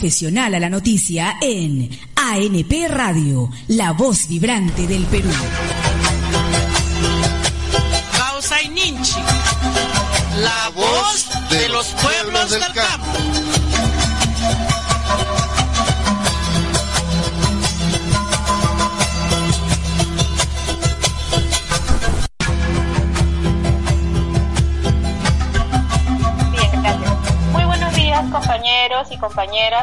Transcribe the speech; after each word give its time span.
profesional 0.00 0.54
a 0.54 0.58
la 0.58 0.70
noticia 0.70 1.36
en 1.42 1.90
ANP 2.16 2.88
Radio, 2.88 3.50
la 3.68 3.92
voz 3.92 4.28
vibrante 4.28 4.86
del 4.86 5.04
Perú. 5.04 5.28
Ninchi, 8.72 9.20
la 10.38 10.70
voz 10.74 11.28
de 11.50 11.68
los 11.68 11.86
pueblos 11.88 12.50
del 12.50 12.62
campo. 12.72 13.29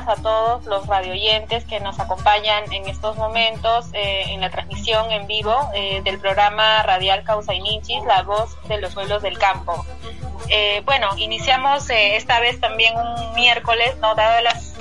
A 0.06 0.16
todos 0.16 0.66
los 0.66 0.86
radioyentes 0.86 1.66
que 1.66 1.80
nos 1.80 2.00
acompañan 2.00 2.72
en 2.72 2.88
estos 2.88 3.16
momentos 3.16 3.88
eh, 3.94 4.26
en 4.28 4.42
la 4.42 4.50
transmisión 4.50 5.12
en 5.12 5.26
vivo 5.26 5.56
eh, 5.73 6.02
del 6.04 6.20
programa 6.20 6.84
radial 6.84 7.23
Causa 7.23 7.54
Ninchis, 7.54 8.04
la 8.06 8.22
voz 8.22 8.56
de 8.68 8.80
los 8.80 8.94
pueblos 8.94 9.23
del 9.23 9.40
campo. 9.40 9.86
Eh, 10.50 10.82
bueno, 10.86 11.10
iniciamos 11.18 11.90
esta 11.90 12.40
vez 12.40 12.60
también 12.60 12.94
un 12.96 13.34
miércoles, 13.34 13.98
¿no? 13.98 14.14
Dado 14.14 14.42
las 14.42 14.75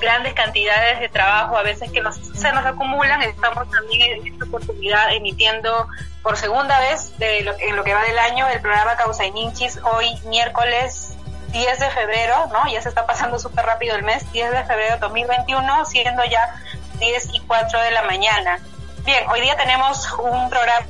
grandes 0.00 0.34
cantidades 0.34 1.00
de 1.00 1.08
trabajo 1.08 1.56
a 1.56 1.62
veces 1.62 1.90
que 1.90 2.00
se 2.12 2.52
nos 2.52 2.64
acumulan, 2.64 3.22
estamos 3.22 3.68
también 3.68 4.20
en 4.20 4.32
esta 4.32 4.44
oportunidad 4.44 5.12
emitiendo 5.12 5.88
por 6.22 6.36
segunda 6.36 6.78
vez 6.78 7.18
de 7.18 7.42
lo, 7.42 7.58
en 7.58 7.74
lo 7.74 7.82
que 7.82 7.92
va 7.92 8.02
del 8.04 8.18
año 8.18 8.46
el 8.48 8.60
programa 8.60 8.96
Causa 8.96 9.24
Ninchis, 9.24 9.80
hoy 9.82 10.06
miércoles 10.26 11.16
10 11.52 11.78
de 11.78 11.90
febrero, 11.90 12.46
¿no? 12.52 12.66
Ya 12.70 12.80
se 12.82 12.88
está 12.88 13.06
pasando 13.06 13.38
súper 13.38 13.66
rápido 13.66 13.96
el 13.96 14.02
mes, 14.02 14.30
10 14.32 14.52
de 14.52 14.64
febrero 14.64 14.94
de 14.94 15.00
2021, 15.00 15.84
siendo 15.84 16.24
ya 16.24 16.54
10 16.98 17.34
y 17.34 17.40
4 17.40 17.80
de 17.80 17.90
la 17.90 18.02
mañana. 18.02 18.60
Bien, 19.04 19.28
hoy 19.30 19.40
día 19.40 19.56
tenemos 19.56 20.06
un 20.18 20.48
programa 20.50 20.86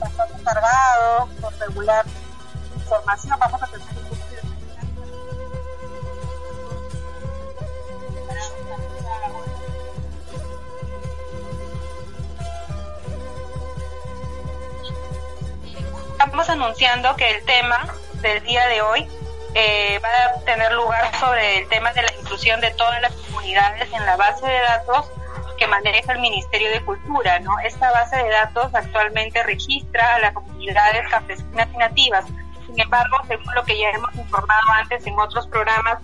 bastante, 0.00 0.44
cargado, 0.44 1.28
con 1.40 1.60
regular 1.60 2.04
información. 2.74 3.38
Vamos 3.38 3.62
a 3.62 3.66
tener 3.66 3.97
estamos 16.18 16.50
anunciando 16.50 17.14
que 17.14 17.30
el 17.30 17.44
tema 17.44 17.94
del 18.14 18.42
día 18.42 18.66
de 18.66 18.82
hoy 18.82 19.06
eh, 19.54 20.00
va 20.02 20.08
a 20.08 20.40
tener 20.44 20.72
lugar 20.72 21.14
sobre 21.14 21.58
el 21.58 21.68
tema 21.68 21.92
de 21.92 22.02
la 22.02 22.12
inclusión 22.20 22.60
de 22.60 22.72
todas 22.72 23.00
las 23.00 23.12
comunidades 23.12 23.88
en 23.92 24.04
la 24.04 24.16
base 24.16 24.44
de 24.44 24.58
datos 24.58 25.08
que 25.56 25.68
maneja 25.68 26.12
el 26.12 26.18
Ministerio 26.18 26.70
de 26.70 26.84
Cultura. 26.84 27.38
¿no? 27.38 27.56
Esta 27.60 27.92
base 27.92 28.16
de 28.16 28.30
datos 28.30 28.74
actualmente 28.74 29.44
registra 29.44 30.16
a 30.16 30.18
las 30.18 30.32
comunidades 30.32 31.08
campesinas 31.08 31.68
y 31.72 31.76
nativas. 31.76 32.24
Sin 32.66 32.80
embargo, 32.80 33.16
según 33.28 33.54
lo 33.54 33.62
que 33.62 33.78
ya 33.78 33.90
hemos 33.90 34.12
informado 34.16 34.72
antes 34.72 35.06
en 35.06 35.16
otros 35.20 35.46
programas, 35.46 35.98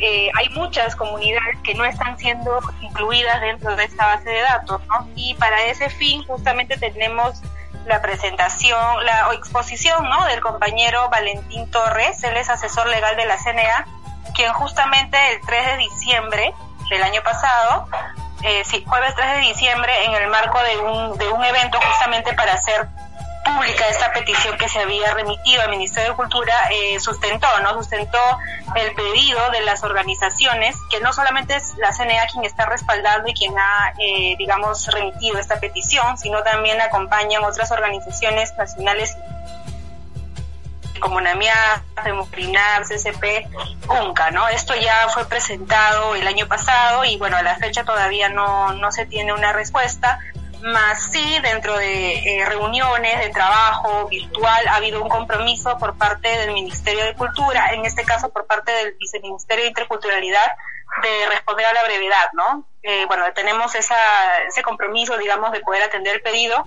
eh, 0.00 0.30
hay 0.38 0.48
muchas 0.54 0.96
comunidades 0.96 1.58
que 1.64 1.74
no 1.74 1.84
están 1.84 2.16
siendo 2.18 2.60
incluidas 2.80 3.42
dentro 3.42 3.76
de 3.76 3.84
esta 3.84 4.06
base 4.06 4.30
de 4.30 4.40
datos. 4.40 4.80
¿no? 4.86 5.06
Y 5.16 5.34
para 5.34 5.66
ese 5.66 5.90
fin 5.90 6.24
justamente 6.24 6.78
tenemos 6.78 7.42
la 7.86 8.02
presentación, 8.02 9.04
la 9.04 9.32
exposición 9.32 10.08
¿no? 10.08 10.24
del 10.26 10.40
compañero 10.40 11.08
Valentín 11.08 11.70
Torres, 11.70 12.22
él 12.24 12.36
es 12.36 12.48
asesor 12.50 12.86
legal 12.88 13.16
de 13.16 13.26
la 13.26 13.36
CNA, 13.38 13.86
quien 14.34 14.52
justamente 14.52 15.16
el 15.32 15.40
3 15.46 15.66
de 15.66 15.76
diciembre 15.78 16.54
del 16.90 17.02
año 17.02 17.22
pasado, 17.22 17.88
eh, 18.42 18.62
sí, 18.64 18.84
jueves 18.86 19.14
3 19.14 19.34
de 19.34 19.40
diciembre, 19.40 20.04
en 20.04 20.14
el 20.14 20.28
marco 20.28 20.58
de 20.62 20.78
un, 20.78 21.18
de 21.18 21.28
un 21.28 21.44
evento 21.44 21.78
justamente 21.80 22.32
para 22.34 22.54
hacer 22.54 22.88
pública 23.44 23.88
esta 23.88 24.12
petición 24.12 24.56
que 24.58 24.68
se 24.68 24.80
había 24.80 25.12
remitido 25.14 25.62
al 25.62 25.70
Ministerio 25.70 26.10
de 26.10 26.16
Cultura 26.16 26.54
eh, 26.70 27.00
sustentó, 27.00 27.46
¿no? 27.62 27.74
Sustentó 27.74 28.18
el 28.76 28.94
pedido 28.94 29.50
de 29.50 29.62
las 29.62 29.82
organizaciones, 29.82 30.76
que 30.90 31.00
no 31.00 31.12
solamente 31.12 31.56
es 31.56 31.74
la 31.76 31.92
CNA 31.92 32.26
quien 32.32 32.44
está 32.44 32.66
respaldando 32.66 33.28
y 33.28 33.34
quien 33.34 33.58
ha, 33.58 33.94
eh, 33.98 34.34
digamos, 34.38 34.86
remitido 34.88 35.38
esta 35.38 35.58
petición, 35.60 36.18
sino 36.18 36.42
también 36.42 36.80
acompañan 36.80 37.44
otras 37.44 37.70
organizaciones 37.72 38.54
nacionales 38.56 39.16
como 41.00 41.20
NAMIA, 41.20 41.82
Democrinar, 42.04 42.84
CCP, 42.84 43.48
UNCA, 43.88 44.30
¿no? 44.30 44.48
Esto 44.48 44.74
ya 44.74 45.08
fue 45.08 45.24
presentado 45.26 46.14
el 46.14 46.26
año 46.26 46.46
pasado 46.46 47.04
y 47.04 47.16
bueno, 47.16 47.38
a 47.38 47.42
la 47.42 47.56
fecha 47.56 47.84
todavía 47.84 48.28
no, 48.28 48.74
no 48.74 48.92
se 48.92 49.06
tiene 49.06 49.32
una 49.32 49.52
respuesta 49.52 50.18
más 50.62 51.10
sí 51.12 51.38
dentro 51.42 51.76
de 51.76 52.14
eh, 52.14 52.44
reuniones 52.46 53.20
de 53.20 53.30
trabajo 53.30 54.08
virtual 54.08 54.68
ha 54.68 54.76
habido 54.76 55.02
un 55.02 55.08
compromiso 55.08 55.78
por 55.78 55.96
parte 55.96 56.28
del 56.28 56.52
Ministerio 56.52 57.04
de 57.04 57.14
Cultura, 57.14 57.72
en 57.72 57.84
este 57.84 58.04
caso 58.04 58.30
por 58.30 58.46
parte 58.46 58.72
del 58.72 58.94
Viceministerio 58.98 59.64
de 59.64 59.68
Interculturalidad, 59.68 60.52
de 61.02 61.28
responder 61.28 61.66
a 61.66 61.72
la 61.72 61.84
brevedad, 61.84 62.30
¿no? 62.32 62.66
Eh, 62.82 63.04
bueno, 63.06 63.24
tenemos 63.34 63.74
esa, 63.74 63.96
ese 64.48 64.62
compromiso, 64.62 65.16
digamos, 65.18 65.52
de 65.52 65.60
poder 65.60 65.82
atender 65.82 66.16
el 66.16 66.22
pedido 66.22 66.66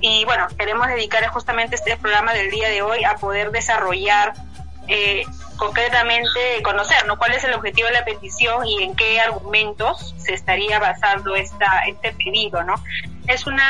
y 0.00 0.24
bueno, 0.24 0.48
queremos 0.58 0.88
dedicar 0.88 1.26
justamente 1.28 1.76
este 1.76 1.96
programa 1.96 2.32
del 2.32 2.50
día 2.50 2.68
de 2.68 2.82
hoy 2.82 3.04
a 3.04 3.16
poder 3.16 3.50
desarrollar 3.50 4.32
eh, 4.88 5.24
concretamente 5.56 6.60
conocer 6.64 7.06
¿no? 7.06 7.16
cuál 7.16 7.34
es 7.34 7.44
el 7.44 7.54
objetivo 7.54 7.86
de 7.86 7.94
la 7.94 8.04
petición 8.04 8.66
y 8.66 8.82
en 8.82 8.96
qué 8.96 9.20
argumentos 9.20 10.12
se 10.18 10.34
estaría 10.34 10.80
basando 10.80 11.36
este 11.36 12.12
pedido. 12.18 12.64
¿no? 12.64 12.74
Es 13.28 13.46
una 13.46 13.64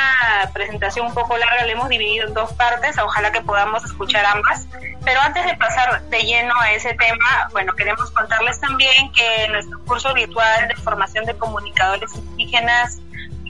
presentación 0.54 1.06
un 1.06 1.14
poco 1.14 1.36
larga, 1.36 1.66
la 1.66 1.72
hemos 1.72 1.90
dividido 1.90 2.26
en 2.26 2.34
dos 2.34 2.52
partes, 2.54 2.96
ojalá 2.98 3.30
que 3.30 3.42
podamos 3.42 3.84
escuchar 3.84 4.24
ambas. 4.24 4.66
Pero 5.04 5.20
antes 5.20 5.44
de 5.44 5.54
pasar 5.56 6.02
de 6.04 6.22
lleno 6.22 6.54
a 6.60 6.72
ese 6.72 6.94
tema, 6.94 7.48
bueno, 7.52 7.74
queremos 7.74 8.10
contarles 8.12 8.58
también 8.60 9.12
que 9.12 9.48
nuestro 9.48 9.78
curso 9.84 10.14
virtual 10.14 10.68
de 10.68 10.76
formación 10.76 11.26
de 11.26 11.36
comunicadores 11.36 12.14
indígenas 12.14 13.00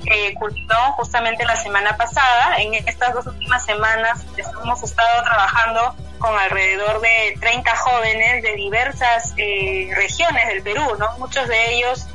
eh, 0.06 0.34
culminó 0.34 0.92
justamente 0.96 1.44
la 1.44 1.54
semana 1.56 1.96
pasada. 1.96 2.56
En 2.56 2.74
estas 2.74 3.14
dos 3.14 3.26
últimas 3.26 3.64
semanas 3.64 4.26
hemos 4.64 4.82
estado 4.82 5.22
trabajando 5.22 5.94
con 6.22 6.38
alrededor 6.38 7.00
de 7.00 7.36
30 7.40 7.76
jóvenes 7.76 8.42
de 8.44 8.54
diversas 8.54 9.34
eh, 9.36 9.90
regiones 9.96 10.46
del 10.46 10.62
Perú, 10.62 10.94
¿no? 10.96 11.18
Muchos 11.18 11.48
de 11.48 11.74
ellos 11.74 12.06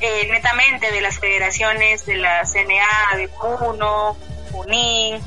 eh, 0.00 0.28
netamente 0.32 0.90
de 0.90 1.00
las 1.00 1.20
federaciones 1.20 2.04
de 2.04 2.16
la 2.16 2.44
CNA, 2.44 3.16
de 3.16 3.28
Puno, 3.28 4.16
Junín, 4.50 5.24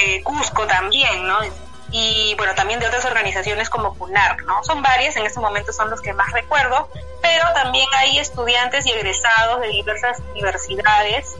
eh, 0.00 0.22
Cusco 0.22 0.68
también, 0.68 1.26
¿no? 1.26 1.38
Y 1.90 2.36
bueno, 2.36 2.54
también 2.54 2.78
de 2.78 2.86
otras 2.86 3.04
organizaciones 3.04 3.68
como 3.68 3.92
CUNAR, 3.98 4.44
¿no? 4.44 4.62
Son 4.62 4.80
varias, 4.80 5.16
en 5.16 5.26
este 5.26 5.40
momento 5.40 5.72
son 5.72 5.90
los 5.90 6.00
que 6.00 6.12
más 6.12 6.30
recuerdo, 6.30 6.88
pero 7.20 7.44
también 7.54 7.86
hay 7.96 8.20
estudiantes 8.20 8.86
y 8.86 8.92
egresados 8.92 9.60
de 9.60 9.66
diversas 9.66 10.20
universidades, 10.30 11.36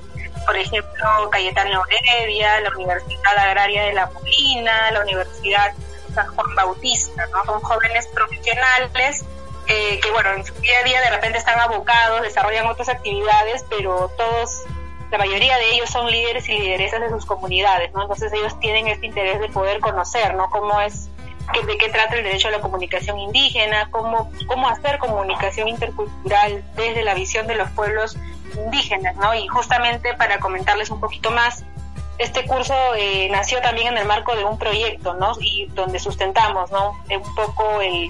por 0.47 0.57
ejemplo, 0.57 1.31
Cayetano 1.31 1.83
Heredia, 1.89 2.61
la 2.61 2.71
Universidad 2.71 3.39
Agraria 3.39 3.85
de 3.85 3.93
La 3.93 4.11
Molina, 4.11 4.91
la 4.93 5.03
Universidad 5.03 5.73
San 6.15 6.27
Juan 6.35 6.55
Bautista, 6.57 7.27
¿no? 7.29 7.45
Son 7.45 7.61
jóvenes 7.61 8.09
profesionales 8.09 9.25
eh, 9.67 10.01
que 10.01 10.11
bueno, 10.11 10.33
en 10.33 10.45
su 10.45 10.53
día 10.55 10.81
a 10.81 10.85
día 10.85 11.01
de 11.01 11.11
repente 11.11 11.39
están 11.39 11.61
abocados, 11.61 12.23
desarrollan 12.23 12.67
otras 12.67 12.89
actividades, 12.89 13.65
pero 13.71 14.11
todos, 14.17 14.65
la 15.13 15.19
mayoría 15.19 15.57
de 15.59 15.75
ellos 15.75 15.89
son 15.91 16.11
líderes 16.11 16.49
y 16.49 16.59
lideresas 16.59 17.01
de 17.01 17.09
sus 17.11 17.25
comunidades, 17.25 17.93
¿no? 17.95 18.03
Entonces 18.03 18.33
ellos 18.33 18.59
tienen 18.59 18.89
este 18.89 19.07
interés 19.07 19.39
de 19.39 19.49
poder 19.49 19.79
conocer, 19.81 20.35
¿no? 20.35 20.51
Cómo 20.51 20.81
es, 20.81 21.09
de 21.67 21.79
qué 21.79 21.89
trata 21.89 22.17
el 22.17 22.25
derecho 22.25 22.49
a 22.49 22.51
la 22.53 22.61
comunicación 22.61 23.19
indígena, 23.19 23.89
cómo, 23.91 24.31
cómo 24.47 24.69
hacer 24.69 24.99
comunicación 24.99 25.69
intercultural 25.69 26.65
desde 26.77 27.03
la 27.03 27.15
visión 27.15 27.47
de 27.47 27.57
los 27.57 27.71
pueblos 27.71 28.17
indígenas, 28.57 29.17
¿no? 29.17 29.35
Y 29.35 29.47
justamente 29.49 30.15
para 30.15 30.39
comentarles 30.39 30.91
un 30.91 31.01
poquito 31.01 31.31
más, 31.31 31.65
este 32.19 32.45
curso 32.47 32.75
eh, 32.97 33.29
nació 33.31 33.61
también 33.61 33.89
en 33.89 33.99
el 33.99 34.07
marco 34.07 34.37
de 34.37 34.45
un 34.45 34.59
proyecto, 34.59 35.15
¿no? 35.15 35.33
Y 35.41 35.67
donde 35.75 35.99
sustentamos, 35.99 36.71
¿no? 36.71 36.99
Un 37.11 37.35
poco 37.35 37.81
el 37.81 38.09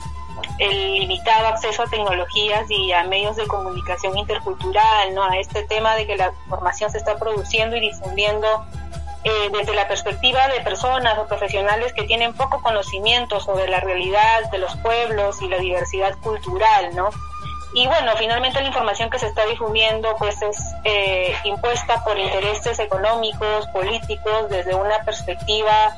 el 0.58 0.94
limitado 0.94 1.48
acceso 1.48 1.82
a 1.82 1.87
tecnologías 1.87 2.70
y 2.70 2.92
a 2.92 3.04
medios 3.04 3.37
de 3.37 3.46
comunicación 3.46 4.16
intercultural, 4.19 5.14
¿no? 5.14 5.25
A 5.25 5.38
este 5.38 5.62
tema 5.64 5.94
de 5.96 6.06
que 6.06 6.16
la 6.16 6.32
información 6.44 6.90
se 6.90 6.98
está 6.98 7.16
produciendo 7.16 7.76
y 7.76 7.81
difundiendo 7.81 8.64
eh, 9.22 9.50
desde 9.52 9.75
la 9.75 9.87
perspectiva 9.87 10.49
de 10.49 10.61
personas 10.61 11.19
o 11.19 11.26
profesionales 11.26 11.93
que 11.93 12.05
tienen 12.05 12.32
poco 12.32 12.62
conocimiento 12.62 13.38
sobre 13.38 13.69
la 13.69 13.81
realidad 13.81 14.50
de 14.50 14.58
los 14.58 14.75
pueblos 14.76 15.43
y 15.43 15.49
la 15.49 15.58
diversidad 15.58 16.17
cultural, 16.20 16.94
¿no? 16.94 17.11
Y 17.75 17.87
bueno, 17.87 18.12
finalmente 18.17 18.61
la 18.61 18.67
información 18.67 19.11
que 19.11 19.19
se 19.19 19.26
está 19.26 19.44
difundiendo 19.46 20.17
pues 20.19 20.40
es 20.43 20.56
eh, 20.84 21.34
impuesta 21.44 22.02
por 22.02 22.19
intereses 22.19 22.78
económicos, 22.78 23.67
políticos, 23.69 24.49
desde 24.49 24.75
una 24.75 25.05
perspectiva 25.05 25.94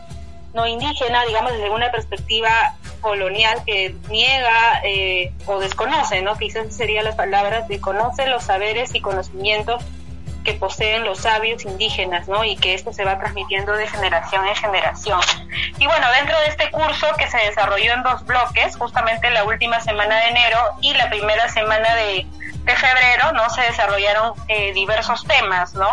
no 0.53 0.67
indígena, 0.67 1.25
digamos 1.25 1.53
desde 1.53 1.71
una 1.71 1.91
perspectiva 1.91 2.75
colonial 3.01 3.63
que 3.65 3.95
niega 4.11 4.83
eh, 4.85 5.33
o 5.47 5.59
desconoce, 5.61 6.23
¿no? 6.23 6.37
Quizás 6.37 6.75
serían 6.75 7.05
las 7.05 7.15
palabras, 7.15 7.69
desconoce 7.69 8.27
los 8.27 8.45
saberes 8.45 8.95
y 8.95 9.01
conocimientos 9.01 9.83
que 10.43 10.55
poseen 10.55 11.05
los 11.05 11.19
sabios 11.19 11.65
indígenas, 11.65 12.29
¿no? 12.29 12.45
Y 12.45 12.57
que 12.57 12.75
esto 12.75 12.93
se 12.93 13.05
va 13.05 13.19
transmitiendo 13.19 13.73
de 13.73 13.87
generación 13.87 14.47
en 14.47 14.57
generación. 14.57 15.21
Y 15.79 15.87
bueno, 15.87 16.07
dentro 16.13 16.39
de 16.41 16.47
este 16.47 16.71
curso 16.71 17.07
que 17.19 17.29
se 17.29 17.39
desarrolló 17.39 17.93
en 17.93 18.03
dos 18.03 18.25
bloques, 18.25 18.77
justamente 18.77 19.31
la 19.31 19.45
última 19.45 19.81
semana 19.81 20.17
de 20.17 20.29
enero 20.29 20.59
y 20.81 20.95
la 20.95 21.09
primera 21.09 21.49
semana 21.49 21.95
de, 21.95 22.27
de 22.65 22.77
febrero, 22.77 23.33
¿no? 23.33 23.49
Se 23.51 23.63
desarrollaron 23.63 24.35
eh, 24.49 24.73
diversos 24.73 25.25
temas, 25.27 25.75
¿no? 25.75 25.89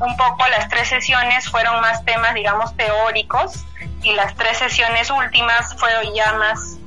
Un 0.00 0.16
poco 0.16 0.46
las 0.48 0.68
tres 0.68 0.88
sesiones 0.88 1.48
fueron 1.48 1.80
más 1.80 2.04
temas, 2.04 2.34
digamos, 2.34 2.76
teóricos 2.76 3.64
y 4.02 4.12
las 4.14 4.34
tres 4.36 4.58
sesiones 4.58 5.10
últimas 5.10 5.74
fueron 5.76 6.14
ya 6.14 6.32
más 6.34 6.77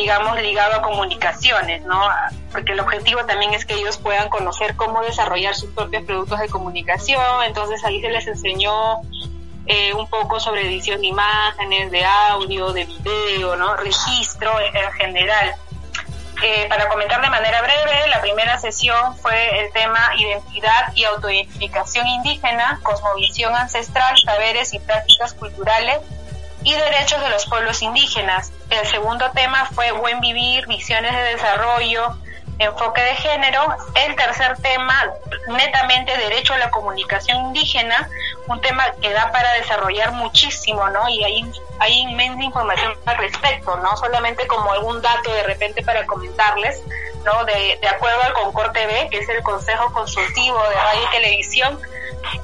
digamos, 0.00 0.40
ligado 0.40 0.76
a 0.76 0.82
comunicaciones, 0.82 1.82
¿no? 1.82 2.00
Porque 2.50 2.72
el 2.72 2.80
objetivo 2.80 3.24
también 3.26 3.52
es 3.52 3.66
que 3.66 3.74
ellos 3.74 3.98
puedan 3.98 4.30
conocer 4.30 4.74
cómo 4.76 5.02
desarrollar 5.02 5.54
sus 5.54 5.70
propios 5.70 6.04
productos 6.04 6.40
de 6.40 6.48
comunicación, 6.48 7.44
entonces 7.44 7.84
ahí 7.84 8.00
se 8.00 8.08
les 8.08 8.26
enseñó 8.26 9.02
eh, 9.66 9.92
un 9.92 10.08
poco 10.08 10.40
sobre 10.40 10.62
edición 10.62 11.02
de 11.02 11.08
imágenes, 11.08 11.90
de 11.90 12.04
audio, 12.04 12.72
de 12.72 12.86
video, 12.86 13.56
¿no? 13.56 13.76
Registro 13.76 14.58
en 14.58 14.92
general. 14.92 15.54
Eh, 16.42 16.66
para 16.70 16.88
comentar 16.88 17.20
de 17.20 17.28
manera 17.28 17.60
breve, 17.60 18.08
la 18.08 18.22
primera 18.22 18.58
sesión 18.58 19.14
fue 19.18 19.60
el 19.60 19.72
tema 19.72 20.12
identidad 20.16 20.90
y 20.94 21.04
autoidentificación 21.04 22.06
indígena, 22.08 22.80
cosmovisión 22.82 23.54
ancestral, 23.54 24.16
saberes 24.24 24.72
y 24.72 24.78
prácticas 24.78 25.34
culturales 25.34 25.98
y 26.64 26.74
derechos 26.74 27.20
de 27.20 27.30
los 27.30 27.46
pueblos 27.46 27.82
indígenas. 27.82 28.52
El 28.70 28.86
segundo 28.86 29.30
tema 29.32 29.66
fue 29.72 29.92
buen 29.92 30.20
vivir, 30.20 30.66
visiones 30.66 31.12
de 31.12 31.22
desarrollo, 31.22 32.16
enfoque 32.58 33.02
de 33.02 33.14
género. 33.16 33.76
El 33.94 34.14
tercer 34.16 34.56
tema, 34.58 34.94
netamente 35.48 36.16
derecho 36.16 36.54
a 36.54 36.58
la 36.58 36.70
comunicación 36.70 37.46
indígena, 37.46 38.08
un 38.46 38.60
tema 38.60 38.84
que 39.00 39.10
da 39.10 39.32
para 39.32 39.52
desarrollar 39.54 40.12
muchísimo, 40.12 40.88
¿no? 40.90 41.08
Y 41.08 41.24
hay, 41.24 41.50
hay 41.80 42.00
inmensa 42.00 42.42
información 42.42 42.92
al 43.06 43.16
respecto, 43.16 43.76
¿no? 43.78 43.96
Solamente 43.96 44.46
como 44.46 44.70
algún 44.70 45.00
dato 45.00 45.32
de 45.32 45.42
repente 45.44 45.82
para 45.82 46.06
comentarles, 46.06 46.82
¿no? 47.24 47.44
De, 47.46 47.78
acuerdo 47.88 48.22
al 48.22 48.34
Concord 48.34 48.72
TV, 48.72 49.08
que 49.10 49.18
es 49.18 49.28
el 49.28 49.42
Consejo 49.42 49.90
Consultivo 49.92 50.62
de 50.68 50.74
Radio 50.74 51.02
y 51.08 51.10
Televisión, 51.10 51.80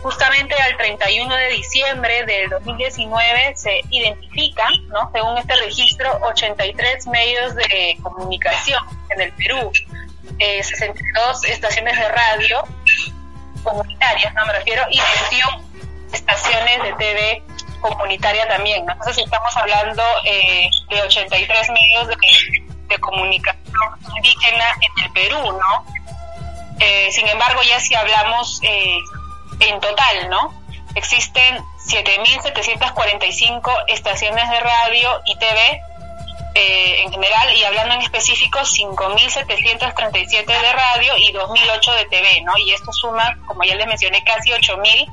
justamente 0.02 0.54
al 0.54 0.76
31 0.78 1.34
de 1.34 1.48
diciembre 1.50 2.24
del 2.24 2.48
2019 2.48 3.52
se 3.56 3.82
identifican, 3.90 4.72
¿no? 4.88 5.10
según 5.12 5.36
este 5.36 5.54
registro, 5.56 6.18
83 6.22 7.06
medios 7.08 7.54
de 7.54 7.98
comunicación 8.02 8.82
en 9.10 9.20
el 9.20 9.32
Perú, 9.32 9.70
62 10.38 11.44
eh, 11.44 11.52
estaciones 11.52 11.96
de 11.98 12.08
radio 12.08 12.64
comunitarias, 13.62 14.32
no 14.32 14.46
me 14.46 14.54
refiero, 14.54 14.82
y 14.90 14.98
21 15.30 15.62
estaciones 16.12 16.82
de 16.82 16.92
TV 16.94 17.42
comunitaria 17.88 18.46
también. 18.48 18.88
Entonces 18.88 19.18
estamos 19.24 19.56
hablando 19.56 20.02
eh, 20.24 20.68
de 20.88 21.02
83 21.02 21.70
medios 21.70 22.08
de, 22.08 22.16
comunicación 23.00 23.64
indígena 24.16 24.64
en 24.80 25.04
el 25.04 25.12
Perú, 25.12 25.52
¿no? 25.52 25.84
Eh, 26.80 27.08
sin 27.12 27.28
embargo, 27.28 27.60
ya 27.62 27.78
si 27.80 27.94
hablamos 27.94 28.60
eh, 28.62 28.98
en 29.60 29.80
total, 29.80 30.30
¿no? 30.30 30.54
Existen 30.94 31.58
7.745 31.86 33.84
estaciones 33.88 34.48
de 34.50 34.60
radio 34.60 35.20
y 35.26 35.36
TV 35.36 35.82
eh, 36.58 37.02
en 37.02 37.12
general 37.12 37.54
y 37.54 37.64
hablando 37.64 37.96
en 37.96 38.00
específico 38.00 38.60
5.737 38.60 40.46
de 40.46 40.72
radio 40.72 41.16
y 41.18 41.30
2.008 41.30 41.96
de 41.96 42.04
TV, 42.06 42.40
¿no? 42.42 42.56
Y 42.56 42.72
esto 42.72 42.90
suma, 42.94 43.36
como 43.46 43.62
ya 43.64 43.74
les 43.74 43.86
mencioné, 43.86 44.24
casi 44.24 44.52
8.000 44.52 45.06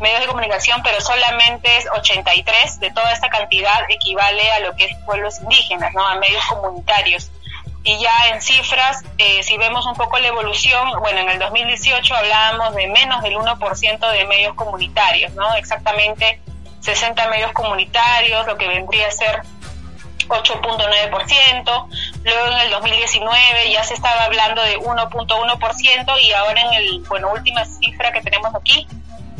medios 0.00 0.20
de 0.20 0.26
comunicación, 0.26 0.82
pero 0.82 1.00
solamente 1.00 1.76
es 1.76 1.86
83 1.92 2.80
de 2.80 2.90
toda 2.90 3.12
esta 3.12 3.28
cantidad 3.28 3.80
equivale 3.88 4.50
a 4.52 4.60
lo 4.60 4.74
que 4.76 4.86
es 4.86 4.96
pueblos 5.04 5.40
indígenas, 5.40 5.92
¿no? 5.94 6.06
A 6.06 6.16
medios 6.16 6.44
comunitarios. 6.46 7.30
Y 7.84 7.98
ya 7.98 8.28
en 8.32 8.42
cifras, 8.42 9.02
eh, 9.18 9.42
si 9.42 9.56
vemos 9.56 9.86
un 9.86 9.94
poco 9.94 10.18
la 10.18 10.28
evolución, 10.28 10.90
bueno, 11.00 11.20
en 11.20 11.30
el 11.30 11.38
2018 11.38 12.14
hablábamos 12.14 12.74
de 12.74 12.86
menos 12.88 13.22
del 13.22 13.36
1% 13.36 14.10
de 14.10 14.24
medios 14.26 14.54
comunitarios, 14.54 15.32
¿no? 15.32 15.54
Exactamente 15.54 16.40
60 16.80 17.28
medios 17.28 17.52
comunitarios, 17.52 18.46
lo 18.46 18.56
que 18.56 18.68
vendría 18.68 19.08
a 19.08 19.10
ser 19.10 19.42
8.9%, 20.28 21.88
luego 22.24 22.46
en 22.46 22.58
el 22.58 22.70
2019 22.70 23.70
ya 23.72 23.82
se 23.84 23.94
estaba 23.94 24.24
hablando 24.24 24.62
de 24.62 24.78
1.1% 24.78 26.20
y 26.20 26.32
ahora 26.32 26.60
en 26.60 26.72
el, 26.74 27.00
bueno, 27.08 27.30
última 27.32 27.64
cifra 27.64 28.12
que 28.12 28.20
tenemos 28.20 28.54
aquí, 28.54 28.86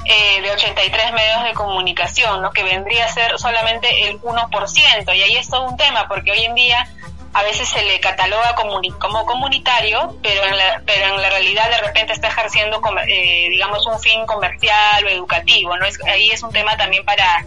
eh, 0.04 0.40
de 0.40 0.50
83 0.50 1.12
medios 1.12 1.44
de 1.44 1.54
comunicación, 1.54 2.42
¿no? 2.42 2.50
que 2.50 2.62
vendría 2.62 3.04
a 3.04 3.08
ser 3.08 3.38
solamente 3.38 4.08
el 4.08 4.20
1%. 4.20 5.16
Y 5.16 5.22
ahí 5.22 5.36
es 5.36 5.48
todo 5.48 5.64
un 5.64 5.76
tema, 5.76 6.08
porque 6.08 6.32
hoy 6.32 6.44
en 6.44 6.54
día 6.54 6.88
a 7.34 7.42
veces 7.42 7.68
se 7.68 7.82
le 7.82 8.00
cataloga 8.00 8.54
como, 8.54 8.80
comunitario, 9.26 10.16
pero 10.22 10.44
en, 10.44 10.56
la, 10.56 10.82
pero 10.86 11.14
en 11.14 11.22
la 11.22 11.30
realidad 11.30 11.68
de 11.70 11.78
repente 11.78 12.12
está 12.12 12.28
ejerciendo, 12.28 12.80
eh, 13.06 13.48
digamos, 13.50 13.86
un 13.86 14.00
fin 14.00 14.24
comercial 14.26 15.04
o 15.04 15.08
educativo, 15.08 15.76
¿no? 15.76 15.86
Es, 15.86 16.02
ahí 16.04 16.30
es 16.30 16.42
un 16.42 16.52
tema 16.52 16.76
también 16.76 17.04
para, 17.04 17.44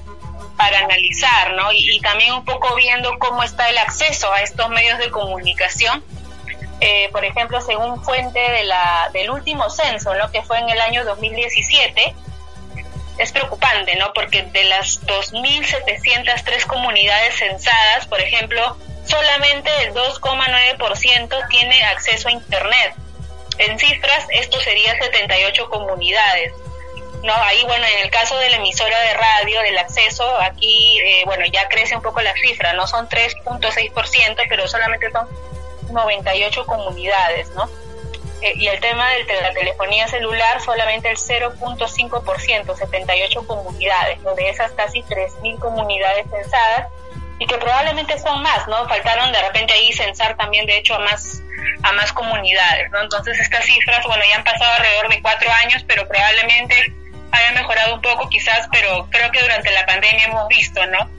para 0.55 0.79
analizar, 0.79 1.53
¿no? 1.53 1.71
Y, 1.71 1.99
también 2.01 2.33
un 2.33 2.45
poco 2.45 2.75
viendo 2.75 3.17
cómo 3.19 3.43
está 3.43 3.69
el 3.69 3.77
acceso 3.79 4.31
a 4.31 4.41
estos 4.41 4.69
medios 4.69 4.99
de 4.99 5.09
comunicación. 5.09 6.03
Eh, 6.79 7.09
por 7.11 7.25
ejemplo, 7.25 7.61
según 7.61 8.03
fuente 8.03 8.39
de 8.39 8.63
la, 8.63 9.09
del 9.13 9.29
último 9.29 9.69
censo, 9.69 10.13
¿no? 10.15 10.31
Que 10.31 10.41
fue 10.41 10.59
en 10.59 10.69
el 10.69 10.79
año 10.79 11.05
2017, 11.05 12.15
es 13.21 13.31
preocupante, 13.31 13.95
¿no? 13.95 14.13
Porque 14.13 14.41
de 14.41 14.63
las 14.63 15.05
2.703 15.05 16.65
comunidades 16.65 17.35
censadas, 17.35 18.07
por 18.07 18.19
ejemplo, 18.19 18.77
solamente 19.05 19.69
el 19.83 19.93
2,9% 19.93 21.47
tiene 21.49 21.83
acceso 21.83 22.29
a 22.29 22.31
Internet. 22.31 22.95
En 23.59 23.77
cifras, 23.77 24.25
esto 24.31 24.59
sería 24.59 24.97
78 24.97 25.69
comunidades. 25.69 26.51
No, 27.23 27.35
ahí 27.35 27.63
bueno, 27.65 27.85
en 27.85 28.05
el 28.05 28.09
caso 28.09 28.35
de 28.39 28.49
la 28.49 28.55
emisora 28.55 28.99
de 28.99 29.13
radio, 29.13 29.61
del 29.61 29.77
acceso, 29.77 30.25
aquí 30.41 30.99
eh, 30.99 31.21
bueno, 31.25 31.45
ya 31.45 31.67
crece 31.69 31.95
un 31.95 32.01
poco 32.01 32.21
la 32.21 32.33
cifra, 32.33 32.73
no 32.73 32.87
son 32.87 33.07
3.6%, 33.07 34.45
pero 34.49 34.67
solamente 34.67 35.11
son 35.11 35.27
98 35.91 36.65
comunidades, 36.65 37.49
¿no? 37.51 37.69
Eh, 38.41 38.53
y 38.55 38.67
el 38.67 38.79
tema 38.79 39.07
de 39.09 39.41
la 39.41 39.53
telefonía 39.53 40.07
celular, 40.07 40.61
solamente 40.61 41.09
el 41.09 41.17
0.5%, 41.17 42.75
78 42.75 43.47
comunidades, 43.47 44.19
de 44.35 44.49
esas 44.49 44.71
casi 44.71 45.03
3.000 45.03 45.59
comunidades 45.59 46.25
censadas, 46.29 46.87
y 47.39 47.47
que 47.47 47.57
probablemente 47.57 48.17
son 48.19 48.41
más, 48.41 48.67
¿no? 48.67 48.87
Faltaron 48.87 49.31
de 49.31 49.41
repente 49.41 49.73
ahí 49.73 49.91
censar 49.93 50.37
también, 50.37 50.65
de 50.65 50.77
hecho, 50.77 50.95
a 50.95 50.99
más 50.99 51.41
a 51.83 51.91
más 51.93 52.13
comunidades, 52.13 52.91
¿no? 52.91 53.01
Entonces 53.01 53.39
estas 53.39 53.65
cifras, 53.65 54.05
bueno, 54.05 54.23
ya 54.29 54.37
han 54.37 54.43
pasado 54.43 54.71
alrededor 54.73 55.09
de 55.09 55.21
cuatro 55.21 55.51
años, 55.51 55.83
pero 55.87 56.07
probablemente 56.07 56.93
hayan 57.31 57.53
mejorado 57.55 57.95
un 57.95 58.01
poco 58.01 58.29
quizás, 58.29 58.67
pero 58.71 59.07
creo 59.09 59.31
que 59.31 59.41
durante 59.41 59.71
la 59.71 59.85
pandemia 59.85 60.25
hemos 60.25 60.47
visto, 60.47 60.85
¿no? 60.87 61.09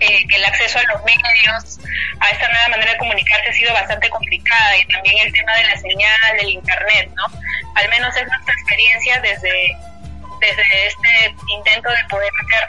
Eh, 0.00 0.26
que 0.28 0.36
el 0.36 0.44
acceso 0.44 0.78
a 0.78 0.82
los 0.94 1.04
medios, 1.04 1.78
a 2.20 2.30
esta 2.30 2.48
nueva 2.48 2.68
manera 2.68 2.92
de 2.92 2.98
comunicarse 2.98 3.50
ha 3.50 3.52
sido 3.52 3.72
bastante 3.74 4.08
complicada 4.08 4.76
y 4.78 4.84
también 4.86 5.26
el 5.26 5.32
tema 5.32 5.52
de 5.54 5.64
la 5.64 5.76
señal, 5.76 6.36
del 6.38 6.50
internet, 6.50 7.10
¿no? 7.14 7.26
Al 7.74 7.88
menos 7.90 8.16
es 8.16 8.26
nuestra 8.26 8.54
experiencia 8.54 9.20
desde, 9.20 9.76
desde 10.40 10.86
este 10.86 11.34
intento 11.54 11.90
de 11.90 12.04
poder 12.08 12.30
hacer 12.44 12.68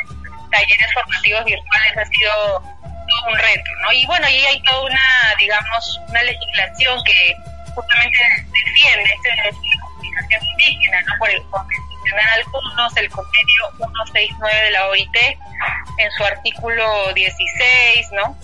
talleres 0.52 0.94
formativos 0.94 1.46
virtuales 1.46 1.98
ha 1.98 2.06
sido 2.06 2.34
todo 2.62 3.32
un 3.32 3.38
reto, 3.40 3.72
¿no? 3.84 3.92
Y 3.94 4.06
bueno, 4.06 4.28
ahí 4.28 4.46
hay 4.46 4.62
toda 4.64 4.82
una, 4.82 5.36
digamos, 5.40 6.00
una 6.10 6.22
legislación 6.24 7.04
que 7.04 7.36
justamente 7.74 8.20
defiende 8.66 9.10
este 9.14 9.58
comunicación 9.80 10.42
indígena, 10.46 11.02
¿no? 11.08 11.18
Por 11.18 11.30
el 11.30 11.42
Convencional 12.02 12.44
1, 12.76 12.90
el 12.96 13.10
convenio 13.10 13.64
169 13.78 14.64
de 14.64 14.72
la 14.72 14.88
OIT, 14.88 15.16
en 15.98 16.12
su 16.18 16.24
artículo 16.24 17.14
16, 17.14 18.12
¿no? 18.14 18.36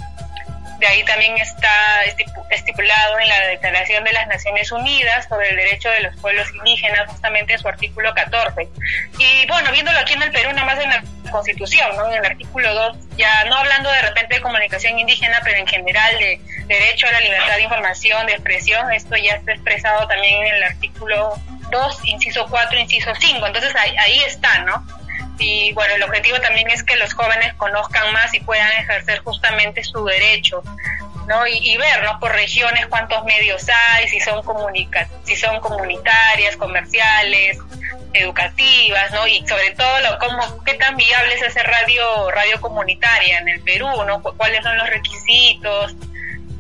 De 0.80 0.86
ahí 0.86 1.04
también 1.06 1.36
está 1.38 2.04
estipulado 2.52 3.18
en 3.18 3.28
la 3.28 3.48
Declaración 3.48 4.04
de 4.04 4.14
las 4.14 4.28
Naciones 4.28 4.72
Unidas 4.72 5.28
sobre 5.28 5.50
el 5.50 5.56
derecho 5.56 5.90
de 5.90 6.02
los 6.02 6.16
pueblos 6.18 6.48
indígenas, 6.54 7.10
justamente 7.10 7.54
en 7.54 7.60
su 7.60 7.68
artículo 7.68 8.14
14. 8.14 8.70
Y 9.18 9.48
bueno, 9.48 9.72
viéndolo 9.72 9.98
aquí 9.98 10.14
en 10.14 10.22
el 10.22 10.32
Perú, 10.32 10.52
nada 10.54 10.66
más 10.66 10.80
en 10.80 10.90
la 10.92 11.04
Constitución, 11.32 11.96
¿no? 11.96 12.12
En 12.12 12.24
el 12.24 12.26
artículo 12.32 12.72
2, 12.76 12.98
ya 13.18 13.46
no 13.46 13.58
hablando 13.58 13.92
de 13.92 14.02
repente 14.04 14.36
de 14.36 14.42
comunicación 14.42 15.00
indígena, 15.00 15.42
pero 15.44 15.58
en 15.58 15.66
general 15.66 16.16
de 16.20 16.40
derecho 16.68 17.08
a 17.08 17.12
la 17.12 17.22
libertad 17.22 17.56
de 17.56 17.64
información, 17.64 18.28
de 18.28 18.34
expresión, 18.34 18.94
esto 18.94 19.16
ya 19.18 19.34
está 19.34 19.54
expresado 19.54 20.08
también 20.08 20.46
en 20.46 20.56
el 20.58 20.64
artículo 20.64 21.42
2, 21.70 22.00
inciso 22.06 22.46
4, 22.50 22.80
inciso 22.80 23.12
5. 23.18 23.46
Entonces 23.46 23.76
ahí, 23.76 23.96
ahí 23.98 24.20
está, 24.20 24.60
¿no? 24.60 24.86
y 25.40 25.72
bueno, 25.74 25.94
el 25.94 26.02
objetivo 26.02 26.40
también 26.40 26.68
es 26.72 26.84
que 26.84 26.96
los 26.96 27.14
jóvenes 27.14 27.54
conozcan 27.58 28.12
más 28.12 28.34
y 28.34 28.40
puedan 28.40 28.72
ejercer 28.72 29.20
justamente 29.20 29.84
su 29.84 30.04
derecho 30.04 30.64
¿no? 31.28 31.46
Y, 31.46 31.76
ver, 31.78 32.04
¿no? 32.04 32.20
Por 32.20 32.32
regiones 32.32 32.88
cuántos 32.88 33.24
medios 33.26 33.66
hay, 33.70 34.08
si 34.08 34.20
son, 34.20 34.42
comunica 34.44 35.08
si 35.24 35.36
son 35.36 35.60
comunitarias, 35.60 36.56
comerciales, 36.56 37.60
educativas, 38.14 39.12
¿no? 39.12 39.28
Y 39.28 39.46
sobre 39.46 39.72
todo, 39.72 40.00
lo, 40.00 40.18
cómo, 40.20 40.64
qué 40.64 40.76
tan 40.76 40.96
viable 40.96 41.36
es 41.36 41.44
hacer 41.44 41.68
radio, 41.68 42.32
radio 42.32 42.60
comunitaria 42.62 43.40
en 43.40 43.50
el 43.50 43.60
Perú, 43.62 43.90
¿no? 44.06 44.22
¿Cuáles 44.22 44.64
son 44.64 44.78
los 44.78 44.90
requisitos? 44.90 45.96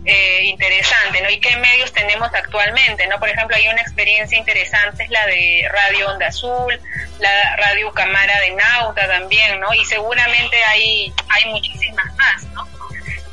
Eh, 0.10 0.44
interesante, 0.46 1.22
¿no? 1.22 1.30
Y 1.30 1.38
qué 1.42 1.54
medios 1.58 1.92
tenemos 1.92 2.34
actualmente, 2.34 3.06
¿no? 3.08 3.20
Por 3.20 3.28
ejemplo, 3.28 3.58
hay 3.58 3.68
una 3.68 3.82
experiencia 3.82 4.38
interesante, 4.38 5.04
es 5.04 5.10
la 5.10 5.26
de 5.26 5.68
Radio 5.70 6.10
Onda 6.10 6.28
Azul, 6.28 6.80
la 7.20 7.56
Radio 7.58 7.92
Cámara 7.92 8.40
de 8.40 8.52
Nauta 8.52 9.06
también, 9.06 9.60
¿no? 9.60 9.74
Y 9.74 9.84
seguramente 9.84 10.56
hay, 10.70 11.14
hay 11.28 11.46
muchísimas 11.52 12.16
más, 12.16 12.44
¿no? 12.54 12.66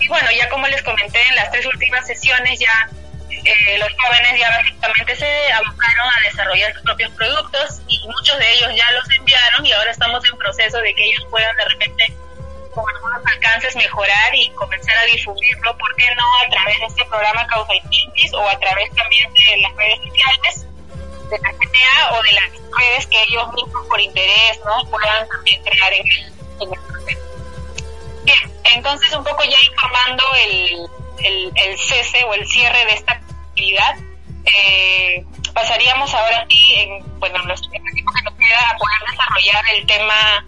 Y 0.01 0.09
bueno, 0.09 0.29
ya 0.33 0.49
como 0.49 0.67
les 0.67 0.83
comenté 0.83 1.23
en 1.29 1.37
las 1.37 1.53
tres 1.53 1.65
últimas 1.65 2.09
sesiones, 2.09 2.59
ya 2.59 2.89
eh, 3.31 3.79
los 3.79 3.89
jóvenes 4.05 4.41
ya 4.41 4.51
básicamente 4.51 5.15
se 5.15 5.53
abocaron 5.53 6.09
a 6.09 6.29
desarrollar 6.29 6.73
sus 6.73 6.83
propios 6.83 7.13
productos 7.13 7.83
y 7.87 8.01
muchos 8.09 8.37
de 8.37 8.53
ellos 8.53 8.71
ya 8.75 8.91
los 8.91 9.09
enviaron 9.17 9.65
y 9.65 9.71
ahora 9.71 9.93
estamos 9.93 10.25
en 10.25 10.37
proceso 10.39 10.79
de 10.79 10.93
que 10.93 11.05
ellos 11.05 11.25
puedan 11.31 11.55
de 11.57 11.65
repente 11.67 12.15
con 12.75 12.85
algunos 12.95 13.23
alcances 13.27 13.77
mejorar 13.77 14.35
y 14.35 14.51
comenzar 14.51 14.97
a 14.97 15.05
difundirlo, 15.05 15.77
¿por 15.79 15.95
qué 15.97 16.07
no 16.15 16.25
a 16.45 16.51
través 16.51 16.81
de 16.81 16.87
este 16.87 17.05
programa 17.07 17.47
Causa 17.47 17.73
y 17.75 18.35
o 18.35 18.49
a 18.49 18.59
través 18.59 18.91
también 18.95 19.33
de 19.33 19.57
las 19.59 19.77
redes 19.77 19.99
sociales 19.99 20.67
de 21.31 21.39
la 21.39 21.53
CTA 21.53 22.19
o 22.19 22.23
de 22.23 22.33
las 22.33 22.51
redes 22.79 23.07
que 23.07 23.23
ellos 23.23 23.53
mismos 23.53 23.87
por 23.87 24.01
interés 24.01 24.61
no 24.65 24.85
puedan 24.91 25.29
también 25.29 25.63
crear 25.63 25.93
en 25.93 26.07
el, 26.07 26.33
en 26.61 26.71
proceso. 26.83 27.21
Bien, 28.25 28.53
entonces 28.75 29.13
un 29.15 29.25
poco 29.25 29.45
ya 29.45 29.61
informando 29.71 30.25
el, 30.47 30.89
el, 31.25 31.53
el 31.55 31.79
cese 31.79 32.25
o 32.25 32.35
el 32.35 32.47
cierre 32.47 32.85
de 32.87 32.93
esta 32.93 33.13
actividad, 33.13 33.97
eh, 34.45 35.25
pasaríamos 35.55 36.13
ahora 36.15 36.47
sí, 36.49 36.75
en, 36.77 37.19
bueno, 37.19 37.39
tiempo 37.45 38.13
que 38.15 38.23
nos 38.23 38.35
queda 38.35 38.71
a 38.71 38.77
poder 38.77 39.11
desarrollar 39.11 39.65
el 39.77 39.87
tema 39.87 40.47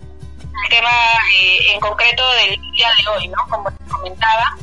el 0.67 0.69
tema 0.69 0.91
eh, 1.35 1.73
en 1.73 1.81
concreto 1.81 2.23
del 2.33 2.61
día 2.73 2.89
de 2.99 3.09
hoy, 3.09 3.29
¿no? 3.29 3.37
Como 3.49 3.71
comentaba, 3.89 4.57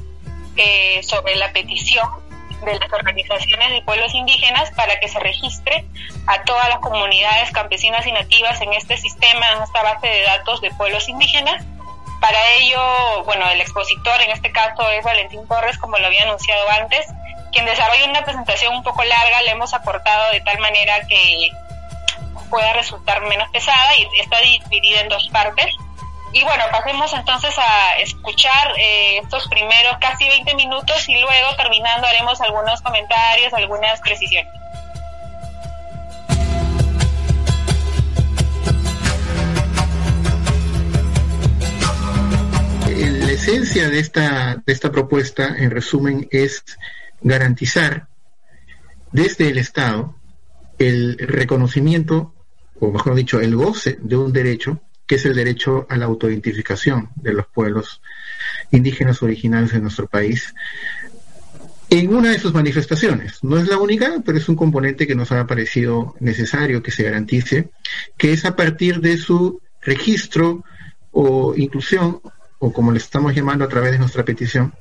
eh, 0.56 1.02
sobre 1.04 1.36
la 1.36 1.52
petición 1.52 2.08
de 2.64 2.80
las 2.80 2.94
organizaciones 2.94 3.72
de 3.72 3.82
pueblos 3.82 4.14
indígenas 4.14 4.72
para 4.72 5.00
que 5.00 5.10
se 5.10 5.20
registre 5.20 5.86
a 6.28 6.44
todas 6.44 6.70
las 6.70 6.80
comunidades 6.80 7.52
campesinas 7.52 8.06
y 8.08 8.12
nativas 8.12 8.62
en 8.62 8.72
este 8.74 8.98
sistema, 8.98 9.52
en 9.52 9.64
esta 9.64 9.84
base 9.84 10.08
de 10.08 10.22
datos 10.24 10.62
de 10.62 10.72
pueblos 10.72 11.10
indígenas. 11.10 11.64
Para 12.22 12.40
ello, 12.54 13.24
bueno, 13.26 13.50
el 13.50 13.60
expositor 13.60 14.22
en 14.22 14.32
este 14.32 14.52
caso 14.52 14.90
es 14.92 15.04
Valentín 15.04 15.46
Torres, 15.48 15.78
como 15.78 15.98
lo 15.98 16.08
había 16.08 16.24
anunciado 16.24 16.70
antes, 16.70 17.06
quien 17.52 17.66
desarrolla 17.66 18.10
una 18.10 18.24
presentación 18.24 18.74
un 18.74 18.84
poco 18.84 19.04
larga, 19.04 19.42
le 19.42 19.52
hemos 19.52 19.74
aportado 19.74 20.32
de 20.32 20.40
tal 20.42 20.58
manera 20.60 21.06
que 21.08 21.50
pueda 22.54 22.72
resultar 22.74 23.20
menos 23.24 23.50
pesada 23.50 23.96
y 23.98 24.20
está 24.22 24.38
dividida 24.70 25.02
en 25.02 25.10
dos 25.10 25.28
partes. 25.30 25.76
Y 26.34 26.44
bueno, 26.44 26.64
pasemos 26.72 27.12
entonces 27.12 27.52
a 27.58 27.98
escuchar 27.98 28.76
eh, 28.78 29.18
estos 29.24 29.48
primeros 29.48 29.98
casi 30.00 30.28
20 30.28 30.54
minutos 30.54 31.10
y 31.10 31.20
luego 31.20 31.56
terminando 31.58 32.06
haremos 32.06 32.40
algunos 32.42 32.80
comentarios, 32.84 33.52
algunas 33.54 34.00
precisiones. 34.02 34.54
La 42.88 43.32
esencia 43.32 43.90
de 43.90 44.00
esta, 44.00 44.62
de 44.64 44.74
esta 44.74 44.92
propuesta, 44.92 45.56
en 45.58 45.72
resumen, 45.72 46.28
es 46.30 46.64
garantizar 47.22 48.06
desde 49.12 49.50
el 49.50 49.58
Estado 49.58 50.16
el 50.78 51.18
reconocimiento 51.18 52.33
o 52.84 52.92
mejor 52.92 53.16
dicho, 53.16 53.40
el 53.40 53.56
goce 53.56 53.98
de 54.02 54.18
un 54.18 54.34
derecho, 54.34 54.82
que 55.08 55.16
es 55.16 55.26
el 55.26 55.36
derecho 55.36 55.88
a 55.90 55.96
la 55.96 56.06
autoidentificación 56.06 57.10
de 57.16 57.34
los 57.34 57.48
pueblos 57.48 58.02
indígenas 58.72 59.24
originales 59.24 59.72
de 59.72 59.80
nuestro 59.80 60.08
país, 60.08 60.54
en 61.90 62.14
una 62.14 62.32
de 62.32 62.40
sus 62.40 62.54
manifestaciones. 62.54 63.42
No 63.42 63.58
es 63.58 63.70
la 63.70 63.78
única, 63.78 64.22
pero 64.26 64.38
es 64.38 64.50
un 64.50 64.58
componente 64.58 65.08
que 65.08 65.16
nos 65.16 65.32
ha 65.32 65.48
parecido 65.48 66.16
necesario 66.20 66.84
que 66.84 66.92
se 66.92 67.04
garantice, 67.04 67.70
que 68.18 68.34
es 68.34 68.44
a 68.44 68.56
partir 68.56 69.00
de 69.00 69.16
su 69.16 69.62
registro 69.82 70.66
o 71.12 71.54
inclusión, 71.56 72.20
o 72.60 72.74
como 72.74 72.92
le 72.92 72.98
estamos 72.98 73.34
llamando 73.34 73.64
a 73.64 73.70
través 73.70 73.92
de 73.92 74.00
nuestra 74.00 74.26
petición, 74.26 74.74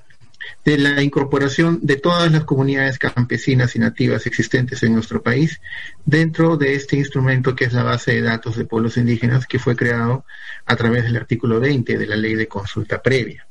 de 0.64 0.78
la 0.78 1.02
incorporación 1.02 1.80
de 1.82 1.96
todas 1.96 2.30
las 2.30 2.44
comunidades 2.44 2.98
campesinas 2.98 3.74
y 3.76 3.78
nativas 3.78 4.26
existentes 4.26 4.82
en 4.82 4.94
nuestro 4.94 5.22
país 5.22 5.60
dentro 6.04 6.56
de 6.56 6.74
este 6.74 6.96
instrumento 6.96 7.54
que 7.54 7.64
es 7.64 7.72
la 7.72 7.82
base 7.82 8.12
de 8.12 8.22
datos 8.22 8.56
de 8.56 8.64
pueblos 8.64 8.96
indígenas 8.96 9.46
que 9.46 9.58
fue 9.58 9.76
creado 9.76 10.24
a 10.66 10.76
través 10.76 11.04
del 11.04 11.16
artículo 11.16 11.60
20 11.60 11.98
de 11.98 12.06
la 12.06 12.16
ley 12.16 12.34
de 12.34 12.48
consulta 12.48 13.02
previa. 13.02 13.46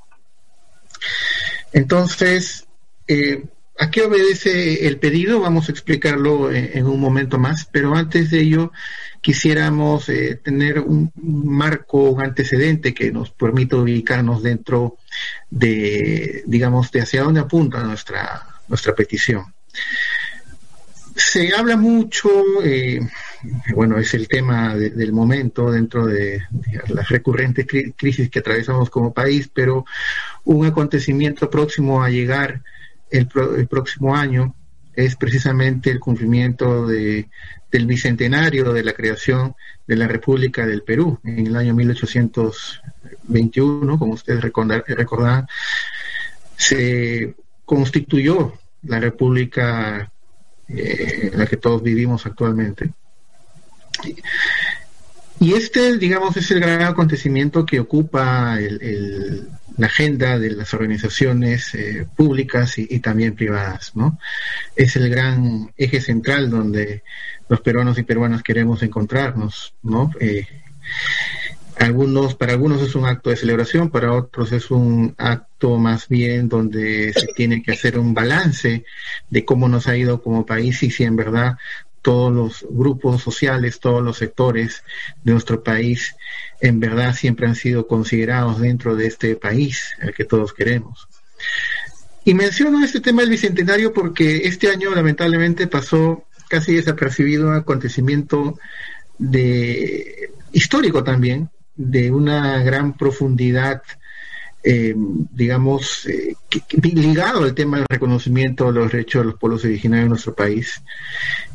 Entonces, 1.74 2.68
eh, 3.08 3.44
¿A 3.82 3.90
qué 3.90 4.04
obedece 4.04 4.86
el 4.88 5.00
pedido? 5.00 5.40
Vamos 5.40 5.68
a 5.68 5.72
explicarlo 5.72 6.52
en, 6.52 6.86
un 6.86 7.00
momento 7.00 7.40
más, 7.40 7.66
pero 7.66 7.96
antes 7.96 8.30
de 8.30 8.42
ello 8.42 8.72
quisiéramos 9.22 10.08
eh, 10.08 10.36
tener 10.36 10.80
un 10.80 11.12
marco, 11.16 12.12
un 12.12 12.22
antecedente 12.22 12.94
que 12.94 13.12
nos 13.12 13.32
permita 13.32 13.78
ubicarnos 13.78 14.44
dentro 14.44 14.98
de, 15.50 16.44
digamos, 16.46 16.92
de 16.92 17.02
hacia 17.02 17.24
dónde 17.24 17.42
apunta 17.42 17.84
nuestra, 17.84 18.42
nuestra 18.68 18.96
petición. 18.96 19.54
Se 21.16 21.54
habla 21.54 21.76
mucho, 21.76 22.30
eh, 22.64 23.00
bueno, 23.76 23.98
es 23.98 24.14
el 24.14 24.28
tema 24.28 24.76
del 24.76 25.12
momento 25.12 25.72
dentro 25.72 26.06
de, 26.06 26.42
las 26.88 27.10
recurrentes 27.10 27.68
crisis 27.98 28.30
que 28.30 28.40
atravesamos 28.40 28.90
como 28.90 29.14
país, 29.14 29.50
pero 29.54 29.86
un 30.46 30.66
acontecimiento 30.66 31.50
próximo 31.50 32.02
a 32.02 32.10
llegar 32.10 32.62
el, 33.10 33.28
próximo 33.68 34.16
año 34.16 34.56
es 34.96 35.16
precisamente 35.16 35.92
el 35.92 36.00
cumplimiento 36.00 36.88
de, 36.88 37.30
del 37.72 37.86
bicentenario 37.86 38.72
de 38.74 38.84
la 38.84 38.94
creación 38.94 39.56
de 39.86 39.96
la 39.98 40.08
República 40.08 40.66
del 40.66 40.84
Perú 40.84 41.20
en 41.24 41.48
el 41.48 41.56
año 41.56 41.74
1821, 43.28 44.00
como 44.00 44.14
ustedes 44.14 44.42
recordarán, 44.42 45.48
se 46.58 47.36
constituyó 47.66 48.54
la 48.84 49.00
República 49.00 50.12
eh, 50.68 51.30
en 51.34 51.40
la 51.40 51.46
que 51.46 51.58
todos 51.58 51.82
vivimos 51.82 52.26
actualmente. 52.26 52.92
Y 55.40 55.54
este, 55.54 55.98
digamos, 55.98 56.38
es 56.38 56.52
el 56.52 56.60
gran 56.60 56.84
acontecimiento 56.84 57.66
que 57.66 57.80
ocupa 57.80 58.60
la 59.78 59.88
agenda 59.88 60.38
de 60.38 60.52
las 60.52 60.74
organizaciones 60.74 61.74
eh, 61.74 62.06
públicas 62.16 62.78
y, 62.78 63.00
también 63.00 63.34
privadas, 63.34 63.96
¿no? 63.96 64.20
Es 64.76 64.96
el 64.96 65.10
gran 65.10 65.72
eje 65.78 66.00
central 66.00 66.52
donde 66.52 67.04
los 67.50 67.62
peruanos 67.62 67.98
y 67.98 68.04
peruanas 68.04 68.44
queremos 68.44 68.84
encontrarnos, 68.84 69.74
¿no? 69.82 70.12
Eh, 70.20 70.46
algunos, 71.82 72.36
para 72.36 72.54
algunos 72.54 72.82
es 72.82 72.96
un 72.96 73.06
acto 73.06 73.30
de 73.30 73.36
celebración, 73.36 73.90
para 73.90 74.14
otros 74.14 74.52
es 74.52 74.70
un 74.72 75.16
acto 75.18 75.78
más 75.78 76.08
bien 76.08 76.48
donde 76.48 77.12
se 77.14 77.28
tiene 77.36 77.64
que 77.64 77.72
hacer 77.72 77.98
un 77.98 78.14
balance 78.14 78.86
de 79.30 79.46
cómo 79.46 79.68
nos 79.68 79.88
ha 79.88 79.98
ido 79.98 80.22
como 80.22 80.46
país 80.46 80.84
y 80.84 80.92
si 80.92 81.04
en 81.04 81.16
verdad 81.16 81.58
todos 82.02 82.34
los 82.34 82.66
grupos 82.70 83.22
sociales, 83.22 83.80
todos 83.80 84.04
los 84.04 84.18
sectores 84.18 84.84
de 85.24 85.32
nuestro 85.32 85.64
país, 85.64 86.16
en 86.60 86.80
verdad 86.80 87.16
siempre 87.16 87.48
han 87.48 87.56
sido 87.56 87.88
considerados 87.88 88.60
dentro 88.60 88.96
de 88.96 89.08
este 89.08 89.36
país 89.36 89.92
al 90.02 90.14
que 90.14 90.26
todos 90.26 90.54
queremos. 90.54 91.08
Y 92.26 92.34
menciono 92.36 92.84
este 92.84 93.02
tema 93.02 93.22
del 93.22 93.32
Bicentenario 93.32 93.94
porque 93.94 94.42
este 94.46 94.70
año 94.70 94.94
lamentablemente 94.94 95.68
pasó 95.68 96.26
casi 96.48 96.76
desapercibido 96.76 97.48
un 97.48 97.56
acontecimiento 97.56 98.60
de, 99.18 100.32
histórico 100.52 101.04
también, 101.04 101.50
de 101.76 102.12
una 102.12 102.62
gran 102.64 102.98
profundidad 102.98 103.82
eh, 104.64 104.94
digamos, 104.96 106.06
eh, 106.06 106.36
ligado 106.84 107.44
al 107.44 107.56
tema 107.56 107.78
del 107.78 107.88
reconocimiento 107.90 108.66
de 108.66 108.74
los 108.74 108.92
derechos 108.92 109.22
de 109.22 109.32
los 109.32 109.40
pueblos 109.40 109.66
originarios 109.66 110.06
de 110.06 110.10
nuestro 110.10 110.36
país, 110.36 110.84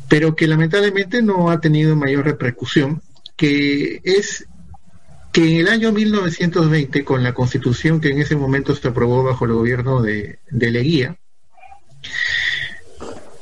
pero 0.09 0.35
que 0.35 0.45
lamentablemente 0.45 1.21
no 1.21 1.49
ha 1.49 1.61
tenido 1.61 1.95
mayor 1.95 2.25
repercusión, 2.25 3.01
que 3.37 4.01
es 4.03 4.45
que 5.31 5.51
en 5.51 5.57
el 5.57 5.67
año 5.69 5.93
1920, 5.93 7.05
con 7.05 7.23
la 7.23 7.33
constitución 7.33 8.01
que 8.01 8.09
en 8.09 8.19
ese 8.19 8.35
momento 8.35 8.75
se 8.75 8.87
aprobó 8.87 9.23
bajo 9.23 9.45
el 9.45 9.53
gobierno 9.53 10.01
de, 10.01 10.39
de 10.49 10.71
Leguía, 10.71 11.17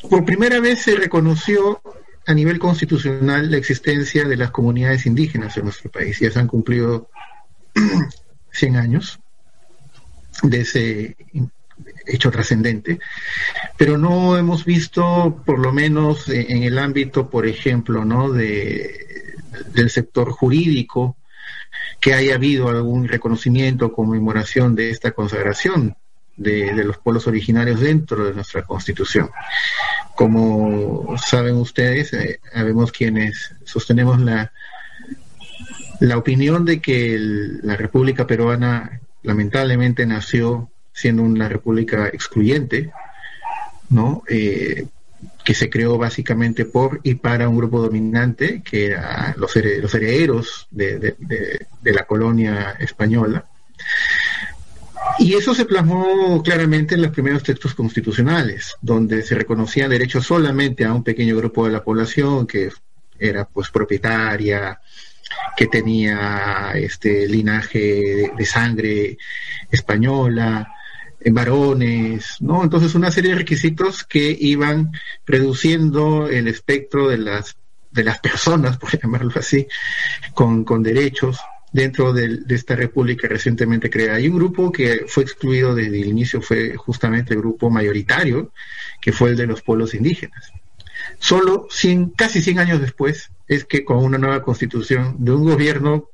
por 0.07 0.25
primera 0.25 0.59
vez 0.59 0.83
se 0.83 0.95
reconoció 0.95 1.81
a 2.27 2.33
nivel 2.33 2.59
constitucional 2.59 3.51
la 3.51 3.57
existencia 3.57 4.25
de 4.25 4.37
las 4.37 4.51
comunidades 4.51 5.05
indígenas 5.05 5.55
en 5.57 5.65
nuestro 5.65 5.91
país. 5.91 6.19
Ya 6.19 6.31
se 6.31 6.39
han 6.39 6.47
cumplido 6.47 7.09
100 8.51 8.75
años 8.75 9.19
de 10.43 10.61
ese 10.61 11.17
hecho 12.05 12.31
trascendente, 12.31 12.99
pero 13.77 13.97
no 13.97 14.37
hemos 14.37 14.65
visto, 14.65 15.41
por 15.45 15.59
lo 15.59 15.71
menos 15.71 16.29
en 16.29 16.63
el 16.63 16.77
ámbito, 16.77 17.29
por 17.29 17.45
ejemplo, 17.45 18.05
¿no? 18.05 18.31
de, 18.31 19.35
del 19.73 19.89
sector 19.89 20.31
jurídico, 20.31 21.17
que 21.99 22.13
haya 22.13 22.35
habido 22.35 22.69
algún 22.69 23.07
reconocimiento 23.07 23.87
o 23.87 23.93
conmemoración 23.93 24.75
de 24.75 24.89
esta 24.89 25.11
consagración 25.11 25.95
de, 26.35 26.73
los 26.83 26.97
pueblos 26.97 27.27
originarios 27.27 27.79
dentro 27.79 28.25
de 28.25 28.33
nuestra 28.33 28.63
Constitución. 28.63 29.29
Como 30.15 31.15
saben 31.17 31.55
ustedes, 31.55 32.13
eh, 32.13 32.39
sabemos 32.53 32.91
quienes 32.91 33.55
sostenemos 33.63 34.19
la, 34.19 34.51
la 35.99 36.17
opinión 36.17 36.65
de 36.65 36.81
que 36.81 37.17
la 37.19 37.75
República 37.75 38.27
Peruana 38.27 39.01
lamentablemente 39.23 40.05
nació 40.05 40.69
siendo 40.93 41.23
una 41.23 41.49
república 41.49 42.07
excluyente, 42.07 42.91
¿no? 43.89 44.23
Eh, 44.29 44.87
que 45.43 45.53
se 45.53 45.69
creó 45.69 45.97
básicamente 45.97 46.65
por 46.65 47.01
y 47.03 47.15
para 47.15 47.49
un 47.49 47.57
grupo 47.57 47.79
dominante, 47.79 48.61
que 48.63 48.87
era 48.87 49.35
los, 49.37 49.55
herederos 49.55 50.67
de, 50.71 51.15
la 51.83 52.03
colonia 52.05 52.75
española. 52.79 53.45
Y 55.19 55.33
eso 55.33 55.53
se 55.53 55.65
plasmó 55.65 56.41
claramente 56.43 56.95
en 56.95 57.01
los 57.01 57.11
primeros 57.11 57.43
textos 57.43 57.73
constitucionales, 57.73 58.75
donde 58.81 59.21
se 59.21 59.35
reconocía 59.35 59.87
derechos 59.87 60.25
solamente 60.25 60.83
a 60.83 60.93
un 60.93 61.03
pequeño 61.03 61.37
grupo 61.37 61.65
de 61.65 61.71
la 61.71 61.83
población 61.83 62.45
que 62.45 62.69
era 63.17 63.45
pues 63.45 63.69
propietaria, 63.69 64.79
que 65.55 65.67
tenía 65.67 66.73
este 66.75 67.27
linaje 67.27 68.31
de 68.37 68.45
sangre 68.45 69.17
española, 69.71 70.67
varones, 71.31 72.37
¿no? 72.41 72.63
Entonces 72.63 72.93
una 72.93 73.09
serie 73.09 73.31
de 73.31 73.37
requisitos 73.37 74.03
que 74.03 74.35
iban 74.39 74.91
reduciendo 75.25 76.27
el 76.27 76.47
espectro 76.47 77.07
de 77.07 77.17
las 77.17 77.57
de 77.91 78.03
las 78.03 78.19
personas, 78.19 78.77
por 78.79 78.99
llamarlo 78.99 79.31
así, 79.35 79.67
con, 80.33 80.65
con 80.65 80.83
derechos 80.83 81.39
dentro 81.75 82.13
de, 82.13 82.39
esta 82.47 82.73
república 82.73 83.27
recientemente 83.27 83.89
creada. 83.89 84.15
Hay 84.15 84.29
un 84.29 84.37
grupo 84.37 84.71
que 84.71 85.03
fue 85.07 85.23
excluido 85.23 85.75
desde 85.75 85.99
el 86.01 86.07
inicio, 86.07 86.41
fue 86.41 86.77
justamente 86.77 87.33
el 87.33 87.41
grupo 87.41 87.69
mayoritario, 87.69 88.53
que 89.01 89.11
fue 89.11 89.31
el 89.31 89.35
de 89.35 89.45
los 89.45 89.61
pueblos 89.61 89.93
indígenas. 89.93 90.53
Solo 91.19 91.67
100, 91.69 92.11
casi 92.11 92.41
100 92.41 92.59
años 92.59 92.79
después 92.79 93.29
es 93.49 93.65
que 93.65 93.83
con 93.83 93.97
una 93.97 94.17
nueva 94.17 94.41
constitución 94.41 95.17
de 95.19 95.33
un 95.33 95.43
gobierno 95.43 96.05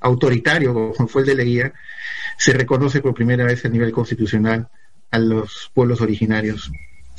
autoritario, 0.00 0.72
como 0.96 1.08
fue 1.08 1.20
el 1.22 1.28
de 1.28 1.34
Leguía, 1.34 1.74
se 2.38 2.54
reconoce 2.54 3.02
por 3.02 3.12
primera 3.12 3.44
vez 3.44 3.66
a 3.66 3.68
nivel 3.68 3.92
constitucional 3.92 4.70
a 5.10 5.18
los 5.18 5.70
pueblos 5.74 6.00
originarios 6.00 6.72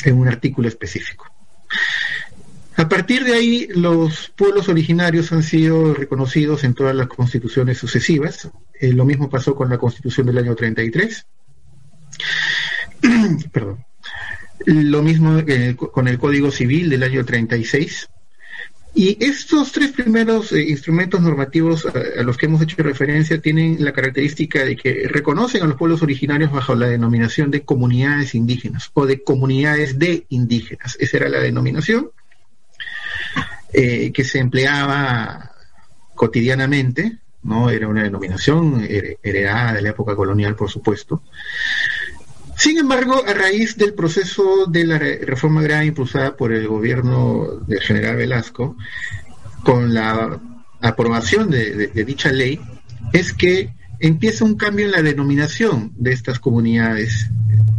en 0.03 0.17
un 0.17 0.27
artículo 0.27 0.67
específico. 0.67 1.31
A 2.77 2.88
partir 2.88 3.24
de 3.24 3.34
ahí, 3.34 3.67
los 3.74 4.31
pueblos 4.36 4.69
originarios 4.69 5.31
han 5.31 5.41
sido 5.41 5.96
reconocidos 5.96 6.63
en 6.63 6.75
todas 6.75 6.96
las 6.96 7.07
constituciones 7.07 7.79
sucesivas. 7.79 8.50
Eh, 8.79 8.93
lo 8.93 9.03
mismo 9.03 9.31
pasó 9.31 9.55
con 9.55 9.69
la 9.69 9.79
constitución 9.79 10.27
del 10.27 10.38
año 10.38 10.55
33. 10.55 11.25
Perdón. 13.51 13.84
Lo 14.65 15.01
mismo 15.01 15.41
con 15.91 16.08
el 16.08 16.19
Código 16.19 16.51
Civil 16.51 16.89
del 16.89 17.04
año 17.04 17.25
36 17.25 18.10
y 18.93 19.17
estos 19.23 19.71
tres 19.71 19.91
primeros 19.91 20.51
eh, 20.51 20.69
instrumentos 20.69 21.21
normativos 21.21 21.86
a, 21.86 22.23
los 22.23 22.36
que 22.36 22.47
hemos 22.47 22.62
hecho 22.62 22.82
referencia 22.82 23.39
tienen 23.39 23.78
la 23.84 23.93
característica 23.93 24.65
de 24.65 24.75
que 24.75 25.08
reconocen 25.08 25.62
a 25.62 25.67
los 25.67 25.78
pueblos 25.78 26.01
originarios 26.01 26.51
bajo 26.51 26.73
la 26.73 26.88
denominación 26.88 27.51
de 27.51 27.62
comunidades 27.62 28.34
indígenas 28.34 28.89
o 28.93 29.06
de 29.06 29.23
comunidades 29.23 29.99
de 29.99 30.25
indígenas. 30.30 30.97
Esa 30.99 31.17
era 31.17 31.30
la 31.30 31.39
denominación 31.39 32.10
eh, 33.73 34.12
que 34.12 34.23
se 34.23 34.39
empleaba 34.39 35.51
cotidianamente, 36.15 37.19
¿no? 37.43 37.69
Era 37.69 37.88
una 37.88 38.03
denominación 38.03 38.86
heredada 39.23 39.73
de 39.73 39.82
la 39.82 39.89
época 39.89 40.15
colonial, 40.15 40.56
por 40.56 40.69
supuesto. 40.69 41.21
Sin 42.58 42.80
embargo, 42.80 43.23
a 43.25 43.34
raíz 43.34 43.77
del 43.77 43.93
proceso 43.93 44.65
de 44.65 44.84
la 44.84 44.97
reforma 44.97 45.62
agraria 45.62 45.89
impulsada 45.89 46.36
por 46.36 46.51
el 46.51 46.67
gobierno 46.67 47.62
del 47.67 47.82
general 47.82 48.15
Velasco, 48.15 48.75
con 49.63 49.93
la 49.93 50.39
aprobación 50.82 51.51
de, 51.51 51.88
dicha 52.03 52.32
ley, 52.32 52.60
es 53.13 53.32
que 53.32 53.69
empieza 53.99 54.45
un 54.45 54.55
cambio 54.55 54.86
en 54.86 54.91
la 54.91 55.01
denominación 55.01 55.93
de 55.95 56.13
estas 56.13 56.39
comunidades 56.39 57.29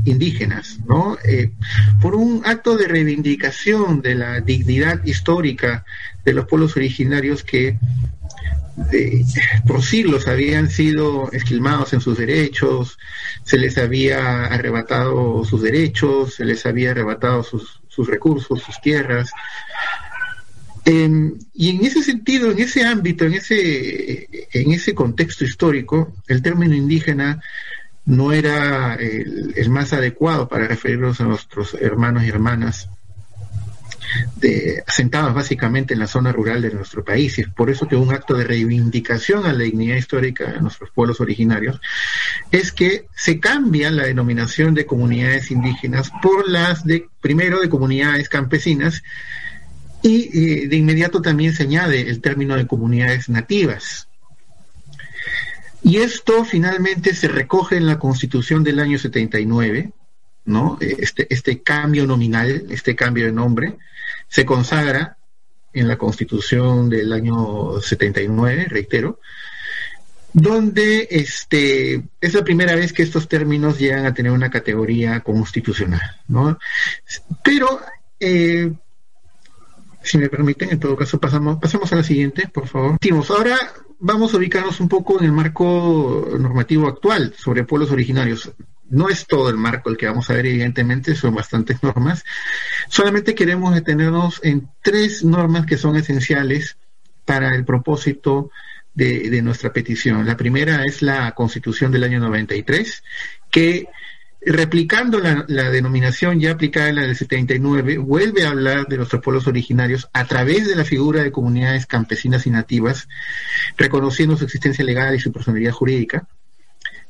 indígenas, 0.05 0.79
¿no? 0.87 1.19
Eh, 1.25 1.53
por 2.01 2.15
un 2.15 2.43
acto 2.45 2.77
de 2.77 2.89
reivindicación 2.89 4.01
de 4.01 4.15
la 4.15 4.41
dignidad 4.41 5.05
histórica 5.05 5.85
de 6.25 6.33
los 6.33 6.47
pueblos 6.47 6.77
originarios 6.77 7.45
que 7.45 7.79
por 9.67 9.83
siglos 9.83 10.29
habían 10.29 10.71
sido 10.71 11.31
esquilmados 11.33 11.93
en 11.93 12.01
sus 12.01 12.19
derechos, 12.19 12.99
se 13.45 13.59
les 13.59 13.77
había 13.79 14.45
arrebatado 14.45 15.45
sus 15.45 15.63
derechos, 15.63 16.35
se 16.35 16.45
les 16.45 16.65
había 16.67 16.93
arrebatado 16.93 17.43
sus, 17.43 17.81
recursos, 18.07 18.63
sus 18.63 18.81
tierras. 18.81 19.31
Em, 20.91 21.35
y 21.53 21.69
en 21.69 21.85
ese 21.85 22.03
sentido, 22.03 22.51
en 22.51 22.61
ese 22.61 22.83
ámbito, 22.83 23.27
en 23.27 23.35
ese, 23.35 24.27
en 24.55 24.73
ese 24.73 24.95
contexto 24.95 25.45
histórico, 25.45 26.15
el 26.29 26.41
término 26.41 26.75
indígena 26.75 27.43
no 28.07 28.33
era 28.33 28.95
el, 28.95 29.69
más 29.69 29.93
adecuado 29.93 30.49
para 30.49 30.67
referirnos 30.67 31.21
a 31.21 31.25
nuestros 31.25 31.75
hermanos 31.75 32.25
y 32.25 32.29
hermanas 32.31 32.89
de, 34.37 34.83
asentados 34.87 35.35
básicamente 35.35 35.93
en 35.93 36.01
la 36.01 36.07
zona 36.07 36.33
rural 36.33 36.63
de 36.63 36.71
nuestro 36.71 37.05
país. 37.05 37.39
Por 37.55 37.69
eso 37.69 37.87
que 37.87 37.95
un 37.95 38.11
acto 38.11 38.33
de 38.33 38.45
reivindicación 38.45 39.45
a 39.45 39.53
la 39.53 39.65
dignidad 39.65 39.97
histórica 39.97 40.53
de 40.53 40.63
nuestros 40.63 40.89
pueblos 40.89 41.21
originarios 41.21 41.83
es 42.51 42.73
que 42.73 43.09
se 43.15 43.39
cambia 43.41 43.91
la 43.91 44.05
denominación 44.05 44.73
de 44.73 44.87
comunidades 44.87 45.51
indígenas 45.51 46.11
por 46.23 46.49
las 46.49 46.83
de, 46.83 47.11
primero, 47.21 47.61
de 47.61 47.69
comunidades 47.69 48.31
campesinas 48.31 49.03
y 50.03 50.67
de 50.67 50.77
inmediato 50.77 51.21
también 51.21 51.53
se 51.55 51.65
añade 51.65 52.09
el 52.09 52.21
término 52.21 52.57
de 52.57 52.67
comunidades 52.67 53.29
nativas. 53.29 54.09
Y 55.83 55.99
esto 55.99 56.45
finalmente 56.45 57.15
se 57.15 57.29
recoge 57.29 57.77
en 57.77 57.87
la 57.87 57.99
Constitución 57.99 58.65
del 58.65 58.81
año 58.81 58.99
79, 58.99 59.93
¿no? 60.45 60.77
Este, 60.81 61.33
este 61.33 61.63
cambio 61.63 62.07
nominal, 62.07 62.67
este 62.71 62.97
cambio 62.97 63.27
de 63.27 63.33
nombre, 63.33 63.77
se 64.29 64.45
consagra 64.45 65.17
en 65.73 65.89
la 65.89 65.97
Constitución 65.97 66.89
del 66.89 67.13
año 67.13 67.81
79, 67.81 68.67
reitero, 68.69 69.21
donde 70.33 71.09
este, 71.11 72.03
es 72.21 72.35
la 72.35 72.45
primera 72.45 72.75
vez 72.75 72.93
que 72.93 73.03
estos 73.03 73.29
términos 73.29 73.79
llegan 73.79 74.07
a 74.07 74.15
tener 74.15 74.33
una 74.33 74.51
categoría 74.51 75.21
constitucional, 75.21 76.21
¿no? 76.27 76.59
Pero, 77.43 77.81
eh, 78.19 78.73
si 80.09 80.19
me 80.19 80.29
permiten, 80.29 80.71
en 80.71 80.81
todo 80.81 80.97
caso, 80.97 81.21
pasamos, 81.21 81.93
a 81.93 81.97
la 81.97 82.03
siguiente, 82.03 82.49
por 82.49 82.67
favor. 82.67 82.99
Ahora 83.31 83.57
vamos 83.99 84.33
a 84.33 84.39
ubicarnos 84.39 84.81
un 84.81 84.89
poco 84.89 85.19
en 85.19 85.27
el 85.27 85.33
marco 85.33 86.29
normativo 86.39 86.89
actual 86.89 87.35
sobre 87.37 87.65
pueblos 87.65 87.91
originarios. 87.91 88.53
No 88.91 89.09
es 89.09 89.27
todo 89.27 89.51
el 89.51 89.57
marco 89.57 89.91
el 89.91 89.97
que 89.97 90.07
vamos 90.07 90.31
a 90.31 90.35
ver, 90.35 90.47
evidentemente, 90.47 91.15
son 91.15 91.35
bastantes 91.35 91.83
normas. 91.83 92.25
Solamente 92.89 93.35
queremos 93.35 93.75
detenernos 93.75 94.41
en 94.43 94.69
tres 94.83 95.25
normas 95.25 95.67
que 95.67 95.77
son 95.77 95.97
esenciales 95.97 96.79
para 97.25 97.55
el 97.55 97.65
propósito 97.67 98.51
de, 98.95 99.43
nuestra 99.43 99.73
petición. 99.73 100.27
La 100.27 100.37
primera 100.37 100.85
es 100.85 101.03
la 101.03 101.33
Constitución 101.33 101.93
del 101.93 102.05
año 102.05 102.19
93, 102.19 103.05
que 103.51 103.87
replicando 104.41 105.19
la, 105.19 105.71
denominación 105.71 106.39
ya 106.41 106.53
aplicada 106.53 106.89
en 106.89 106.97
la 106.97 107.03
del 107.03 107.17
79, 107.17 107.99
vuelve 107.99 108.45
a 108.45 108.51
hablar 108.51 108.87
de 108.87 108.97
nuestros 108.97 109.23
pueblos 109.23 109.47
originarios 109.47 110.09
a 110.13 110.27
través 110.27 110.69
de 110.69 110.77
la 110.77 110.85
figura 110.85 111.23
de 111.23 111.33
comunidades 111.33 111.87
campesinas 111.87 112.47
y 112.47 112.51
nativas, 112.51 113.09
reconociendo 113.77 114.37
su 114.37 114.45
existencia 114.45 114.85
legal 114.85 115.15
y 115.15 115.21
su 115.21 115.33
personalidad 115.33 115.73
jurídica. 115.73 116.27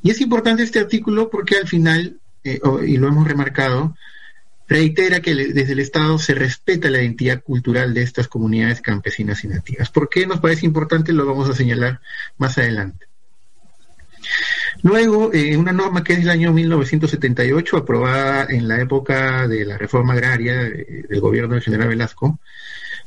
Y 0.03 0.11
es 0.11 0.21
importante 0.21 0.63
este 0.63 0.79
artículo 0.79 1.29
porque 1.29 1.57
al 1.57 1.67
final, 1.67 2.19
eh, 2.45 2.61
y 2.87 2.97
lo 2.97 3.09
hemos 3.09 3.27
remarcado, 3.27 3.95
reitera 4.69 5.21
que 5.21 5.35
desde 5.35 5.73
el 5.73 5.81
Estado 5.81 6.19
se 6.19 6.35
respeta 6.35 6.91
la 6.91 7.03
identidad 7.03 7.43
cultural 7.43 7.95
de 7.95 8.03
estas 8.03 8.29
comunidades 8.29 8.81
campesinas 8.81 9.43
y 9.45 9.49
nativas. 9.49 9.91
¿Por 9.91 10.09
qué 10.09 10.27
nos 10.27 10.41
parece 10.41 10.67
importante? 10.67 11.13
Lo 11.13 11.27
vamos 11.27 11.49
a 11.49 11.55
señalar 11.55 12.01
más 12.37 12.59
adelante. 12.59 13.08
Luego, 14.83 15.33
eh, 15.33 15.57
una 15.57 15.73
norma 15.73 16.05
que 16.05 16.15
es 16.15 16.21
del 16.21 16.31
año 16.31 16.53
1978, 16.53 17.77
aprobada 17.77 18.47
en 18.49 18.69
la 18.69 18.81
época 18.81 19.49
de 19.49 19.65
la 19.65 19.77
reforma 19.77 20.13
agraria 20.13 20.67
eh, 20.67 21.05
del 21.09 21.21
gobierno 21.21 21.55
del 21.55 21.63
general 21.63 21.89
Velasco, 21.89 22.39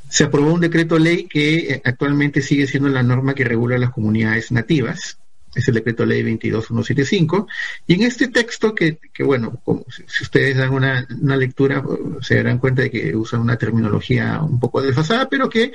se 0.09 0.25
aprobó 0.25 0.53
un 0.53 0.59
decreto 0.59 0.99
ley 0.99 1.27
que 1.27 1.81
actualmente 1.85 2.41
sigue 2.41 2.67
siendo 2.67 2.89
la 2.89 3.03
norma 3.03 3.33
que 3.33 3.45
regula 3.45 3.77
las 3.77 3.91
comunidades 3.91 4.51
nativas 4.51 5.20
es 5.53 5.67
el 5.67 5.75
decreto 5.75 6.05
ley 6.05 6.23
22175, 6.23 7.47
y 7.87 7.95
en 7.95 8.03
este 8.03 8.27
texto 8.29 8.73
que, 8.73 8.99
que 9.13 9.23
bueno, 9.23 9.59
como 9.63 9.85
si 9.89 10.23
ustedes 10.23 10.57
dan 10.57 10.71
una, 10.71 11.07
una, 11.21 11.35
lectura, 11.35 11.83
se 12.21 12.35
darán 12.35 12.59
cuenta 12.59 12.83
de 12.83 12.91
que 12.91 13.15
usa 13.15 13.39
una 13.39 13.57
terminología 13.57 14.41
un 14.41 14.59
poco 14.59 14.81
desfasada, 14.81 15.27
pero 15.29 15.49
que 15.49 15.73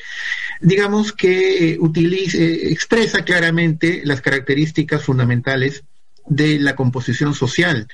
digamos 0.61 1.13
que 1.13 1.73
eh, 1.73 1.77
utiliza, 1.79 2.39
expresa 2.39 3.25
claramente 3.25 4.03
las 4.05 4.21
características 4.21 5.03
fundamentales 5.03 5.85
de 6.27 6.59
la 6.59 6.75
composición 6.75 7.35
social 7.35 7.87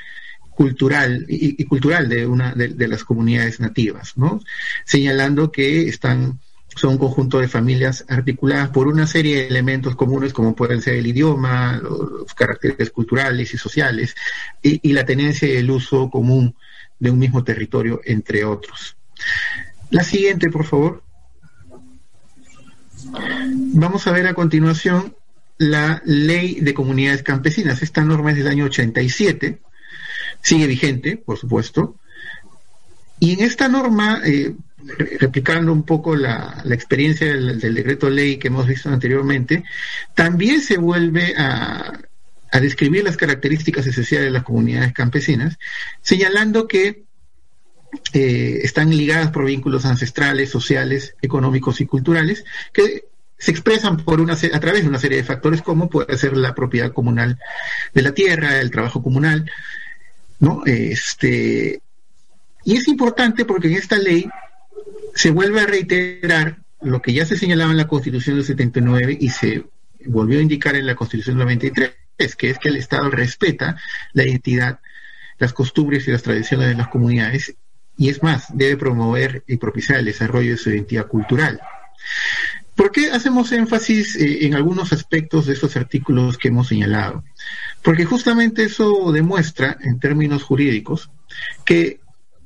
cultural 0.55 1.25
y, 1.29 1.65
cultural 1.65 2.09
de 2.09 2.27
una 2.27 2.55
de, 2.55 2.89
las 2.89 3.05
comunidades 3.05 3.59
nativas, 3.59 4.13
¿no? 4.17 4.41
Señalando 4.85 5.51
que 5.51 5.89
están 5.89 6.41
son 6.77 6.93
un 6.93 6.99
conjunto 6.99 7.39
de 7.39 7.49
familias 7.49 8.05
articuladas 8.09 8.71
por 8.71 8.89
una 8.89 9.07
serie 9.07 9.37
de 9.37 9.47
elementos 9.49 9.97
comunes 9.97 10.33
como 10.33 10.55
pueden 10.55 10.81
ser 10.81 10.97
el 10.97 11.07
idioma, 11.07 11.81
los, 11.83 12.33
caracteres 12.35 12.91
culturales 12.91 13.53
y 13.55 13.59
sociales 13.59 14.15
y, 14.63 14.93
la 14.93 15.05
tenencia 15.05 15.49
y 15.49 15.57
el 15.57 15.71
uso 15.71 16.11
común 16.11 16.55
de 16.99 17.11
un 17.11 17.19
mismo 17.19 17.45
territorio, 17.45 18.01
entre 18.05 18.45
otros. 18.45 18.97
La 19.91 20.05
siguiente, 20.05 20.51
por 20.51 20.65
favor. 20.65 21.03
Vamos 23.75 24.07
a 24.07 24.13
ver 24.13 24.27
a 24.27 24.35
continuación 24.35 25.15
la 25.59 26.03
ley 26.05 26.61
de 26.61 26.75
comunidades 26.75 27.23
campesinas. 27.23 27.83
Esta 27.83 28.05
norma 28.05 28.31
es 28.31 28.37
del 28.39 28.49
año 28.49 28.65
87, 28.65 29.61
sigue 30.41 30.67
vigente, 30.67 31.17
por 31.17 31.39
supuesto. 31.39 31.97
Y 33.21 33.35
en 33.35 33.45
esta 33.45 33.69
norma, 33.69 34.21
eh, 34.25 34.55
replicando 35.21 35.73
un 35.73 35.85
poco 35.85 36.17
la, 36.17 36.63
experiencia 36.71 37.27
del, 37.27 37.61
decreto 37.61 38.11
ley 38.11 38.37
que 38.37 38.49
hemos 38.49 38.67
visto 38.67 38.89
anteriormente, 38.89 39.65
también 40.15 40.61
se 40.61 40.79
vuelve 40.79 41.35
a, 41.37 42.01
describir 42.61 43.03
las 43.03 43.17
características 43.17 43.87
esenciales 43.87 44.27
de 44.27 44.33
las 44.33 44.43
comunidades 44.43 44.93
campesinas, 44.93 45.59
señalando 46.03 46.69
que 46.69 47.05
eh, 48.13 48.61
están 48.63 48.91
ligadas 48.91 49.31
por 49.31 49.47
vínculos 49.47 49.87
ancestrales, 49.87 50.51
sociales, 50.51 51.15
económicos 51.23 51.81
y 51.81 51.87
culturales, 51.87 52.45
que 52.75 53.07
se 53.39 53.51
expresan 53.51 53.97
por 53.97 54.21
una 54.21 54.35
a 54.35 54.61
través 54.61 54.83
de 54.83 54.89
una 54.89 54.99
serie 54.99 55.17
de 55.17 55.25
factores 55.25 55.63
como 55.63 55.89
puede 55.89 56.17
ser 56.19 56.37
la 56.37 56.55
propiedad 56.55 56.93
comunal 56.93 57.39
de 57.95 58.03
la 58.03 58.13
tierra, 58.13 58.61
el 58.61 58.71
trabajo 58.71 59.03
comunal, 59.03 59.51
¿no? 60.39 60.63
Este, 60.67 61.81
y 62.65 62.77
es 62.77 62.87
importante 62.87 63.45
porque 63.45 63.69
en 63.69 63.75
esta 63.75 63.97
ley 63.97 64.29
se 65.15 65.31
vuelve 65.31 65.61
a 65.61 65.67
reiterar 65.67 66.59
lo 66.81 67.01
que 67.01 67.13
ya 67.13 67.25
se 67.25 67.37
señalaba 67.37 67.71
en 67.71 67.77
la 67.77 67.87
Constitución 67.89 68.37
del 68.37 68.45
79 68.45 69.17
y 69.21 69.29
se 69.29 69.65
volvió 70.07 70.39
a 70.39 70.43
indicar 70.43 70.75
en 70.75 70.87
la 70.87 70.95
Constitución 70.97 71.37
del 71.37 71.47
93, 71.47 71.93
que 72.37 72.51
es 72.51 72.59
que 72.59 72.69
el 72.69 72.77
Estado 72.77 73.11
respeta 73.11 73.77
la 74.13 74.25
identidad, 74.25 74.81
las 75.39 75.53
costumbres 75.53 76.07
y 76.09 76.11
las 76.11 76.23
tradiciones 76.23 76.69
de 76.69 76.75
las 76.75 76.89
comunidades 76.89 77.55
y 77.97 78.09
es 78.09 78.23
más, 78.23 78.47
debe 78.55 78.77
promover 78.77 79.45
y 79.47 79.57
propiciar 79.59 79.99
el 79.99 80.07
desarrollo 80.07 80.53
de 80.53 80.57
su 80.57 80.71
identidad 80.71 81.07
cultural. 81.07 81.61
¿Por 82.75 82.91
qué 82.91 83.11
hacemos 83.11 83.53
énfasis 83.53 84.17
eh, 84.17 84.47
en 84.47 84.55
algunos 84.55 84.93
aspectos 84.93 85.47
de 85.47 85.53
estos 85.53 85.77
artículos 85.77 86.39
que 86.39 86.49
hemos 86.49 86.69
señalado? 86.69 87.23
Porque 87.83 88.05
justamente 88.05 88.65
eso 88.65 89.13
demuestra, 89.13 89.77
en 89.83 90.01
términos 90.01 90.43
jurídicos, 90.43 91.11
que 91.65 92.01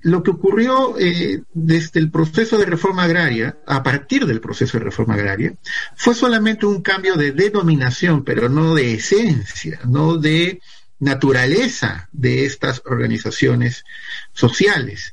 lo 0.06 0.22
que 0.22 0.30
ocurrió 0.30 0.96
eh, 1.00 1.42
desde 1.52 1.98
el 1.98 2.12
proceso 2.12 2.58
de 2.58 2.64
reforma 2.64 3.02
agraria, 3.02 3.58
a 3.66 3.82
partir 3.82 4.24
del 4.24 4.40
proceso 4.40 4.78
de 4.78 4.84
reforma 4.84 5.14
agraria, 5.14 5.56
fue 5.96 6.14
solamente 6.14 6.64
un 6.64 6.80
cambio 6.80 7.16
de 7.16 7.32
denominación, 7.32 8.22
pero 8.22 8.48
no 8.48 8.76
de 8.76 8.94
esencia, 8.94 9.80
no 9.84 10.16
de 10.16 10.60
naturaleza 11.00 12.08
de 12.12 12.44
estas 12.44 12.82
organizaciones 12.86 13.84
sociales. 14.32 15.12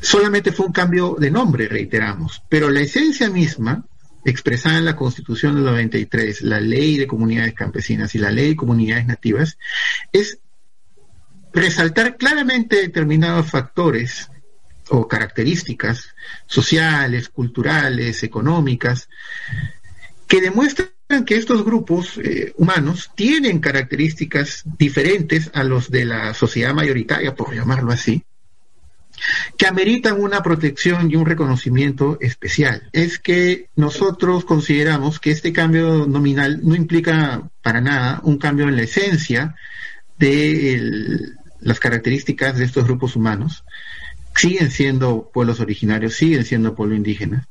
Solamente 0.00 0.50
fue 0.52 0.64
un 0.64 0.72
cambio 0.72 1.16
de 1.20 1.30
nombre, 1.30 1.68
reiteramos, 1.68 2.42
pero 2.48 2.70
la 2.70 2.80
esencia 2.80 3.28
misma, 3.28 3.84
expresada 4.24 4.78
en 4.78 4.86
la 4.86 4.96
Constitución 4.96 5.56
del 5.56 5.64
93, 5.64 6.40
la 6.40 6.58
Ley 6.58 6.96
de 6.96 7.06
Comunidades 7.06 7.52
Campesinas 7.52 8.14
y 8.14 8.18
la 8.18 8.30
Ley 8.30 8.48
de 8.48 8.56
Comunidades 8.56 9.04
Nativas, 9.04 9.58
es 10.10 10.38
resaltar 11.52 12.16
claramente 12.16 12.76
determinados 12.76 13.50
factores 13.50 14.30
o 14.88 15.08
características 15.08 16.14
sociales, 16.46 17.28
culturales, 17.28 18.22
económicas, 18.22 19.08
que 20.26 20.40
demuestran 20.40 20.90
que 21.26 21.36
estos 21.36 21.64
grupos 21.64 22.18
eh, 22.18 22.54
humanos 22.56 23.10
tienen 23.14 23.58
características 23.58 24.64
diferentes 24.78 25.50
a 25.52 25.62
los 25.62 25.90
de 25.90 26.06
la 26.06 26.34
sociedad 26.34 26.74
mayoritaria, 26.74 27.34
por 27.34 27.54
llamarlo 27.54 27.92
así, 27.92 28.24
que 29.56 29.66
ameritan 29.66 30.20
una 30.20 30.42
protección 30.42 31.10
y 31.10 31.16
un 31.16 31.26
reconocimiento 31.26 32.18
especial. 32.20 32.88
Es 32.92 33.18
que 33.18 33.68
nosotros 33.76 34.44
consideramos 34.44 35.20
que 35.20 35.30
este 35.30 35.52
cambio 35.52 36.06
nominal 36.06 36.60
no 36.62 36.74
implica 36.74 37.48
para 37.62 37.80
nada 37.80 38.20
un 38.24 38.38
cambio 38.38 38.68
en 38.68 38.76
la 38.76 38.82
esencia 38.82 39.54
del 40.18 41.36
las 41.62 41.80
características 41.80 42.58
de 42.58 42.64
estos 42.64 42.84
grupos 42.84 43.16
humanos 43.16 43.64
siguen 44.34 44.70
siendo 44.70 45.30
pueblos 45.32 45.60
originarios, 45.60 46.14
siguen 46.14 46.44
siendo 46.44 46.74
pueblo 46.74 46.94
indígena. 46.94 47.48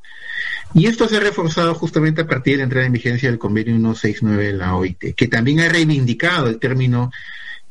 Y 0.73 0.87
esto 0.87 1.07
se 1.07 1.17
ha 1.17 1.19
reforzado 1.19 1.75
justamente 1.75 2.21
a 2.21 2.27
partir 2.27 2.53
de 2.53 2.57
la 2.59 2.63
entrada 2.63 2.85
en 2.85 2.93
vigencia 2.93 3.29
del 3.29 3.39
convenio 3.39 3.75
169 3.75 4.45
de 4.45 4.53
la 4.53 4.75
OIT, 4.75 5.15
que 5.15 5.27
también 5.27 5.59
ha 5.59 5.69
reivindicado 5.69 6.47
el 6.47 6.59
término 6.59 7.11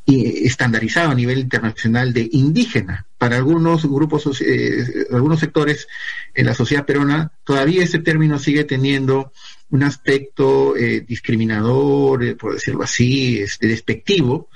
eh, 0.05 0.45
estandarizado 0.45 1.11
a 1.11 1.15
nivel 1.15 1.39
internacional 1.39 2.13
de 2.13 2.29
indígena. 2.31 3.05
Para 3.17 3.37
algunos 3.37 3.85
grupos, 3.85 4.41
eh, 4.41 5.07
algunos 5.11 5.39
sectores 5.39 5.87
en 6.33 6.45
la 6.45 6.53
sociedad 6.53 6.85
peruana, 6.85 7.31
todavía 7.43 7.83
ese 7.83 7.99
término 7.99 8.39
sigue 8.39 8.63
teniendo 8.63 9.31
un 9.71 9.83
aspecto 9.83 10.75
eh, 10.75 11.01
discriminador, 11.01 12.37
por 12.37 12.53
decirlo 12.53 12.83
así, 12.83 13.39
este, 13.39 13.67
despectivo, 13.67 14.49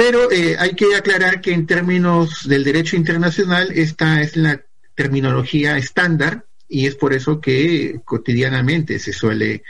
pero 0.00 0.32
eh, 0.32 0.56
hay 0.58 0.72
que 0.72 0.96
aclarar 0.96 1.42
que 1.42 1.52
en 1.52 1.66
términos 1.66 2.48
del 2.48 2.64
derecho 2.64 2.96
internacional 2.96 3.70
esta 3.74 4.22
es 4.22 4.34
la 4.34 4.62
terminología 4.94 5.76
estándar 5.76 6.46
y 6.70 6.86
es 6.86 6.94
por 6.94 7.12
eso 7.12 7.38
que 7.38 8.00
cotidianamente 8.06 8.98
se 8.98 9.12
suele 9.12 9.62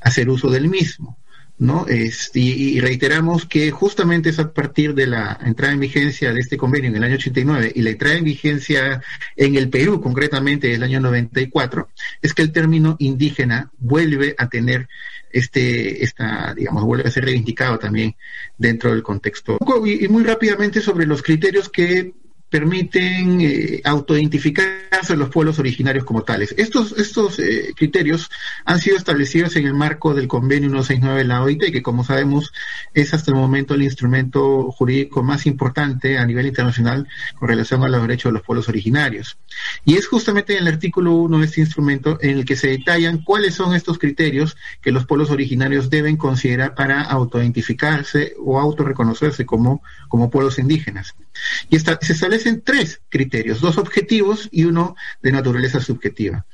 hacer 0.00 0.30
uso 0.30 0.48
del 0.48 0.68
mismo. 0.68 1.18
¿no? 1.58 1.86
Este, 1.86 2.40
y, 2.40 2.80
reiteramos 2.80 3.44
que 3.44 3.70
justamente 3.72 4.30
es 4.30 4.38
a 4.38 4.54
partir 4.54 4.94
de 4.94 5.06
la 5.06 5.38
entrada 5.44 5.74
en 5.74 5.80
vigencia 5.80 6.32
de 6.32 6.40
este 6.40 6.56
convenio 6.56 6.88
en 6.88 6.96
el 6.96 7.04
año 7.04 7.16
89 7.16 7.72
y 7.74 7.82
la 7.82 7.90
entrada 7.90 8.16
en 8.16 8.24
vigencia 8.24 9.02
en 9.36 9.54
el 9.54 9.68
Perú, 9.68 10.00
concretamente 10.00 10.72
el 10.72 10.82
año 10.82 10.98
94, 10.98 11.90
es 12.22 12.32
que 12.32 12.40
el 12.40 12.52
término 12.52 12.96
indígena 13.00 13.70
vuelve 13.76 14.34
a 14.38 14.48
tener 14.48 14.88
este, 15.34 16.04
esta, 16.04 16.54
digamos, 16.54 16.84
vuelve 16.84 17.08
a 17.08 17.10
ser 17.10 17.24
reivindicado 17.24 17.76
también 17.78 18.14
dentro 18.56 18.90
del 18.90 19.02
contexto. 19.02 19.58
Y, 19.84 20.06
muy 20.06 20.22
rápidamente 20.22 20.80
sobre 20.80 21.06
los 21.06 21.22
criterios 21.22 21.68
que 21.68 22.14
permiten 22.54 23.40
eh, 23.40 23.80
autoidentificarse 23.82 25.16
los 25.16 25.28
pueblos 25.28 25.58
originarios 25.58 26.04
como 26.04 26.22
tales. 26.22 26.54
Estos, 26.56 26.92
estos 26.92 27.40
eh, 27.40 27.74
criterios 27.74 28.30
han 28.64 28.78
sido 28.78 28.96
establecidos 28.96 29.56
en 29.56 29.66
el 29.66 29.74
marco 29.74 30.14
del 30.14 30.28
convenio 30.28 30.68
169 30.68 31.18
de 31.18 31.24
la 31.24 31.42
OIT, 31.42 31.72
que 31.72 31.82
como 31.82 32.04
sabemos 32.04 32.52
es 32.94 33.12
hasta 33.12 33.32
el 33.32 33.38
momento 33.38 33.74
el 33.74 33.82
instrumento 33.82 34.70
jurídico 34.70 35.24
más 35.24 35.46
importante 35.46 36.16
a 36.16 36.24
nivel 36.24 36.46
internacional 36.46 37.08
con 37.40 37.48
relación 37.48 37.82
a 37.82 37.88
los 37.88 38.00
derechos 38.02 38.30
de 38.30 38.34
los 38.34 38.46
pueblos 38.46 38.68
originarios. 38.68 39.36
Y 39.84 39.96
es 39.96 40.06
justamente 40.06 40.52
en 40.52 40.60
el 40.60 40.72
artículo 40.72 41.10
1 41.16 41.40
de 41.40 41.46
este 41.46 41.60
instrumento 41.60 42.18
en 42.22 42.38
el 42.38 42.44
que 42.44 42.54
se 42.54 42.68
detallan 42.68 43.24
cuáles 43.24 43.56
son 43.56 43.74
estos 43.74 43.98
criterios 43.98 44.56
que 44.80 44.92
los 44.92 45.06
pueblos 45.06 45.32
originarios 45.32 45.90
deben 45.90 46.16
considerar 46.16 46.76
para 46.76 47.02
autoidentificarse 47.02 48.34
o 48.38 48.60
autorreconocerse 48.60 49.44
como, 49.44 49.82
como 50.06 50.30
pueblos 50.30 50.60
indígenas. 50.60 51.16
Y 51.68 51.78
se 51.78 52.43
establecen 52.44 52.62
tres 52.62 53.00
criterios, 53.08 53.60
dos 53.60 53.78
objetivos 53.78 54.48
y 54.52 54.64
uno 54.64 54.96
de 55.22 55.32
naturaleza 55.32 55.80
subjetiva. 55.80 56.44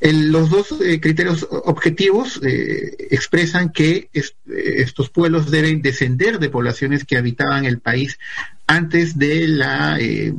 los 0.00 0.50
dos 0.50 0.74
eh, 0.80 1.00
criterios 1.00 1.46
objetivos 1.50 2.40
eh, 2.42 2.96
expresan 3.10 3.70
que 3.70 4.08
estos 4.12 5.10
pueblos 5.10 5.50
deben 5.50 5.82
descender 5.82 6.38
de 6.38 6.48
poblaciones 6.48 7.04
que 7.04 7.16
habitaban 7.16 7.64
el 7.64 7.80
país 7.80 8.18
antes 8.66 9.18
de 9.18 9.48
la 9.48 9.98
eh, 10.00 10.34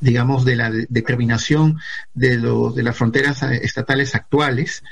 digamos 0.00 0.44
de 0.44 0.56
la 0.56 0.70
determinación 0.70 1.78
de, 2.14 2.38
de 2.38 2.82
las 2.82 2.96
fronteras 2.96 3.42
estatales 3.42 4.14
actuales 4.14 4.82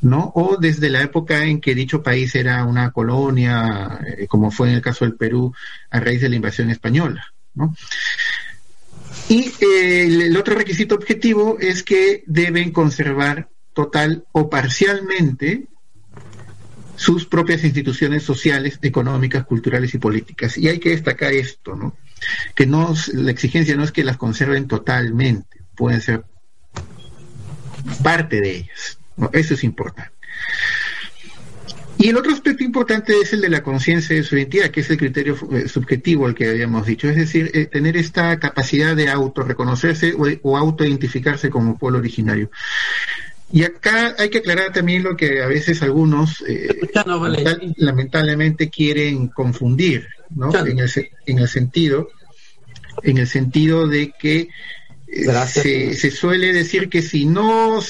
¿no? 0.00 0.32
O 0.34 0.56
desde 0.58 0.90
la 0.90 1.02
época 1.02 1.44
en 1.44 1.60
que 1.60 1.74
dicho 1.74 2.02
país 2.02 2.34
era 2.34 2.64
una 2.64 2.90
colonia, 2.90 4.00
eh, 4.06 4.26
como 4.26 4.50
fue 4.50 4.68
en 4.68 4.74
el 4.74 4.82
caso 4.82 5.04
del 5.04 5.16
Perú, 5.16 5.54
a 5.90 6.00
raíz 6.00 6.20
de 6.20 6.28
la 6.28 6.36
invasión 6.36 6.70
española, 6.70 7.32
Y 9.28 9.52
eh, 9.60 10.04
el, 10.04 10.36
otro 10.36 10.54
requisito 10.54 10.94
objetivo 10.94 11.58
es 11.60 11.82
que 11.82 12.22
deben 12.26 12.70
conservar 12.70 13.48
total 13.72 14.24
o 14.32 14.48
parcialmente 14.48 15.66
sus 16.96 17.26
propias 17.26 17.64
instituciones 17.64 18.22
sociales, 18.22 18.78
económicas, 18.82 19.44
culturales 19.44 19.94
y 19.94 19.98
políticas. 19.98 20.56
Y 20.56 20.68
hay 20.68 20.78
que 20.78 20.90
destacar 20.90 21.32
esto, 21.32 21.74
¿no? 21.76 21.96
Que 22.54 22.66
no, 22.66 22.94
la 23.12 23.30
exigencia 23.30 23.76
no 23.76 23.84
es 23.84 23.92
que 23.92 24.04
las 24.04 24.16
conserven 24.16 24.66
totalmente, 24.66 25.60
pueden 25.74 26.00
ser 26.00 26.24
parte 28.02 28.40
de 28.40 28.56
ellas. 28.56 28.98
Eso 29.32 29.54
es 29.54 29.64
importante. 29.64 30.12
Y 31.98 32.08
el 32.08 32.16
otro 32.16 32.32
aspecto 32.32 32.62
importante 32.62 33.18
es 33.18 33.32
el 33.32 33.40
de 33.40 33.48
la 33.48 33.62
conciencia 33.62 34.14
de 34.14 34.22
su 34.22 34.36
identidad, 34.36 34.70
que 34.70 34.80
es 34.80 34.90
el 34.90 34.98
criterio 34.98 35.36
eh, 35.52 35.68
subjetivo 35.68 36.26
al 36.26 36.34
que 36.34 36.50
habíamos 36.50 36.86
dicho, 36.86 37.08
es 37.08 37.16
decir, 37.16 37.50
eh, 37.54 37.66
tener 37.66 37.96
esta 37.96 38.38
capacidad 38.38 38.94
de 38.94 39.08
autorreconocerse 39.08 40.12
o, 40.12 40.26
o 40.42 40.56
autoidentificarse 40.56 41.48
como 41.48 41.78
pueblo 41.78 41.98
originario. 41.98 42.50
Y 43.50 43.62
acá 43.62 44.14
hay 44.18 44.28
que 44.28 44.38
aclarar 44.38 44.72
también 44.72 45.04
lo 45.04 45.16
que 45.16 45.40
a 45.42 45.46
veces 45.46 45.82
algunos 45.82 46.42
eh, 46.46 46.68
lamentablemente 47.76 48.68
quieren 48.68 49.28
confundir, 49.28 50.08
¿no? 50.34 50.54
En 50.54 50.78
el, 50.80 50.90
en 51.26 51.38
el 51.38 51.48
sentido, 51.48 52.08
en 53.04 53.18
el 53.18 53.28
sentido 53.28 53.86
de 53.86 54.12
que 54.18 54.48
se, 55.46 55.94
se, 55.94 56.10
suele 56.10 56.52
decir 56.52 56.88
que 56.88 57.02
si 57.02 57.24
no 57.24 57.80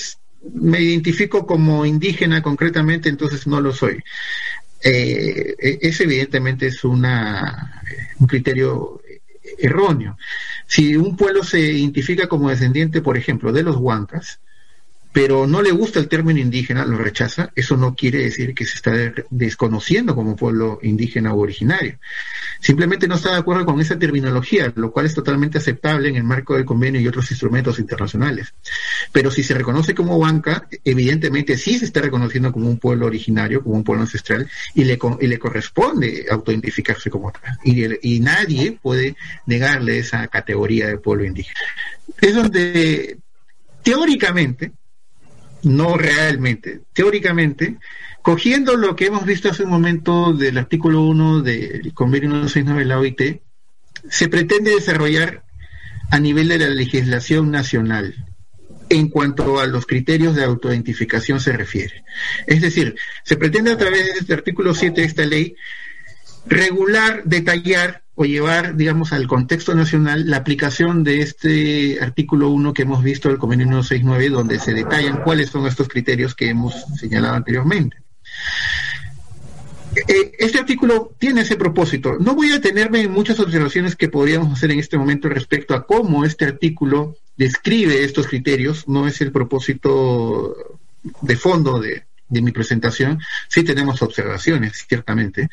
me 0.54 0.80
identifico 0.80 1.46
como 1.46 1.84
indígena 1.84 2.42
concretamente, 2.42 3.08
entonces 3.08 3.46
no 3.46 3.60
lo 3.60 3.72
soy. 3.72 4.02
Eh, 4.82 5.54
e, 5.58 5.78
es 5.82 6.00
evidentemente 6.00 6.66
es 6.66 6.84
una, 6.84 7.82
un 8.18 8.26
criterio 8.26 9.00
erróneo. 9.58 10.18
Si 10.66 10.96
un 10.96 11.16
pueblo 11.16 11.42
se 11.44 11.60
identifica 11.60 12.28
como 12.28 12.50
descendiente, 12.50 13.00
por 13.00 13.16
ejemplo, 13.16 13.52
de 13.52 13.62
los 13.62 13.76
huancas, 13.76 14.40
pero 15.16 15.46
no 15.46 15.62
le 15.62 15.70
gusta 15.70 15.98
el 15.98 16.08
término 16.08 16.40
indígena, 16.40 16.84
lo 16.84 16.98
rechaza, 16.98 17.50
eso 17.54 17.78
no 17.78 17.94
quiere 17.94 18.18
decir 18.18 18.54
que 18.54 18.66
se 18.66 18.74
está 18.74 18.92
desconociendo 19.30 20.14
como 20.14 20.36
pueblo 20.36 20.78
indígena 20.82 21.32
o 21.32 21.38
originario. 21.38 21.98
Simplemente 22.60 23.08
no 23.08 23.14
está 23.14 23.30
de 23.30 23.38
acuerdo 23.38 23.64
con 23.64 23.80
esa 23.80 23.98
terminología, 23.98 24.70
lo 24.76 24.92
cual 24.92 25.06
es 25.06 25.14
totalmente 25.14 25.56
aceptable 25.56 26.10
en 26.10 26.16
el 26.16 26.24
marco 26.24 26.54
del 26.54 26.66
convenio 26.66 27.00
y 27.00 27.08
otros 27.08 27.30
instrumentos 27.30 27.78
internacionales. 27.78 28.52
Pero 29.10 29.30
si 29.30 29.42
se 29.42 29.54
reconoce 29.54 29.94
como 29.94 30.18
banca, 30.18 30.68
evidentemente 30.84 31.56
sí 31.56 31.78
se 31.78 31.86
está 31.86 32.02
reconociendo 32.02 32.52
como 32.52 32.68
un 32.68 32.78
pueblo 32.78 33.06
originario, 33.06 33.62
como 33.62 33.76
un 33.76 33.84
pueblo 33.84 34.02
ancestral, 34.02 34.46
y 34.74 34.84
le, 34.84 34.98
y 35.22 35.26
le 35.28 35.38
corresponde 35.38 36.26
autoidentificarse 36.30 37.08
como 37.08 37.32
tal. 37.32 37.56
Y, 37.64 38.16
y 38.16 38.20
nadie 38.20 38.78
puede 38.82 39.16
negarle 39.46 39.98
esa 39.98 40.28
categoría 40.28 40.88
de 40.88 40.98
pueblo 40.98 41.24
indígena. 41.24 41.60
Es 42.20 42.34
donde 42.34 43.16
teóricamente 43.82 44.72
no 45.66 45.96
realmente, 45.96 46.82
teóricamente, 46.92 47.76
cogiendo 48.22 48.76
lo 48.76 48.94
que 48.94 49.06
hemos 49.06 49.26
visto 49.26 49.50
hace 49.50 49.64
un 49.64 49.70
momento 49.70 50.32
del 50.32 50.58
artículo 50.58 51.02
1 51.02 51.42
del 51.42 51.92
convenio 51.92 52.30
169 52.30 52.82
de 52.82 52.86
la 52.86 52.98
OIT, 53.00 53.42
se 54.08 54.28
pretende 54.28 54.70
desarrollar 54.70 55.44
a 56.10 56.20
nivel 56.20 56.48
de 56.48 56.58
la 56.58 56.68
legislación 56.68 57.50
nacional 57.50 58.14
en 58.90 59.08
cuanto 59.08 59.58
a 59.58 59.66
los 59.66 59.86
criterios 59.86 60.36
de 60.36 60.44
autoidentificación 60.44 61.40
se 61.40 61.52
refiere. 61.52 62.04
Es 62.46 62.60
decir, 62.60 62.94
se 63.24 63.36
pretende 63.36 63.72
a 63.72 63.76
través 63.76 64.04
de 64.04 64.12
este 64.20 64.34
artículo 64.34 64.72
7 64.72 65.00
de 65.00 65.06
esta 65.06 65.26
ley 65.26 65.56
regular, 66.46 67.24
detallar 67.24 68.04
o 68.16 68.24
llevar, 68.24 68.76
digamos, 68.76 69.12
al 69.12 69.28
contexto 69.28 69.74
nacional 69.74 70.28
la 70.28 70.38
aplicación 70.38 71.04
de 71.04 71.20
este 71.20 71.98
artículo 72.00 72.48
1 72.48 72.72
que 72.72 72.82
hemos 72.82 73.02
visto 73.02 73.28
del 73.28 73.38
convenio 73.38 73.66
169, 73.66 74.30
donde 74.30 74.58
se 74.58 74.72
detallan 74.72 75.22
cuáles 75.22 75.50
son 75.50 75.66
estos 75.66 75.86
criterios 75.86 76.34
que 76.34 76.48
hemos 76.48 76.74
señalado 76.98 77.34
anteriormente. 77.34 77.98
Eh, 80.08 80.32
este 80.38 80.58
artículo 80.58 81.14
tiene 81.18 81.42
ese 81.42 81.56
propósito. 81.56 82.16
No 82.18 82.34
voy 82.34 82.50
a 82.50 82.54
detenerme 82.54 83.02
en 83.02 83.12
muchas 83.12 83.38
observaciones 83.38 83.96
que 83.96 84.08
podríamos 84.08 84.52
hacer 84.52 84.70
en 84.70 84.80
este 84.80 84.96
momento 84.96 85.28
respecto 85.28 85.74
a 85.74 85.86
cómo 85.86 86.24
este 86.24 86.46
artículo 86.46 87.16
describe 87.36 88.02
estos 88.02 88.26
criterios. 88.26 88.88
No 88.88 89.06
es 89.06 89.20
el 89.20 89.30
propósito 89.30 90.56
de 91.20 91.36
fondo 91.36 91.80
de, 91.80 92.04
de 92.28 92.42
mi 92.42 92.52
presentación. 92.52 93.20
Sí 93.48 93.62
tenemos 93.62 94.00
observaciones, 94.00 94.84
ciertamente. 94.88 95.48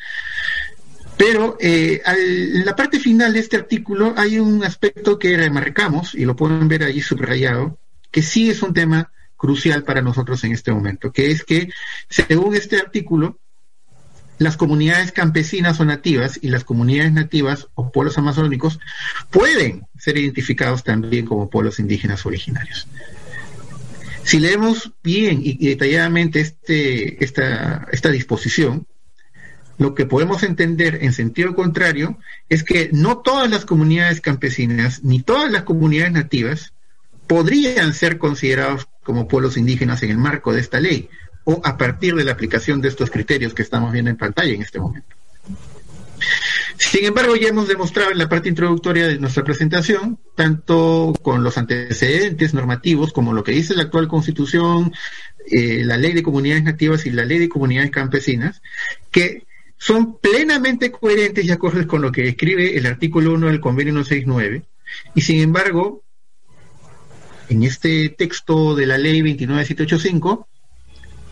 Pero 1.16 1.56
eh, 1.60 2.02
en 2.04 2.64
la 2.64 2.74
parte 2.74 2.98
final 2.98 3.32
de 3.32 3.40
este 3.40 3.56
artículo 3.56 4.14
hay 4.16 4.38
un 4.38 4.64
aspecto 4.64 5.18
que 5.18 5.36
remarcamos, 5.36 6.14
y 6.14 6.24
lo 6.24 6.34
pueden 6.34 6.66
ver 6.68 6.82
ahí 6.84 7.00
subrayado, 7.00 7.78
que 8.10 8.22
sí 8.22 8.50
es 8.50 8.62
un 8.62 8.74
tema 8.74 9.12
crucial 9.36 9.84
para 9.84 10.02
nosotros 10.02 10.42
en 10.44 10.52
este 10.52 10.72
momento, 10.72 11.12
que 11.12 11.30
es 11.30 11.44
que, 11.44 11.68
según 12.08 12.54
este 12.54 12.78
artículo, 12.78 13.38
las 14.38 14.56
comunidades 14.56 15.12
campesinas 15.12 15.78
o 15.80 15.84
nativas 15.84 16.38
y 16.42 16.48
las 16.48 16.64
comunidades 16.64 17.12
nativas 17.12 17.68
o 17.74 17.92
pueblos 17.92 18.18
amazónicos 18.18 18.80
pueden 19.30 19.86
ser 19.96 20.18
identificados 20.18 20.82
también 20.82 21.24
como 21.24 21.50
pueblos 21.50 21.78
indígenas 21.78 22.26
originarios. 22.26 22.88
Si 24.24 24.40
leemos 24.40 24.92
bien 25.02 25.40
y 25.42 25.68
detalladamente 25.68 26.40
este, 26.40 27.22
esta, 27.22 27.86
esta 27.92 28.08
disposición, 28.08 28.86
lo 29.78 29.94
que 29.94 30.06
podemos 30.06 30.42
entender 30.42 31.00
en 31.02 31.12
sentido 31.12 31.54
contrario 31.54 32.18
es 32.48 32.62
que 32.64 32.90
no 32.92 33.18
todas 33.18 33.50
las 33.50 33.64
comunidades 33.64 34.20
campesinas 34.20 35.02
ni 35.02 35.20
todas 35.20 35.50
las 35.50 35.62
comunidades 35.64 36.12
nativas 36.12 36.72
podrían 37.26 37.94
ser 37.94 38.18
considerados 38.18 38.86
como 39.02 39.28
pueblos 39.28 39.56
indígenas 39.56 40.02
en 40.02 40.10
el 40.10 40.18
marco 40.18 40.52
de 40.52 40.60
esta 40.60 40.80
ley 40.80 41.08
o 41.44 41.60
a 41.64 41.76
partir 41.76 42.14
de 42.14 42.24
la 42.24 42.32
aplicación 42.32 42.80
de 42.80 42.88
estos 42.88 43.10
criterios 43.10 43.54
que 43.54 43.62
estamos 43.62 43.92
viendo 43.92 44.10
en 44.10 44.16
pantalla 44.16 44.52
en 44.52 44.62
este 44.62 44.80
momento. 44.80 45.16
Sin 46.76 47.04
embargo, 47.04 47.36
ya 47.36 47.48
hemos 47.48 47.68
demostrado 47.68 48.10
en 48.10 48.18
la 48.18 48.28
parte 48.28 48.48
introductoria 48.48 49.06
de 49.06 49.18
nuestra 49.18 49.44
presentación, 49.44 50.18
tanto 50.34 51.14
con 51.22 51.44
los 51.44 51.56
antecedentes 51.58 52.54
normativos 52.54 53.12
como 53.12 53.32
lo 53.32 53.44
que 53.44 53.52
dice 53.52 53.74
la 53.74 53.84
actual 53.84 54.08
Constitución, 54.08 54.92
eh, 55.50 55.82
la 55.84 55.96
Ley 55.96 56.12
de 56.12 56.22
Comunidades 56.22 56.64
Nativas 56.64 57.06
y 57.06 57.10
la 57.10 57.24
Ley 57.24 57.38
de 57.38 57.48
Comunidades 57.48 57.90
Campesinas, 57.90 58.62
que 59.10 59.44
son 59.84 60.16
plenamente 60.16 60.90
coherentes 60.90 61.44
y 61.44 61.50
acordes 61.50 61.84
con 61.84 62.00
lo 62.00 62.10
que 62.10 62.26
escribe 62.26 62.78
el 62.78 62.86
artículo 62.86 63.34
1 63.34 63.48
del 63.48 63.60
convenio 63.60 63.92
169 63.92 64.62
y 65.14 65.20
sin 65.20 65.40
embargo 65.40 66.02
en 67.50 67.64
este 67.64 68.08
texto 68.08 68.74
de 68.74 68.86
la 68.86 68.96
ley 68.96 69.20
29785 69.20 70.48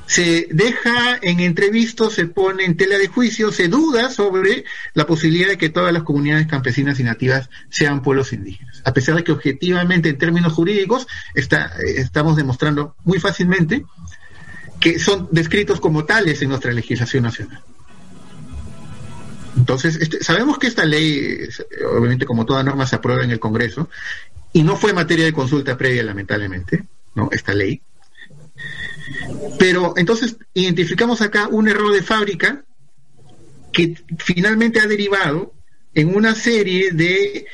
se 0.04 0.48
deja 0.50 1.18
en 1.22 1.40
entrevisto, 1.40 2.10
se 2.10 2.26
pone 2.26 2.66
en 2.66 2.76
tela 2.76 2.98
de 2.98 3.06
juicio, 3.06 3.52
se 3.52 3.68
duda 3.68 4.10
sobre 4.10 4.64
la 4.92 5.06
posibilidad 5.06 5.48
de 5.48 5.56
que 5.56 5.70
todas 5.70 5.90
las 5.90 6.02
comunidades 6.02 6.46
campesinas 6.46 7.00
y 7.00 7.04
nativas 7.04 7.48
sean 7.70 8.02
pueblos 8.02 8.34
indígenas, 8.34 8.82
a 8.84 8.92
pesar 8.92 9.14
de 9.14 9.24
que 9.24 9.32
objetivamente 9.32 10.10
en 10.10 10.18
términos 10.18 10.52
jurídicos 10.52 11.06
está, 11.34 11.72
estamos 11.86 12.36
demostrando 12.36 12.96
muy 13.04 13.18
fácilmente 13.18 13.86
que 14.78 14.98
son 14.98 15.28
descritos 15.30 15.80
como 15.80 16.04
tales 16.04 16.42
en 16.42 16.50
nuestra 16.50 16.72
legislación 16.72 17.22
nacional. 17.22 17.62
Entonces, 19.56 19.96
este, 19.96 20.22
sabemos 20.22 20.58
que 20.58 20.66
esta 20.66 20.84
ley, 20.84 21.48
obviamente 21.90 22.26
como 22.26 22.46
toda 22.46 22.62
norma, 22.62 22.86
se 22.86 22.96
aprueba 22.96 23.22
en 23.22 23.30
el 23.30 23.40
Congreso 23.40 23.88
y 24.52 24.62
no 24.62 24.76
fue 24.76 24.92
materia 24.92 25.24
de 25.24 25.32
consulta 25.32 25.76
previa, 25.76 26.02
lamentablemente, 26.02 26.84
¿no? 27.14 27.28
Esta 27.32 27.54
ley. 27.54 27.82
Pero 29.58 29.94
entonces 29.96 30.36
identificamos 30.54 31.20
acá 31.20 31.48
un 31.48 31.68
error 31.68 31.92
de 31.92 32.02
fábrica 32.02 32.64
que 33.72 34.02
finalmente 34.18 34.80
ha 34.80 34.86
derivado 34.86 35.54
en 35.94 36.14
una 36.14 36.34
serie 36.34 36.92
de 36.92 37.46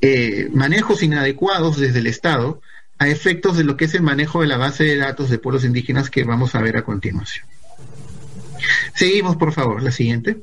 eh, 0.00 0.48
manejos 0.52 1.02
inadecuados 1.02 1.78
desde 1.78 2.00
el 2.00 2.06
Estado 2.06 2.60
a 2.98 3.08
efectos 3.08 3.56
de 3.56 3.64
lo 3.64 3.76
que 3.76 3.86
es 3.86 3.94
el 3.94 4.02
manejo 4.02 4.40
de 4.40 4.46
la 4.46 4.56
base 4.56 4.84
de 4.84 4.96
datos 4.96 5.30
de 5.30 5.38
pueblos 5.38 5.64
indígenas 5.64 6.10
que 6.10 6.24
vamos 6.24 6.54
a 6.54 6.60
ver 6.60 6.76
a 6.76 6.84
continuación. 6.84 7.46
Seguimos, 8.94 9.36
por 9.36 9.52
favor, 9.52 9.82
la 9.82 9.90
siguiente. 9.90 10.42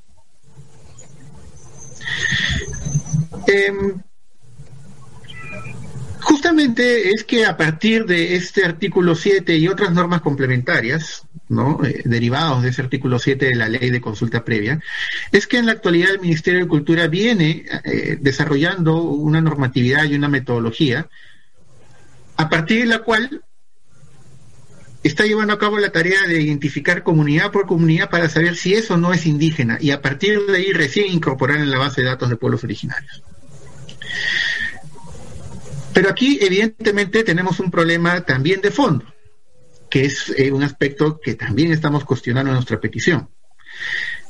Em, 3.51 4.01
justamente 6.21 7.09
es 7.09 7.23
que 7.23 7.45
a 7.45 7.57
partir 7.57 8.05
de 8.05 8.35
este 8.35 8.63
artículo 8.63 9.13
7 9.15 9.57
y 9.57 9.67
otras 9.67 9.91
normas 9.91 10.21
complementarias, 10.21 11.23
¿no? 11.49 11.83
Eh, 11.83 12.03
derivados 12.05 12.63
de 12.63 12.69
ese 12.69 12.81
artículo 12.81 13.19
7 13.19 13.47
de 13.47 13.55
la 13.55 13.67
ley 13.67 13.89
de 13.89 13.99
consulta 13.99 14.45
previa, 14.45 14.81
es 15.31 15.47
que 15.47 15.57
en 15.57 15.65
la 15.65 15.73
actualidad 15.73 16.11
el 16.11 16.21
Ministerio 16.21 16.61
de 16.61 16.67
Cultura 16.67 17.07
viene 17.07 17.65
eh, 17.83 18.17
desarrollando 18.21 19.01
una 19.03 19.41
normatividad 19.41 20.05
y 20.05 20.15
una 20.15 20.29
metodología 20.29 21.09
a 22.37 22.49
partir 22.49 22.79
de 22.81 22.85
la 22.85 22.99
cual 22.99 23.43
está 25.03 25.25
llevando 25.25 25.53
a 25.53 25.59
cabo 25.59 25.79
la 25.79 25.91
tarea 25.91 26.27
de 26.27 26.41
identificar 26.41 27.03
comunidad 27.03 27.51
por 27.51 27.65
comunidad 27.65 28.09
para 28.09 28.29
saber 28.29 28.55
si 28.55 28.73
eso 28.73 28.97
no 28.97 29.13
es 29.13 29.25
indígena 29.25 29.77
y 29.81 29.91
a 29.91 30.01
partir 30.01 30.39
de 30.45 30.57
ahí 30.57 30.71
recién 30.71 31.11
incorporar 31.11 31.57
en 31.57 31.71
la 31.71 31.79
base 31.79 32.01
de 32.01 32.07
datos 32.07 32.29
de 32.29 32.35
pueblos 32.37 32.63
originarios. 32.63 33.23
Pero 35.93 36.09
aquí 36.09 36.39
evidentemente 36.41 37.23
tenemos 37.23 37.59
un 37.59 37.69
problema 37.69 38.21
también 38.21 38.61
de 38.61 38.71
fondo, 38.71 39.05
que 39.89 40.05
es 40.05 40.33
eh, 40.37 40.51
un 40.51 40.63
aspecto 40.63 41.19
que 41.19 41.35
también 41.35 41.71
estamos 41.71 42.05
cuestionando 42.05 42.51
en 42.51 42.55
nuestra 42.55 42.79
petición. 42.79 43.29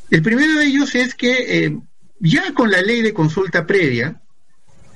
El 0.10 0.22
primero 0.22 0.60
de 0.60 0.66
ellos 0.66 0.96
es 0.96 1.16
que 1.16 1.66
eh, 1.66 1.78
ya 2.20 2.54
con 2.54 2.72
la 2.72 2.82
ley 2.82 3.02
de 3.02 3.14
consulta 3.14 3.66
previa, 3.66 4.22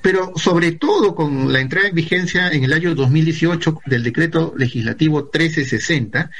pero 0.02 0.32
sobre 0.36 0.72
todo 0.72 1.14
con 1.14 1.52
la 1.52 1.60
entrada 1.60 1.88
en 1.88 1.94
vigencia 1.94 2.48
en 2.50 2.64
el 2.64 2.72
año 2.72 2.94
2018 2.94 3.80
del 3.86 4.02
decreto 4.02 4.54
legislativo 4.56 5.18
1360, 5.22 6.30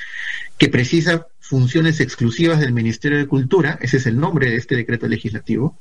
que 0.58 0.68
precisa 0.68 1.26
funciones 1.40 2.00
exclusivas 2.00 2.60
del 2.60 2.72
Ministerio 2.72 3.18
de 3.18 3.26
Cultura, 3.26 3.78
ese 3.80 3.96
es 3.96 4.06
el 4.06 4.18
nombre 4.18 4.50
de 4.50 4.56
este 4.56 4.76
decreto 4.76 5.08
legislativo, 5.08 5.80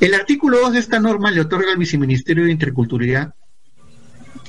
el 0.00 0.14
artículo 0.14 0.60
2 0.60 0.74
de 0.74 0.78
esta 0.78 1.00
norma 1.00 1.30
le 1.30 1.40
otorga 1.40 1.72
al 1.72 1.78
Viceministerio 1.78 2.44
de 2.44 2.52
Interculturalidad 2.52 3.34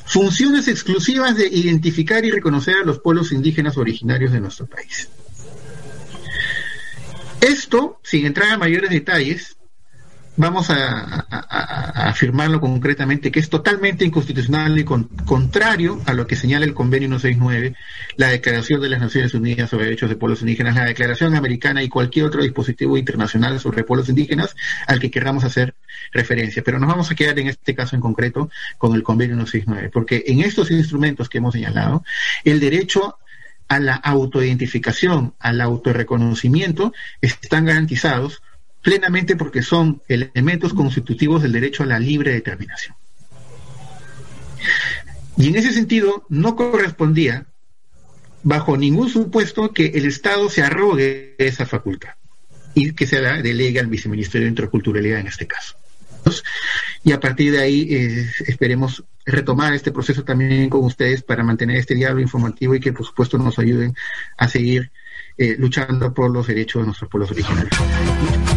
funciones 0.07 0.67
exclusivas 0.69 1.35
de 1.35 1.47
identificar 1.47 2.23
y 2.23 2.31
reconocer 2.31 2.75
a 2.77 2.85
los 2.85 2.99
pueblos 2.99 3.31
indígenas 3.31 3.77
originarios 3.77 4.31
de 4.31 4.39
nuestro 4.39 4.65
país. 4.65 5.09
Esto, 7.41 7.99
sin 8.03 8.25
entrar 8.25 8.51
a 8.51 8.57
mayores 8.57 8.89
detalles, 8.89 9.56
vamos 10.37 10.69
a, 10.69 11.25
afirmarlo 12.09 12.61
concretamente, 12.61 13.31
que 13.31 13.39
es 13.39 13.49
totalmente 13.49 14.05
inconstitucional 14.05 14.77
y 14.77 14.83
contrario 14.83 15.99
a 16.05 16.13
lo 16.13 16.25
que 16.25 16.35
señala 16.35 16.65
el 16.65 16.73
convenio 16.73 17.09
169, 17.09 17.75
la 18.15 18.29
Declaración 18.29 18.79
de 18.79 18.89
las 18.89 19.01
Naciones 19.01 19.33
Unidas 19.33 19.69
sobre 19.69 19.85
Derechos 19.85 20.09
de 20.09 20.15
Pueblos 20.15 20.41
Indígenas, 20.41 20.75
la 20.75 20.85
Declaración 20.85 21.35
Americana 21.35 21.83
y 21.83 21.89
cualquier 21.89 22.25
otro 22.25 22.43
dispositivo 22.43 22.97
internacional 22.97 23.59
sobre 23.59 23.83
pueblos 23.83 24.09
indígenas 24.09 24.55
al 24.85 24.99
que 24.99 25.11
queramos 25.11 25.43
hacer 25.43 25.75
referencia. 26.11 26.63
Pero 26.63 26.79
nos 26.79 26.89
vamos 26.89 27.11
a 27.11 27.15
quedar 27.15 27.37
en 27.39 27.47
este 27.47 27.75
caso 27.75 27.95
en 27.95 28.01
concreto 28.01 28.49
con 28.77 28.95
el 28.95 29.03
convenio 29.03 29.35
169, 29.35 29.89
porque 29.91 30.23
en 30.27 30.41
estos 30.41 30.71
instrumentos 30.71 31.29
que 31.29 31.39
hemos 31.39 31.53
señalado, 31.53 32.03
el 32.43 32.59
derecho 32.59 33.17
a 33.67 33.79
la 33.79 33.95
autoidentificación, 33.95 35.33
al 35.39 35.59
autorreconocimiento, 35.61 36.93
están 37.21 37.65
garantizados 37.65 38.41
plenamente 38.87 39.35
porque 39.35 39.63
son 39.63 40.01
elementos 40.07 40.73
constitutivos 40.73 41.43
del 41.43 41.51
derecho 41.51 41.83
a 41.83 41.87
la 41.87 41.99
libre 41.99 42.31
determinación. 42.31 42.95
Y 45.35 45.49
en 45.49 45.57
ese 45.57 45.73
sentido, 45.73 46.25
no 46.29 46.55
correspondía, 46.55 47.47
bajo 48.43 48.77
ningún 48.77 49.09
supuesto, 49.09 49.73
que 49.73 49.87
el 49.87 50.05
Estado 50.05 50.49
se 50.49 50.63
arrogue 50.63 51.35
esa 51.37 51.65
facultad 51.65 52.11
y 52.75 52.93
que 52.93 53.05
se 53.05 53.19
la 53.19 53.41
delegue 53.41 53.81
al 53.81 53.87
Viceministerio 53.87 54.45
de 54.45 54.51
Interculturalidad 54.51 55.19
en 55.19 55.27
este 55.27 55.47
caso. 55.47 55.75
Y 57.03 57.11
a 57.11 57.19
partir 57.19 57.51
de 57.51 57.59
ahí 57.59 57.93
eh, 57.93 58.31
esperemos 58.47 59.03
retomar 59.25 59.73
este 59.73 59.91
proceso 59.91 60.23
también 60.23 60.69
con 60.69 60.85
ustedes 60.85 61.23
para 61.23 61.43
mantener 61.43 61.75
este 61.75 61.93
diálogo 61.93 62.21
informativo 62.21 62.73
y 62.73 62.79
que 62.79 62.93
por 62.93 63.05
supuesto 63.05 63.37
nos 63.37 63.59
ayuden 63.59 63.93
a 64.37 64.47
seguir 64.47 64.93
eh, 65.37 65.57
luchando 65.59 66.13
por 66.13 66.31
los 66.31 66.47
derechos 66.47 66.83
de 66.83 66.85
nuestros 66.85 67.11
pueblos 67.11 67.31
originarios. 67.31 68.56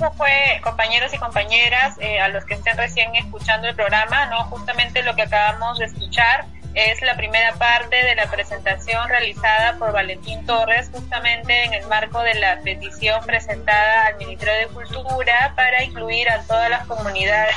Eso 0.00 0.10
fue, 0.12 0.60
compañeros 0.62 1.12
y 1.12 1.18
compañeras, 1.18 1.94
eh, 2.00 2.20
a 2.20 2.28
los 2.28 2.46
que 2.46 2.54
estén 2.54 2.74
recién 2.78 3.14
escuchando 3.16 3.68
el 3.68 3.74
programa, 3.74 4.26
¿no? 4.26 4.44
Justamente 4.44 5.02
lo 5.02 5.14
que 5.14 5.22
acabamos 5.22 5.78
de 5.78 5.84
escuchar 5.84 6.46
es 6.72 7.02
la 7.02 7.16
primera 7.16 7.52
parte 7.56 7.96
de 7.96 8.14
la 8.14 8.30
presentación 8.30 9.06
realizada 9.10 9.76
por 9.76 9.92
Valentín 9.92 10.46
Torres, 10.46 10.88
justamente 10.90 11.64
en 11.64 11.74
el 11.74 11.86
marco 11.88 12.22
de 12.22 12.32
la 12.34 12.60
petición 12.62 13.22
presentada 13.26 14.06
al 14.06 14.16
Ministerio 14.16 14.54
de 14.54 14.66
Cultura 14.68 15.52
para 15.54 15.82
incluir 15.82 16.30
a 16.30 16.42
todas 16.44 16.70
las 16.70 16.86
comunidades 16.86 17.54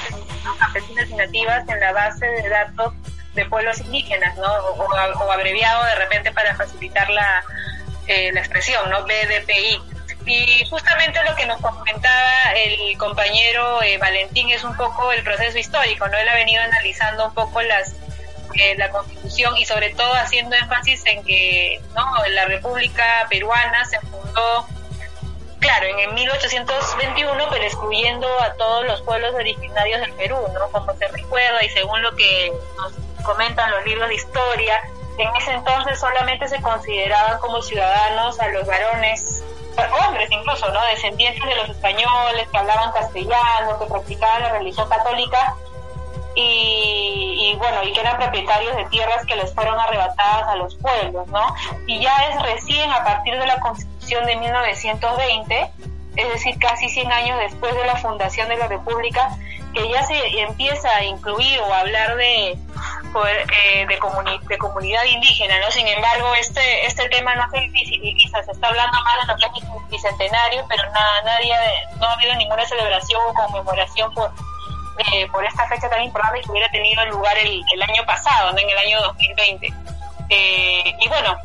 campesinas 0.60 1.10
y 1.10 1.15
nativas 1.15 1.63
en 1.69 1.79
la 1.79 1.93
base 1.93 2.25
de 2.25 2.49
datos 2.49 2.93
de 3.36 3.45
pueblos 3.45 3.79
indígenas, 3.79 4.36
¿no? 4.36 4.51
O, 4.51 5.32
abreviado 5.32 5.86
de 5.86 5.95
repente 5.95 6.34
para 6.34 6.56
facilitar 6.56 7.10
la, 7.10 7.41
eh, 8.08 8.34
la 8.34 8.41
expresión, 8.41 8.89
¿no? 8.89 9.03
BDPI. 9.03 9.92
Y 10.25 10.65
justamente 10.69 11.21
lo 11.23 11.36
que 11.36 11.45
nos 11.45 11.59
comentaba 11.59 12.53
el 12.55 12.97
compañero 12.97 13.81
eh, 13.83 13.97
Valentín 13.97 14.49
es 14.49 14.63
un 14.63 14.75
poco 14.77 15.12
el 15.12 15.23
proceso 15.23 15.57
histórico, 15.57 16.07
¿no? 16.07 16.17
Él 16.17 16.29
ha 16.29 16.36
venido 16.36 16.62
analizando 16.63 17.27
un 17.27 17.33
poco 17.33 17.62
las 17.62 17.95
eh, 18.55 18.75
la 18.77 18.89
constitución 18.89 19.57
y 19.57 19.65
sobre 19.65 19.95
todo 19.95 20.13
haciendo 20.13 20.55
énfasis 20.55 21.03
en 21.07 21.23
que 21.23 21.81
no 21.95 22.05
la 22.29 22.45
República 22.45 23.25
Peruana 23.27 23.83
se 23.86 23.99
fundó 24.01 24.67
claro 25.59 25.88
en 25.88 26.13
1821 26.13 27.47
pero 27.49 27.63
excluyendo 27.63 28.27
a 28.41 28.53
todos 28.53 28.86
los 28.86 29.01
pueblos 29.01 29.33
originarios 29.33 30.01
del 30.01 30.13
Perú 30.13 30.38
no 30.53 30.67
como 30.69 30.93
se 30.95 31.07
recuerda 31.07 31.63
y 31.63 31.69
según 31.69 32.03
lo 32.03 32.15
que 32.15 32.53
nos 32.77 32.93
comentan 33.23 33.71
los 33.71 33.83
libros 33.86 34.07
de 34.09 34.15
historia 34.15 34.83
en 35.17 35.36
ese 35.36 35.53
entonces 35.53 35.99
solamente 35.99 36.47
se 36.47 36.62
consideraban 36.62 37.39
como 37.39 37.59
ciudadanos 37.63 38.39
a 38.39 38.49
los 38.49 38.67
varones 38.67 39.43
hombres 40.07 40.29
incluso, 40.31 40.69
¿no? 40.71 40.79
Descendientes 40.86 41.43
de 41.43 41.55
los 41.55 41.69
españoles 41.69 42.47
que 42.51 42.57
hablaban 42.57 42.91
castellano, 42.91 43.79
que 43.79 43.86
practicaban 43.86 44.43
la 44.43 44.53
religión 44.53 44.88
católica 44.89 45.55
y, 46.36 47.55
bueno, 47.57 47.83
y 47.83 47.93
que 47.93 47.99
eran 47.99 48.17
propietarios 48.17 48.75
de 48.75 48.86
tierras 48.86 49.25
que 49.25 49.36
les 49.36 49.53
fueron 49.53 49.79
arrebatadas 49.79 50.47
a 50.47 50.55
los 50.55 50.75
pueblos, 50.75 51.27
¿no? 51.27 51.55
Y 51.86 51.99
ya 51.99 52.15
es 52.29 52.41
recién 52.41 52.91
a 52.91 53.03
partir 53.03 53.38
de 53.38 53.45
la 53.45 53.59
Constitución 53.59 54.25
de 54.25 54.36
1920, 54.38 55.71
es 56.15 56.29
decir, 56.29 56.57
casi 56.59 56.89
100 56.89 57.12
años 57.12 57.39
después 57.39 57.75
de 57.75 57.86
la 57.86 57.95
fundación 57.97 58.49
de 58.49 58.57
la 58.57 58.67
República, 58.67 59.38
que 59.73 59.89
ya 59.89 60.03
se 60.03 60.41
empieza 60.41 60.89
a 60.95 61.03
incluir 61.03 61.59
o 61.62 61.73
a 61.73 61.79
hablar 61.79 62.15
de, 62.15 62.57
eh, 63.26 63.86
de, 63.88 64.39
de, 64.47 64.58
comunidad 64.58 65.04
indígena, 65.06 65.60
¿no? 65.60 65.71
Sin 65.71 65.88
embargo, 65.88 66.34
este 66.36 66.86
este 66.86 67.08
tema 67.10 67.36
no 67.36 67.49
se 67.52 67.67
visibiliza, 67.69 68.43
se 68.43 68.52
está 68.52 68.67
hablando 68.67 68.97
más 69.04 69.21
de 69.21 69.34
los 69.34 69.43
años 69.43 69.89
bicentenarios, 69.89 70.65
pero 70.67 70.84
nada, 70.91 71.21
nadie, 71.23 71.54
no 71.99 72.08
ha 72.08 72.13
habido 72.13 72.36
ninguna 72.36 72.65
celebración 72.65 73.21
o 73.28 73.34
conmemoración 73.34 74.13
por, 74.13 74.32
eh, 75.13 75.28
por 75.32 75.45
esta 75.45 75.67
fecha 75.67 75.89
tan 75.89 76.04
importante 76.04 76.41
que 76.41 76.52
hubiera 76.52 76.69
tenido 76.71 77.06
lugar 77.08 77.38
el, 77.38 77.62
el 77.73 77.82
año 77.84 78.06
pasado, 78.06 78.52
¿no? 78.52 78.60
En 78.60 78.69
el 78.69 78.78
año 78.78 79.02
2020. 79.02 79.73
Eh, 80.30 80.95
y 80.99 81.08
bueno, 81.08 81.38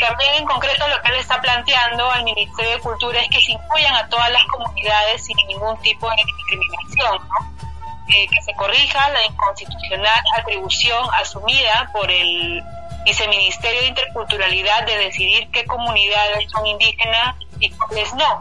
también 0.00 0.34
en 0.34 0.44
concreto 0.44 0.86
lo 0.88 1.00
que 1.02 1.08
él 1.08 1.16
está 1.16 1.40
planteando 1.40 2.10
al 2.10 2.24
Ministerio 2.24 2.72
de 2.72 2.80
Cultura 2.80 3.20
es 3.20 3.28
que 3.28 3.40
se 3.40 3.52
incluyan 3.52 3.94
a 3.94 4.08
todas 4.08 4.30
las 4.30 4.44
comunidades 4.44 5.24
sin 5.24 5.36
ningún 5.48 5.76
tipo 5.78 6.08
de 6.10 6.16
discriminación, 6.16 7.18
¿no? 7.28 7.65
Eh, 8.08 8.28
que 8.28 8.40
se 8.40 8.54
corrija 8.54 9.10
la 9.10 9.26
inconstitucional 9.26 10.20
atribución 10.38 11.08
asumida 11.20 11.90
por 11.92 12.08
el 12.08 12.62
Viceministerio 13.04 13.80
de 13.80 13.88
Interculturalidad 13.88 14.86
de 14.86 14.96
decidir 14.96 15.48
qué 15.50 15.64
comunidades 15.64 16.48
son 16.52 16.66
indígenas 16.66 17.34
y 17.58 17.70
cuáles 17.70 18.14
no. 18.14 18.40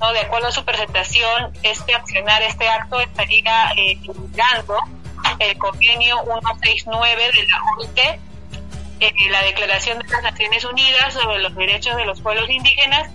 ¿no? 0.00 0.12
De 0.12 0.18
acuerdo 0.18 0.48
a 0.48 0.52
su 0.52 0.64
presentación, 0.64 1.52
este 1.62 1.94
accionar, 1.94 2.42
este 2.42 2.68
acto 2.68 2.98
estaría 3.00 3.70
eh, 3.76 4.00
el 5.38 5.58
convenio 5.58 6.24
169 6.24 7.22
de 7.34 7.46
la 7.46 7.62
OIT, 7.76 7.98
eh, 8.98 9.12
la 9.30 9.42
Declaración 9.42 10.00
de 10.00 10.08
las 10.08 10.22
Naciones 10.24 10.64
Unidas 10.64 11.14
sobre 11.14 11.38
los 11.38 11.54
Derechos 11.54 11.96
de 11.96 12.04
los 12.04 12.20
Pueblos 12.20 12.50
Indígenas 12.50 13.10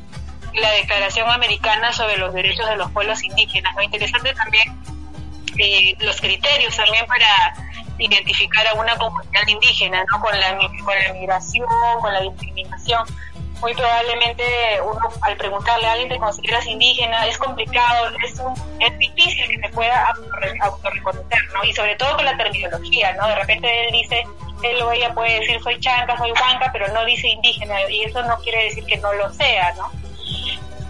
y 0.53 0.59
la 0.61 0.71
Declaración 0.71 1.29
Americana 1.29 1.91
sobre 1.91 2.17
los 2.17 2.33
Derechos 2.33 2.69
de 2.69 2.77
los 2.77 2.89
Pueblos 2.91 3.21
Indígenas. 3.21 3.75
Lo 3.75 3.81
interesante 3.81 4.33
también 4.33 4.98
eh, 5.59 5.95
los 5.99 6.19
criterios 6.19 6.75
también 6.75 7.05
para 7.05 7.53
identificar 7.97 8.65
a 8.67 8.73
una 8.73 8.95
comunidad 8.97 9.47
indígena, 9.47 10.03
¿no? 10.11 10.21
Con 10.21 10.39
la, 10.39 10.57
con 10.57 10.95
la 10.95 11.13
migración, 11.13 11.67
con 12.01 12.13
la 12.13 12.21
discriminación. 12.21 13.05
Muy 13.61 13.73
probablemente 13.73 14.43
uno 14.81 15.01
al 15.21 15.35
preguntarle 15.35 15.85
a 15.85 15.91
alguien 15.91 16.07
te 16.07 16.17
consideras 16.17 16.65
indígena 16.65 17.27
es 17.27 17.37
complicado, 17.37 18.07
es, 18.23 18.41
es 18.79 18.97
difícil 18.99 19.47
que 19.49 19.67
se 19.67 19.73
pueda 19.73 20.13
autorreconocer, 20.61 21.39
¿no? 21.53 21.63
Y 21.65 21.73
sobre 21.73 21.97
todo 21.97 22.15
con 22.15 22.23
la 22.23 22.37
terminología, 22.37 23.13
¿no? 23.15 23.27
De 23.27 23.35
repente 23.35 23.87
él 23.87 23.91
dice, 23.91 24.25
él 24.63 24.81
o 24.81 24.91
ella 24.93 25.13
puede 25.13 25.41
decir 25.41 25.61
soy 25.61 25.77
chanca, 25.81 26.17
soy 26.17 26.31
huanca, 26.31 26.69
pero 26.71 26.87
no 26.93 27.03
dice 27.03 27.27
indígena 27.27 27.75
y 27.89 28.03
eso 28.03 28.23
no 28.23 28.37
quiere 28.37 28.63
decir 28.63 28.85
que 28.85 28.95
no 28.97 29.11
lo 29.13 29.31
sea, 29.33 29.73
¿no? 29.73 29.91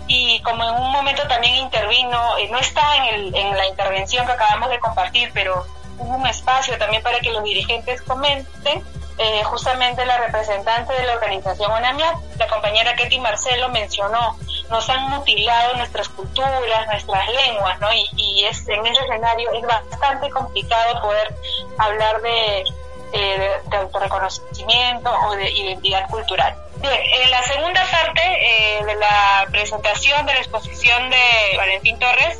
Y 0.09 0.41
como 0.41 0.63
en 0.63 0.73
un 0.73 0.91
momento 0.91 1.25
también 1.27 1.55
intervino, 1.55 2.37
eh, 2.39 2.49
no 2.49 2.57
está 2.57 2.97
en, 2.97 3.13
el, 3.13 3.35
en 3.35 3.55
la 3.55 3.67
intervención 3.67 4.25
que 4.25 4.31
acabamos 4.31 4.71
de 4.71 4.79
compartir, 4.79 5.29
pero 5.35 5.65
hubo 5.99 6.15
un 6.15 6.25
espacio 6.25 6.77
también 6.79 7.03
para 7.03 7.19
que 7.19 7.29
los 7.29 7.43
dirigentes 7.43 8.01
comenten, 8.01 8.83
eh, 9.19 9.43
justamente 9.43 10.03
la 10.05 10.17
representante 10.17 10.93
de 10.93 11.05
la 11.05 11.13
organización 11.13 11.71
ONAMIA, 11.71 12.15
la 12.39 12.47
compañera 12.47 12.95
Ketty 12.95 13.19
Marcelo 13.19 13.69
mencionó, 13.69 14.35
nos 14.71 14.89
han 14.89 15.09
mutilado 15.11 15.75
nuestras 15.75 16.09
culturas, 16.09 16.87
nuestras 16.87 17.27
lenguas, 17.29 17.79
¿no? 17.79 17.93
Y, 17.93 18.09
y 18.17 18.45
es, 18.45 18.67
en 18.67 18.83
ese 18.87 19.03
escenario 19.03 19.51
es 19.53 19.61
bastante 19.61 20.29
complicado 20.31 21.01
poder 21.01 21.35
hablar 21.77 22.19
de 22.21 22.63
eh, 23.11 23.59
de, 23.69 23.77
autorreconocimiento 23.77 25.11
o 25.11 25.35
de 25.35 25.49
identidad 25.51 26.07
cultural. 26.09 26.55
Bien, 26.77 26.93
en 26.93 27.31
la 27.31 27.41
segunda 27.43 27.83
parte 27.91 28.21
eh, 28.21 28.83
de 28.85 28.95
la 28.95 29.47
presentación 29.51 30.25
de 30.25 30.33
la 30.33 30.39
exposición 30.39 31.09
de 31.09 31.57
Valentín 31.57 31.97
Torres, 31.99 32.39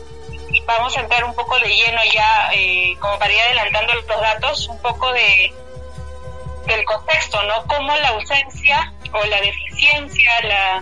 vamos 0.66 0.96
a 0.96 1.02
entrar 1.02 1.24
un 1.24 1.34
poco 1.36 1.58
de 1.60 1.70
lleno 1.70 2.00
ya, 2.14 2.50
eh, 2.54 2.96
como 3.00 3.18
para 3.18 3.34
ir 3.34 3.40
adelantando 3.42 3.94
los 3.96 4.06
datos, 4.08 4.68
un 4.68 4.80
poco 4.80 5.12
de 5.14 5.54
del 6.66 6.86
contexto, 6.86 7.42
¿no? 7.44 7.66
Cómo 7.66 7.96
la 7.96 8.10
ausencia 8.10 8.94
o 9.12 9.26
la 9.26 9.42
deficiencia, 9.42 10.32
la, 10.44 10.82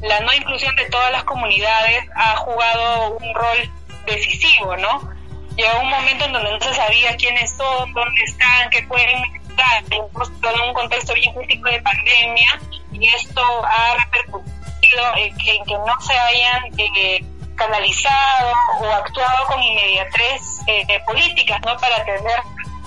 la 0.00 0.20
no 0.20 0.32
inclusión 0.32 0.74
de 0.76 0.88
todas 0.88 1.12
las 1.12 1.24
comunidades 1.24 2.04
ha 2.14 2.36
jugado 2.36 3.10
un 3.18 3.34
rol 3.34 3.70
decisivo, 4.06 4.76
¿no? 4.78 5.15
Llegó 5.56 5.80
un 5.80 5.90
momento 5.90 6.24
en 6.26 6.32
donde 6.32 6.52
no 6.52 6.60
se 6.60 6.74
sabía 6.74 7.16
quiénes 7.16 7.56
son, 7.56 7.92
dónde 7.92 8.22
están, 8.24 8.70
qué 8.70 8.82
pueden 8.82 9.22
estar, 9.34 9.84
en 9.90 10.60
un 10.68 10.74
contexto 10.74 11.14
bien 11.14 11.32
crítico 11.34 11.70
de 11.70 11.80
pandemia, 11.80 12.60
y 12.92 13.08
esto 13.08 13.42
ha 13.64 13.96
repercutido 14.04 15.16
en 15.16 15.36
que, 15.38 15.74
no 15.74 16.00
se 16.00 16.18
hayan 16.18 16.62
eh, 16.78 17.24
canalizado 17.54 18.52
o 18.80 18.92
actuado 18.92 19.46
con 19.46 19.62
inmediatez 19.62 20.42
eh, 20.66 21.00
políticas, 21.06 21.60
¿no? 21.64 21.76
Para 21.78 21.96
atender 21.96 22.40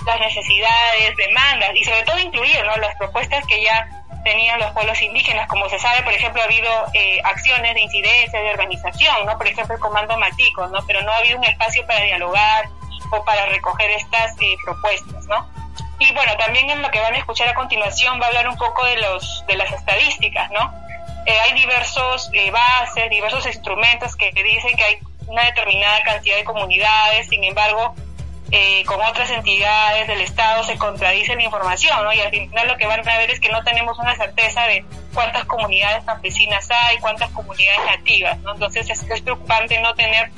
las 0.05 0.19
necesidades, 0.19 1.17
demandas 1.17 1.71
y 1.75 1.83
sobre 1.83 2.03
todo 2.03 2.19
incluir 2.19 2.63
¿no? 2.65 2.77
las 2.77 2.95
propuestas 2.95 3.45
que 3.47 3.61
ya 3.63 3.98
tenían 4.23 4.59
los 4.59 4.71
pueblos 4.71 5.01
indígenas. 5.01 5.47
Como 5.47 5.69
se 5.69 5.79
sabe, 5.79 6.03
por 6.03 6.13
ejemplo, 6.13 6.41
ha 6.41 6.45
habido 6.45 6.69
eh, 6.93 7.21
acciones 7.23 7.73
de 7.73 7.81
incidencia, 7.81 8.39
de 8.39 8.49
organización, 8.49 9.25
¿no? 9.25 9.37
Por 9.37 9.47
ejemplo, 9.47 9.75
el 9.75 9.81
Comando 9.81 10.17
Matico, 10.17 10.67
¿no? 10.67 10.79
Pero 10.85 11.01
no 11.01 11.11
ha 11.11 11.17
habido 11.17 11.37
un 11.37 11.43
espacio 11.43 11.85
para 11.85 12.01
dialogar 12.01 12.69
o 13.11 13.23
para 13.23 13.45
recoger 13.47 13.89
estas 13.91 14.35
eh, 14.41 14.55
propuestas, 14.63 15.25
¿no? 15.27 15.47
Y 15.99 16.13
bueno, 16.13 16.35
también 16.37 16.69
en 16.69 16.81
lo 16.81 16.89
que 16.91 16.99
van 16.99 17.13
a 17.13 17.17
escuchar 17.17 17.49
a 17.49 17.53
continuación 17.53 18.19
va 18.21 18.25
a 18.25 18.27
hablar 18.29 18.47
un 18.47 18.57
poco 18.57 18.85
de 18.85 18.97
los 18.97 19.45
de 19.47 19.55
las 19.57 19.71
estadísticas, 19.71 20.49
¿no? 20.51 20.73
Eh, 21.25 21.37
hay 21.43 21.53
diversos 21.53 22.31
bases, 22.51 23.09
diversos 23.09 23.45
instrumentos 23.45 24.15
que 24.15 24.31
dicen 24.31 24.75
que 24.75 24.83
hay 24.83 24.99
una 25.27 25.43
determinada 25.43 26.01
cantidad 26.03 26.37
de 26.37 26.43
comunidades, 26.43 27.27
sin 27.27 27.43
embargo, 27.43 27.93
eh, 28.51 28.83
con 28.85 28.99
otras 29.01 29.29
entidades 29.29 30.07
del 30.07 30.21
Estado 30.21 30.63
se 30.63 30.77
contradice 30.77 31.35
la 31.35 31.43
información. 31.43 31.97
Y 32.13 32.19
al 32.21 32.31
final 32.31 32.67
lo 32.67 32.77
que 32.77 32.87
van 32.87 33.07
a 33.07 33.17
ver 33.17 33.29
es 33.29 33.39
que 33.39 33.49
no 33.49 33.63
tenemos 33.63 33.97
una 33.99 34.15
certeza 34.15 34.63
de 34.63 34.85
cuántas 35.13 35.45
comunidades 35.45 36.03
campesinas 36.05 36.67
hay, 36.71 36.97
cuántas 36.97 37.29
comunidades 37.31 37.79
nativas, 37.85 38.37
¿no? 38.39 38.53
Entonces 38.53 38.89
es, 38.89 39.21
preocupante 39.21 39.79
no 39.79 39.93
tener 39.93 40.31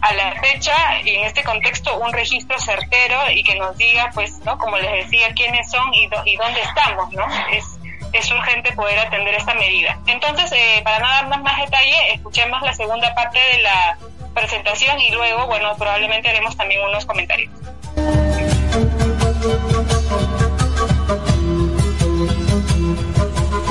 a 0.00 0.12
la 0.14 0.32
fecha 0.40 0.74
y 1.04 1.16
en 1.16 1.26
este 1.26 1.44
contexto 1.44 1.96
un 1.98 2.12
registro 2.12 2.58
certero 2.58 3.18
y 3.32 3.42
que 3.44 3.54
nos 3.56 3.76
diga, 3.76 4.10
pues, 4.14 4.38
¿no? 4.40 4.56
Como 4.58 4.78
les 4.78 5.04
decía, 5.04 5.32
quiénes 5.34 5.70
son 5.70 5.92
y, 5.94 6.08
y 6.24 6.36
dónde 6.36 6.60
estamos, 6.62 7.12
¿no? 7.12 7.26
Es, 7.52 7.64
es 8.12 8.30
urgente 8.30 8.72
poder 8.72 8.98
atender 8.98 9.34
esta 9.34 9.54
medida. 9.54 9.98
Entonces, 10.06 10.50
eh, 10.52 10.80
para 10.84 10.98
no 10.98 11.08
dar 11.08 11.42
más 11.42 11.58
detalle, 11.58 12.14
escuchemos 12.14 12.60
la 12.62 12.72
segunda 12.72 13.14
parte 13.14 13.38
de 13.38 13.62
la 13.62 13.98
presentación 14.34 15.00
y 15.00 15.10
luego, 15.12 15.46
bueno, 15.46 15.76
probablemente 15.76 16.28
haremos 16.28 16.56
también 16.56 16.80
unos 16.82 17.04
comentarios. 17.06 17.50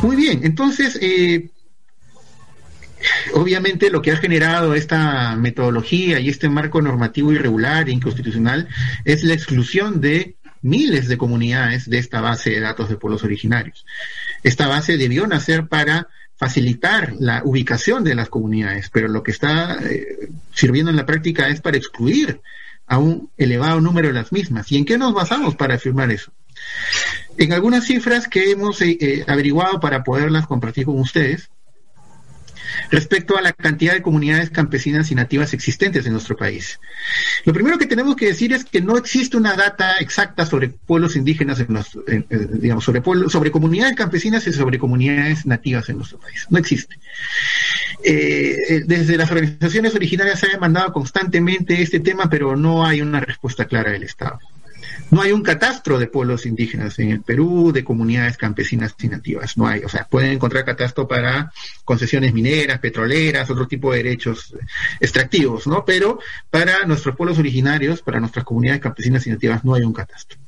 Muy 0.04 0.16
bien, 0.16 0.42
entonces, 0.44 0.98
eh, 1.02 1.50
obviamente 3.34 3.90
lo 3.90 4.02
que 4.02 4.12
ha 4.12 4.18
generado 4.18 4.74
esta 4.74 5.36
metodología 5.36 6.20
y 6.20 6.30
este 6.30 6.50
marco 6.50 6.82
normativo 6.82 7.32
irregular 7.32 7.88
e 7.88 7.92
inconstitucional 7.92 8.68
es 9.06 9.24
la 9.24 9.34
exclusión 9.34 10.02
de 10.02 10.36
miles 10.62 11.08
de 11.08 11.18
comunidades 11.18 11.90
de 11.90 11.98
esta 11.98 12.22
base 12.22 12.52
de 12.52 12.60
datos 12.60 12.90
de 12.90 12.98
pueblos 12.98 13.24
originarios. 13.24 13.86
Esta 14.44 14.68
base 14.68 14.98
debió 14.98 15.28
nacer 15.28 15.68
para 15.68 16.08
facilitar 16.42 17.14
la 17.20 17.44
ubicación 17.46 18.04
de 18.04 18.16
las 18.16 18.28
comunidades, 18.28 18.90
pero 18.92 19.08
lo 19.08 19.22
que 19.22 19.30
está 19.30 19.78
eh, 19.84 20.28
sirviendo 20.52 20.90
en 20.90 20.98
la 20.98 21.06
práctica 21.06 21.48
es 21.50 21.62
para 21.62 21.78
excluir 21.78 22.42
a 22.88 22.98
un 22.98 23.30
elevado 23.38 23.80
número 23.80 24.08
de 24.08 24.16
las 24.16 24.32
mismas. 24.32 24.72
¿Y 24.72 24.78
en 24.78 24.86
qué 24.86 24.98
nos 24.98 25.14
basamos 25.14 25.56
para 25.56 25.76
afirmar 25.76 26.10
eso? 26.10 26.32
En 27.38 27.54
algunas 27.54 27.86
cifras 27.86 28.28
que 28.28 28.50
hemos 28.50 28.82
eh, 28.82 28.98
eh, 29.00 29.24
averiguado 29.28 29.80
para 29.80 30.04
poderlas 30.04 30.48
compartir 30.48 30.86
con 30.86 31.00
ustedes, 31.00 31.52
respecto 32.90 33.38
a 33.38 33.42
la 33.42 33.54
cantidad 33.54 33.94
de 33.94 34.02
comunidades 34.02 34.50
campesinas 34.50 35.12
y 35.12 35.16
nativas 35.16 35.54
existentes 35.54 36.06
en 36.06 36.14
nuestro 36.14 36.36
país. 36.36 36.80
Lo 37.46 37.54
primero 37.54 37.78
que 37.78 37.88
tenemos 37.88 38.16
que 38.16 38.28
decir 38.28 38.54
es 38.54 38.66
que 38.66 38.82
no 38.82 38.98
existe 38.98 39.38
una 39.38 39.56
data 39.56 39.98
exacta 40.00 40.46
sobre 40.46 40.70
pueblos 40.70 41.16
indígenas, 41.16 41.60
en 41.60 42.26
digamos, 42.54 42.84
sobre, 42.84 43.02
sobre 43.30 43.52
comunidades 43.52 43.96
campesinas 43.96 44.46
y 44.48 44.54
sobre 44.54 44.80
comunidades 44.80 45.46
nativas 45.46 45.90
en 45.90 45.98
nuestro 45.98 46.20
país. 46.20 46.46
No 46.50 46.58
existe. 46.58 46.98
Eh, 48.04 48.56
eh, 48.70 48.82
desde 48.86 49.18
las 49.18 49.32
organizaciones 49.32 49.96
originarias 49.96 50.40
se 50.40 50.48
ha 50.48 50.52
demandado 50.52 50.92
constantemente 50.92 51.82
este 51.82 52.00
tema, 52.00 52.30
pero 52.30 52.56
no 52.56 52.86
hay 52.86 53.02
una 53.02 53.20
respuesta 53.20 53.66
clara 53.66 53.92
del 53.92 54.04
Estado. 54.04 54.40
No 55.12 55.22
hay 55.22 55.34
un 55.34 55.44
catastro 55.44 56.00
de 56.00 56.08
pueblos 56.08 56.46
indígenas 56.46 56.98
en 57.00 57.10
el 57.10 57.22
Perú, 57.22 57.72
de 57.74 57.84
comunidades 57.84 58.38
campesinas 58.38 58.96
y 59.02 59.10
nativas. 59.10 59.58
No 59.58 59.68
hay. 59.68 59.82
O 59.84 59.90
sea, 59.90 60.08
pueden 60.10 60.32
encontrar 60.32 60.64
catastro 60.64 61.06
para 61.06 61.52
concesiones 61.84 62.34
mineras, 62.34 62.80
petroleras, 62.80 63.50
otro 63.50 63.68
tipo 63.68 63.92
de 63.92 63.98
derechos 63.98 64.56
extractivos, 65.02 65.68
¿no? 65.68 65.84
Pero 65.84 66.20
para 66.50 66.86
nuestros 66.86 67.16
pueblos 67.18 67.38
originarios, 67.40 68.02
para 68.02 68.22
nuestras 68.22 68.46
comunidades 68.46 68.82
campesinas 68.82 69.28
y 69.28 69.32
nativas, 69.32 69.66
no 69.66 69.76
hay 69.76 69.84
un 69.84 69.94
catastro. 69.94 70.40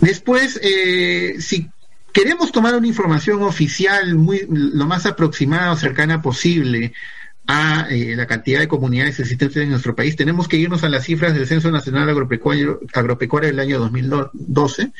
Después, 0.00 0.58
eh, 0.62 1.36
si 1.38 1.70
queremos 2.12 2.50
tomar 2.50 2.74
una 2.74 2.86
información 2.86 3.42
oficial 3.42 4.14
muy 4.14 4.46
lo 4.48 4.86
más 4.86 5.04
aproximada 5.04 5.70
o 5.72 5.76
cercana 5.76 6.22
posible 6.22 6.94
a 7.46 7.86
eh, 7.90 8.14
la 8.16 8.26
cantidad 8.26 8.60
de 8.60 8.68
comunidades 8.68 9.18
existentes 9.20 9.62
en 9.62 9.70
nuestro 9.70 9.94
país, 9.96 10.16
tenemos 10.16 10.48
que 10.48 10.56
irnos 10.56 10.84
a 10.84 10.88
las 10.88 11.04
cifras 11.04 11.34
del 11.34 11.46
Censo 11.46 11.70
Nacional 11.70 12.08
Agropecuario, 12.08 12.80
del 13.42 13.58
año 13.60 13.78
2012, 13.80 14.92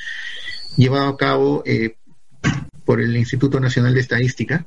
llevado 0.76 1.08
a 1.08 1.16
cabo 1.16 1.62
eh, 1.66 1.96
por 2.84 3.00
el 3.00 3.16
Instituto 3.16 3.60
Nacional 3.60 3.94
de 3.94 4.00
Estadística. 4.00 4.66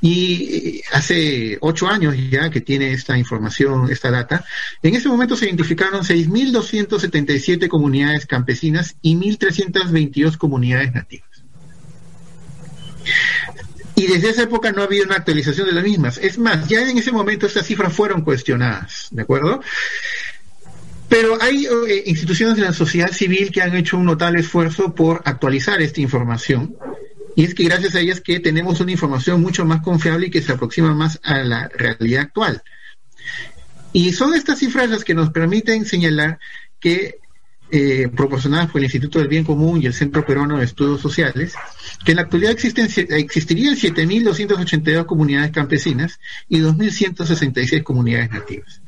Y 0.00 0.78
eh, 0.78 0.82
hace 0.92 1.58
ocho 1.60 1.88
años 1.88 2.14
ya 2.30 2.50
que 2.50 2.60
tiene 2.60 2.92
esta 2.92 3.18
información, 3.18 3.90
esta 3.90 4.10
data, 4.10 4.44
en 4.82 4.94
ese 4.94 5.08
momento 5.08 5.36
se 5.36 5.46
identificaron 5.46 6.02
6.277 6.02 7.68
comunidades 7.68 8.26
campesinas 8.26 8.96
y 9.02 9.16
1.322 9.16 10.36
comunidades 10.36 10.94
nativas. 10.94 11.26
Y 13.96 14.06
desde 14.06 14.28
esa 14.28 14.42
época 14.42 14.72
no 14.72 14.82
ha 14.82 14.84
habido 14.84 15.06
una 15.06 15.16
actualización 15.16 15.66
de 15.66 15.72
las 15.72 15.82
mismas. 15.82 16.18
Es 16.18 16.38
más, 16.38 16.68
ya 16.68 16.88
en 16.88 16.98
ese 16.98 17.12
momento 17.12 17.46
estas 17.46 17.66
cifras 17.66 17.92
fueron 17.92 18.20
cuestionadas, 18.22 19.08
¿de 19.10 19.22
acuerdo? 19.22 19.62
Pero 21.08 21.40
hay 21.40 21.66
eh, 21.66 22.02
instituciones 22.06 22.56
de 22.56 22.62
la 22.62 22.74
sociedad 22.74 23.10
civil 23.10 23.50
que 23.50 23.62
han 23.62 23.74
hecho 23.74 23.96
un 23.96 24.04
notable 24.04 24.40
esfuerzo 24.40 24.94
por 24.94 25.22
actualizar 25.24 25.80
esta 25.80 26.02
información. 26.02 26.76
Y 27.36 27.44
es 27.44 27.54
que 27.54 27.64
gracias 27.64 27.94
a 27.94 28.00
ellas 28.00 28.20
que 28.20 28.38
tenemos 28.40 28.80
una 28.80 28.92
información 28.92 29.40
mucho 29.40 29.64
más 29.64 29.82
confiable 29.82 30.26
y 30.26 30.30
que 30.30 30.42
se 30.42 30.52
aproxima 30.52 30.94
más 30.94 31.18
a 31.22 31.38
la 31.38 31.68
realidad 31.68 32.22
actual. 32.22 32.62
Y 33.92 34.12
son 34.12 34.34
estas 34.34 34.58
cifras 34.58 34.90
las 34.90 35.04
que 35.04 35.14
nos 35.14 35.30
permiten 35.30 35.86
señalar 35.86 36.38
que 36.80 37.18
eh, 37.70 38.08
proporcionadas 38.14 38.70
por 38.70 38.80
el 38.80 38.84
Instituto 38.84 39.18
del 39.18 39.28
Bien 39.28 39.44
Común 39.44 39.82
y 39.82 39.86
el 39.86 39.94
Centro 39.94 40.24
Peruano 40.24 40.58
de 40.58 40.64
Estudios 40.64 41.00
Sociales, 41.00 41.54
que 42.04 42.12
en 42.12 42.16
la 42.16 42.22
actualidad 42.22 42.52
existen, 42.52 42.88
existirían 43.10 43.74
7.282 43.74 45.06
comunidades 45.06 45.50
campesinas 45.50 46.20
y 46.48 46.60
2.166 46.60 47.82
comunidades 47.82 48.30
nativas. 48.30 48.80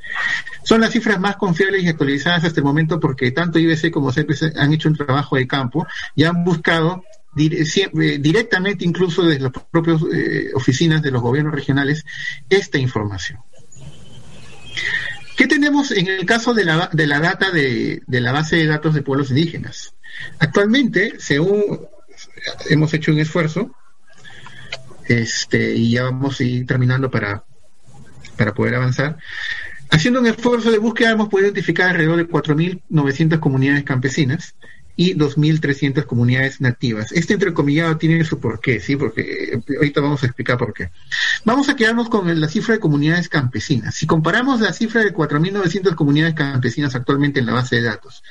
Son 0.62 0.80
las 0.80 0.92
cifras 0.92 1.18
más 1.18 1.36
confiables 1.36 1.82
y 1.82 1.88
actualizadas 1.88 2.44
hasta 2.44 2.60
el 2.60 2.64
momento 2.64 3.00
porque 3.00 3.30
tanto 3.30 3.58
IBC 3.58 3.90
como 3.90 4.12
CEPES 4.12 4.56
han 4.56 4.72
hecho 4.72 4.88
un 4.88 4.96
trabajo 4.96 5.36
de 5.36 5.46
campo 5.46 5.86
y 6.14 6.24
han 6.24 6.44
buscado 6.44 7.04
eh, 7.36 8.18
directamente, 8.18 8.84
incluso 8.84 9.22
desde 9.22 9.42
las 9.42 9.52
propias 9.70 10.00
eh, 10.12 10.50
oficinas 10.54 11.02
de 11.02 11.10
los 11.10 11.22
gobiernos 11.22 11.54
regionales, 11.54 12.04
esta 12.48 12.78
información. 12.78 13.40
¿Qué 15.39 15.47
tenemos 15.47 15.93
en 15.93 16.09
el 16.09 16.26
caso 16.26 16.53
de 16.53 16.64
la, 16.64 16.91
de 16.93 17.07
la 17.07 17.20
data 17.20 17.53
de, 17.53 18.03
la 18.09 18.32
base 18.32 18.57
de 18.57 18.66
datos 18.66 18.93
de 18.93 19.03
pueblos 19.03 19.30
indígenas? 19.30 19.95
Actualmente, 20.41 21.14
según 21.20 21.86
hemos 22.68 22.93
hecho 22.93 23.12
un 23.12 23.20
esfuerzo, 23.20 23.70
este, 25.07 25.76
y 25.76 25.93
ya 25.93 26.03
vamos 26.03 26.41
a 26.41 26.43
ir 26.43 26.66
terminando 26.66 27.09
para, 27.09 27.45
para 28.36 28.53
poder 28.53 28.74
avanzar. 28.74 29.16
Haciendo 29.91 30.18
un 30.18 30.26
esfuerzo 30.26 30.72
de 30.72 30.78
búsqueda 30.78 31.12
hemos 31.12 31.28
podido 31.28 31.47
identificar 31.47 31.91
alrededor 31.91 32.16
de 32.16 32.28
4.900 32.28 33.39
comunidades 33.39 33.84
campesinas 33.84 34.57
y 35.01 35.14
2.300 35.14 36.07
comunidades 36.07 36.61
nativas. 36.61 37.12
Este 37.12 37.32
entrecomillado 37.32 37.96
tiene 37.99 38.24
su 38.24 38.40
porqué, 38.40 38.80
¿sí? 38.80 38.96
Porque 38.96 39.53
eh, 39.53 39.76
ahorita 39.76 40.01
vamos 40.01 40.24
a 40.24 40.26
explicar 40.26 40.59
por 40.59 40.74
qué. 40.74 40.90
Vamos 41.44 41.68
a 41.68 41.76
quedarnos 41.76 42.09
con 42.09 42.40
la 42.40 42.49
cifra 42.49 42.74
de 42.74 42.80
comunidades 42.80 43.28
campesinas. 43.28 43.94
Si 43.94 44.09
comparamos 44.09 44.61
la 44.61 44.72
cifra 44.72 45.05
de 45.05 45.14
4.900 45.14 45.94
comunidades 45.94 46.34
campesinas 46.34 46.96
actualmente 46.96 47.38
en 47.38 47.46
la 47.46 47.53
base 47.53 47.76
de 47.76 47.82
datos 47.82 48.24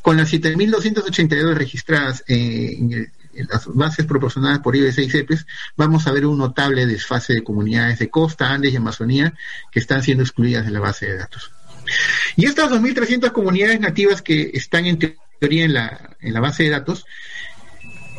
con 0.00 0.16
las 0.16 0.32
7.282 0.32 1.54
registradas 1.54 2.22
en, 2.28 3.10
las 3.34 3.66
bases 3.66 4.06
proporcionadas 4.06 4.60
por 4.60 4.76
IBC 4.76 4.98
y 4.98 5.10
CEPES, 5.10 5.46
vamos 5.76 6.06
a 6.06 6.12
ver 6.12 6.24
un 6.24 6.38
notable 6.38 6.86
desfase 6.86 7.32
de 7.32 7.42
comunidades 7.42 7.98
de 7.98 8.10
costa, 8.10 8.52
Andes 8.52 8.72
y 8.72 8.76
Amazonía 8.76 9.34
que 9.72 9.80
están 9.80 10.04
siendo 10.04 10.22
excluidas 10.22 10.66
de 10.66 10.70
la 10.70 10.78
base 10.78 11.06
de 11.06 11.16
datos. 11.16 11.50
Y 12.36 12.46
estas 12.46 12.70
2.300 12.70 13.32
comunidades 13.32 13.80
nativas 13.80 14.22
que 14.22 14.52
están 14.54 14.86
en 14.86 14.98
teoría 15.42 15.64
en 15.64 15.74
la, 15.74 16.16
en 16.20 16.32
la 16.32 16.40
base 16.40 16.62
de 16.62 16.70
datos 16.70 17.04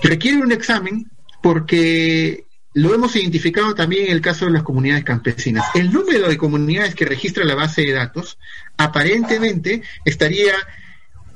requieren 0.02 0.42
un 0.42 0.52
examen 0.52 1.10
porque 1.42 2.44
lo 2.74 2.94
hemos 2.94 3.16
identificado 3.16 3.74
también 3.76 4.08
en 4.08 4.12
el 4.12 4.22
caso 4.22 4.46
de 4.46 4.52
las 4.52 4.64
comunidades 4.64 5.06
campesinas. 5.06 5.66
El 5.74 5.92
número 5.92 6.28
de 6.28 6.38
comunidades 6.38 6.96
que 6.96 7.06
registra 7.06 7.46
la 7.46 7.56
base 7.56 7.84
de 7.84 7.94
datos 7.94 8.38
aparentemente 8.76 9.84
estaría 10.04 10.54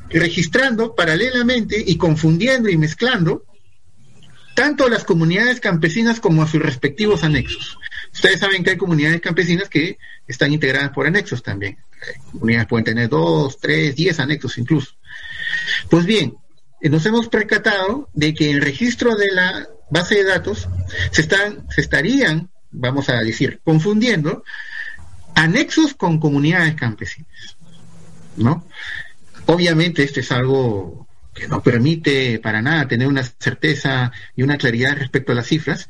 registrando 0.09 0.93
paralelamente 0.93 1.81
y 1.85 1.95
confundiendo 1.95 2.67
y 2.69 2.77
mezclando 2.77 3.45
tanto 4.55 4.87
a 4.87 4.89
las 4.89 5.05
comunidades 5.05 5.61
campesinas 5.61 6.19
como 6.19 6.41
a 6.41 6.47
sus 6.47 6.61
respectivos 6.61 7.23
anexos. 7.23 7.77
Ustedes 8.11 8.39
saben 8.41 8.63
que 8.63 8.71
hay 8.71 8.77
comunidades 8.77 9.21
campesinas 9.21 9.69
que 9.69 9.99
están 10.27 10.51
integradas 10.51 10.89
por 10.89 11.07
anexos 11.07 11.43
también. 11.43 11.77
Comunidades 12.31 12.67
pueden 12.67 12.85
tener 12.85 13.09
dos, 13.09 13.57
tres, 13.59 13.95
diez 13.95 14.19
anexos 14.19 14.57
incluso. 14.57 14.96
Pues 15.89 16.05
bien, 16.05 16.35
eh, 16.81 16.89
nos 16.89 17.05
hemos 17.05 17.27
percatado 17.29 18.09
de 18.13 18.33
que 18.33 18.51
el 18.51 18.61
registro 18.61 19.15
de 19.15 19.31
la 19.31 19.67
base 19.89 20.15
de 20.15 20.23
datos 20.25 20.67
se 21.11 21.21
están, 21.21 21.65
se 21.69 21.81
estarían, 21.81 22.49
vamos 22.71 23.09
a 23.09 23.21
decir, 23.21 23.61
confundiendo 23.63 24.43
anexos 25.35 25.93
con 25.93 26.19
comunidades 26.19 26.75
campesinas. 26.75 27.57
¿No? 28.35 28.67
Obviamente 29.47 30.03
esto 30.03 30.19
es 30.19 30.31
algo 30.31 31.07
que 31.33 31.47
no 31.47 31.61
permite 31.61 32.39
para 32.39 32.61
nada 32.61 32.87
tener 32.87 33.07
una 33.07 33.23
certeza 33.23 34.11
y 34.35 34.43
una 34.43 34.57
claridad 34.57 34.97
respecto 34.97 35.31
a 35.31 35.35
las 35.35 35.47
cifras, 35.47 35.87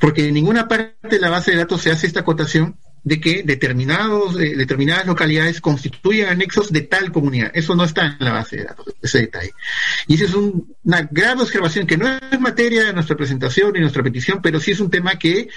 porque 0.00 0.26
en 0.26 0.34
ninguna 0.34 0.68
parte 0.68 0.96
de 1.08 1.20
la 1.20 1.30
base 1.30 1.52
de 1.52 1.58
datos 1.58 1.82
se 1.82 1.90
hace 1.90 2.06
esta 2.06 2.20
acotación 2.20 2.76
de 3.08 3.20
que 3.20 3.42
determinados, 3.42 4.38
eh, 4.38 4.54
determinadas 4.54 5.06
localidades 5.06 5.62
constituyen 5.62 6.28
anexos 6.28 6.70
de 6.70 6.82
tal 6.82 7.10
comunidad. 7.10 7.50
Eso 7.54 7.74
no 7.74 7.84
está 7.84 8.06
en 8.06 8.16
la 8.24 8.32
base 8.32 8.58
de 8.58 8.64
datos, 8.64 8.94
ese 9.00 9.20
detalle. 9.20 9.52
Y 10.06 10.14
esa 10.14 10.24
es 10.24 10.34
una 10.34 11.08
grave 11.10 11.42
observación 11.42 11.86
que 11.86 11.96
no 11.96 12.06
es 12.06 12.38
materia 12.38 12.84
de 12.84 12.92
nuestra 12.92 13.16
presentación 13.16 13.74
y 13.74 13.80
nuestra 13.80 14.02
petición, 14.02 14.40
pero 14.42 14.60
sí 14.60 14.72
es 14.72 14.80
un 14.80 14.90
tema 14.90 15.18
que, 15.18 15.48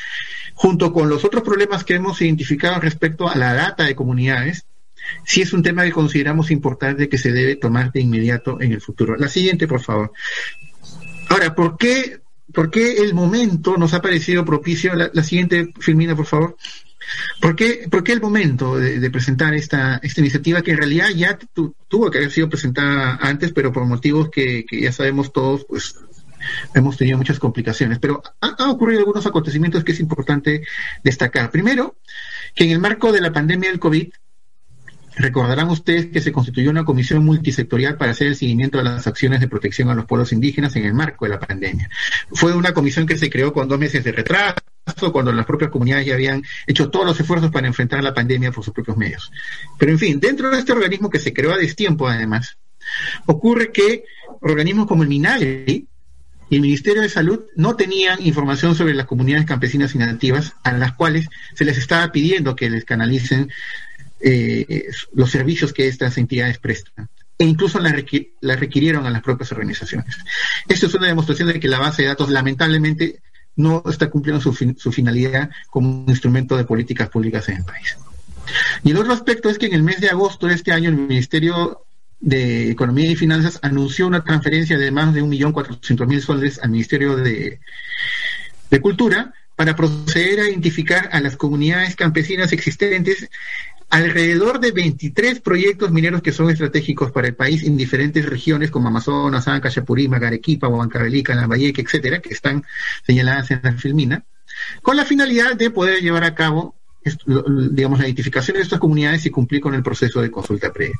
junto 0.53 0.93
con 0.93 1.09
los 1.09 1.25
otros 1.25 1.43
problemas 1.43 1.83
que 1.83 1.95
hemos 1.95 2.21
identificado 2.21 2.79
respecto 2.79 3.27
a 3.27 3.35
la 3.35 3.53
data 3.53 3.83
de 3.83 3.95
comunidades, 3.95 4.65
sí 5.25 5.41
es 5.41 5.51
un 5.51 5.61
tema 5.61 5.83
que 5.83 5.91
consideramos 5.91 6.51
importante 6.51 7.09
que 7.09 7.17
se 7.17 7.33
debe 7.33 7.57
tomar 7.57 7.91
de 7.91 7.99
inmediato 7.99 8.61
en 8.61 8.71
el 8.71 8.79
futuro. 8.79 9.17
La 9.17 9.27
siguiente, 9.27 9.67
por 9.67 9.81
favor. 9.81 10.13
Ahora, 11.27 11.53
¿por 11.53 11.77
qué, 11.77 12.21
por 12.53 12.71
qué 12.71 13.03
el 13.03 13.13
momento 13.13 13.75
nos 13.75 13.93
ha 13.93 14.01
parecido 14.01 14.45
propicio? 14.45 14.95
La, 14.95 15.11
la 15.13 15.23
siguiente, 15.23 15.73
Firmina, 15.81 16.15
por 16.15 16.27
favor. 16.27 16.55
¿Por 17.39 17.55
qué, 17.55 17.87
por 17.89 18.03
qué 18.03 18.13
el 18.13 18.21
momento 18.21 18.77
de, 18.77 19.09
presentar 19.09 19.53
esta, 19.53 19.99
esta 20.03 20.21
iniciativa 20.21 20.61
que 20.61 20.71
en 20.71 20.77
realidad 20.77 21.09
ya 21.09 21.37
tuvo 21.87 22.11
que 22.11 22.19
haber 22.19 22.31
sido 22.31 22.49
presentada 22.49 23.17
antes, 23.21 23.51
pero 23.51 23.71
por 23.71 23.85
motivos 23.85 24.29
que, 24.29 24.65
ya 24.71 24.91
sabemos 24.91 25.33
todos, 25.33 25.65
pues 25.67 25.95
hemos 26.73 26.97
tenido 26.97 27.17
muchas 27.17 27.39
complicaciones. 27.39 27.99
Pero 27.99 28.21
han 28.39 28.69
ocurrido 28.69 28.99
algunos 28.99 29.25
acontecimientos 29.25 29.83
que 29.83 29.91
es 29.91 29.99
importante 29.99 30.63
destacar. 31.03 31.51
Primero, 31.51 31.95
que 32.55 32.65
en 32.65 32.71
el 32.71 32.79
marco 32.79 33.11
de 33.11 33.21
la 33.21 33.33
pandemia 33.33 33.69
del 33.69 33.79
COVID, 33.79 34.09
Recordarán 35.15 35.69
ustedes 35.69 36.07
que 36.07 36.21
se 36.21 36.31
constituyó 36.31 36.69
una 36.69 36.85
comisión 36.85 37.25
multisectorial 37.25 37.97
para 37.97 38.11
hacer 38.11 38.27
el 38.27 38.35
seguimiento 38.35 38.77
de 38.77 38.85
las 38.85 39.07
acciones 39.07 39.39
de 39.39 39.47
protección 39.47 39.89
a 39.89 39.95
los 39.95 40.05
pueblos 40.05 40.31
indígenas 40.31 40.75
en 40.75 40.85
el 40.85 40.93
marco 40.93 41.25
de 41.25 41.31
la 41.31 41.39
pandemia. 41.39 41.89
Fue 42.31 42.55
una 42.55 42.73
comisión 42.73 43.05
que 43.05 43.17
se 43.17 43.29
creó 43.29 43.51
con 43.51 43.67
dos 43.67 43.79
meses 43.79 44.03
de 44.03 44.11
retraso, 44.11 44.61
cuando 45.11 45.31
las 45.31 45.45
propias 45.45 45.71
comunidades 45.71 46.07
ya 46.07 46.13
habían 46.13 46.43
hecho 46.65 46.89
todos 46.89 47.05
los 47.05 47.19
esfuerzos 47.19 47.51
para 47.51 47.67
enfrentar 47.67 48.03
la 48.03 48.13
pandemia 48.13 48.51
por 48.51 48.63
sus 48.63 48.73
propios 48.73 48.97
medios. 48.97 49.31
Pero 49.77 49.91
en 49.91 49.99
fin, 49.99 50.19
dentro 50.19 50.49
de 50.49 50.59
este 50.59 50.71
organismo 50.71 51.09
que 51.09 51.19
se 51.19 51.33
creó 51.33 51.53
a 51.53 51.57
destiempo 51.57 52.07
además, 52.07 52.57
ocurre 53.25 53.71
que 53.71 54.03
organismos 54.41 54.87
como 54.87 55.03
el 55.03 55.09
MINAGRI 55.09 55.87
y 56.49 56.55
el 56.55 56.61
Ministerio 56.61 57.01
de 57.01 57.09
Salud 57.09 57.45
no 57.55 57.75
tenían 57.75 58.21
información 58.25 58.75
sobre 58.75 58.93
las 58.93 59.05
comunidades 59.05 59.45
campesinas 59.45 59.95
y 59.95 59.99
nativas 59.99 60.53
a 60.63 60.73
las 60.73 60.93
cuales 60.93 61.27
se 61.53 61.63
les 61.63 61.77
estaba 61.77 62.11
pidiendo 62.11 62.55
que 62.55 62.69
les 62.69 62.83
canalicen 62.83 63.49
eh, 64.23 64.89
los 65.13 65.31
servicios 65.31 65.73
que 65.73 65.87
estas 65.87 66.17
entidades 66.17 66.57
prestan 66.59 67.09
e 67.41 67.45
incluso 67.45 67.79
la, 67.79 67.91
requirieron 68.55 69.07
a 69.07 69.09
las 69.09 69.23
propias 69.23 69.51
organizaciones. 69.51 70.15
Esto 70.67 70.85
es 70.85 70.93
una 70.93 71.07
demostración 71.07 71.47
de 71.47 71.59
que 71.59 71.67
la 71.67 71.79
base 71.79 72.03
de 72.03 72.09
datos 72.09 72.29
lamentablemente 72.29 73.19
no 73.55 73.83
está 73.89 74.11
cumpliendo 74.11 74.39
su, 74.39 74.53
su 74.53 74.91
finalidad 74.91 75.49
como 75.71 76.03
un 76.03 76.05
instrumento 76.07 76.55
de 76.55 76.65
políticas 76.65 77.09
públicas 77.09 77.49
en 77.49 77.57
el 77.57 77.63
país. 77.63 77.97
Y 78.83 78.91
el 78.91 78.97
otro 78.97 79.13
aspecto 79.13 79.49
es 79.49 79.57
que 79.57 79.65
en 79.65 79.73
el 79.73 79.81
mes 79.81 80.01
de 80.01 80.09
agosto 80.09 80.45
de 80.45 80.53
este 80.53 80.71
año 80.71 80.89
el 80.89 80.97
Ministerio 80.97 81.83
de 82.19 82.69
Economía 82.69 83.09
y 83.09 83.15
Finanzas 83.15 83.57
anunció 83.63 84.05
una 84.05 84.23
transferencia 84.23 84.77
de 84.77 84.91
más 84.91 85.11
de 85.13 85.23
1.400.000 85.23 86.19
soles 86.21 86.59
al 86.61 86.69
Ministerio 86.69 87.15
de, 87.15 87.59
de 88.69 88.81
Cultura 88.81 89.33
para 89.55 89.75
proceder 89.75 90.39
a 90.39 90.47
identificar 90.47 91.09
a 91.11 91.19
las 91.19 91.35
comunidades 91.37 91.95
campesinas 91.95 92.51
existentes 92.51 93.29
alrededor 93.91 94.59
de 94.59 94.71
23 94.71 95.41
proyectos 95.41 95.91
mineros 95.91 96.21
que 96.21 96.31
son 96.31 96.49
estratégicos 96.49 97.11
para 97.11 97.27
el 97.27 97.35
país 97.35 97.63
en 97.63 97.75
diferentes 97.75 98.25
regiones 98.25 98.71
como 98.71 98.87
Amazonas, 98.87 99.47
Anca, 99.47 99.69
Chapurímac, 99.69 100.23
Arequipa, 100.23 100.69
Huancavelica, 100.69 101.35
Lambayeque, 101.35 101.81
etcétera, 101.81 102.19
que 102.19 102.33
están 102.33 102.63
señaladas 103.05 103.51
en 103.51 103.59
la 103.63 103.73
filmina, 103.73 104.25
con 104.81 104.95
la 104.95 105.05
finalidad 105.05 105.55
de 105.55 105.69
poder 105.71 106.01
llevar 106.01 106.23
a 106.23 106.33
cabo 106.33 106.75
digamos, 107.71 107.99
la 107.99 108.05
identificación 108.05 108.57
de 108.57 108.63
estas 108.63 108.79
comunidades 108.79 109.25
y 109.25 109.31
cumplir 109.31 109.59
con 109.59 109.73
el 109.73 109.83
proceso 109.83 110.21
de 110.21 110.31
consulta 110.31 110.71
previa. 110.71 110.95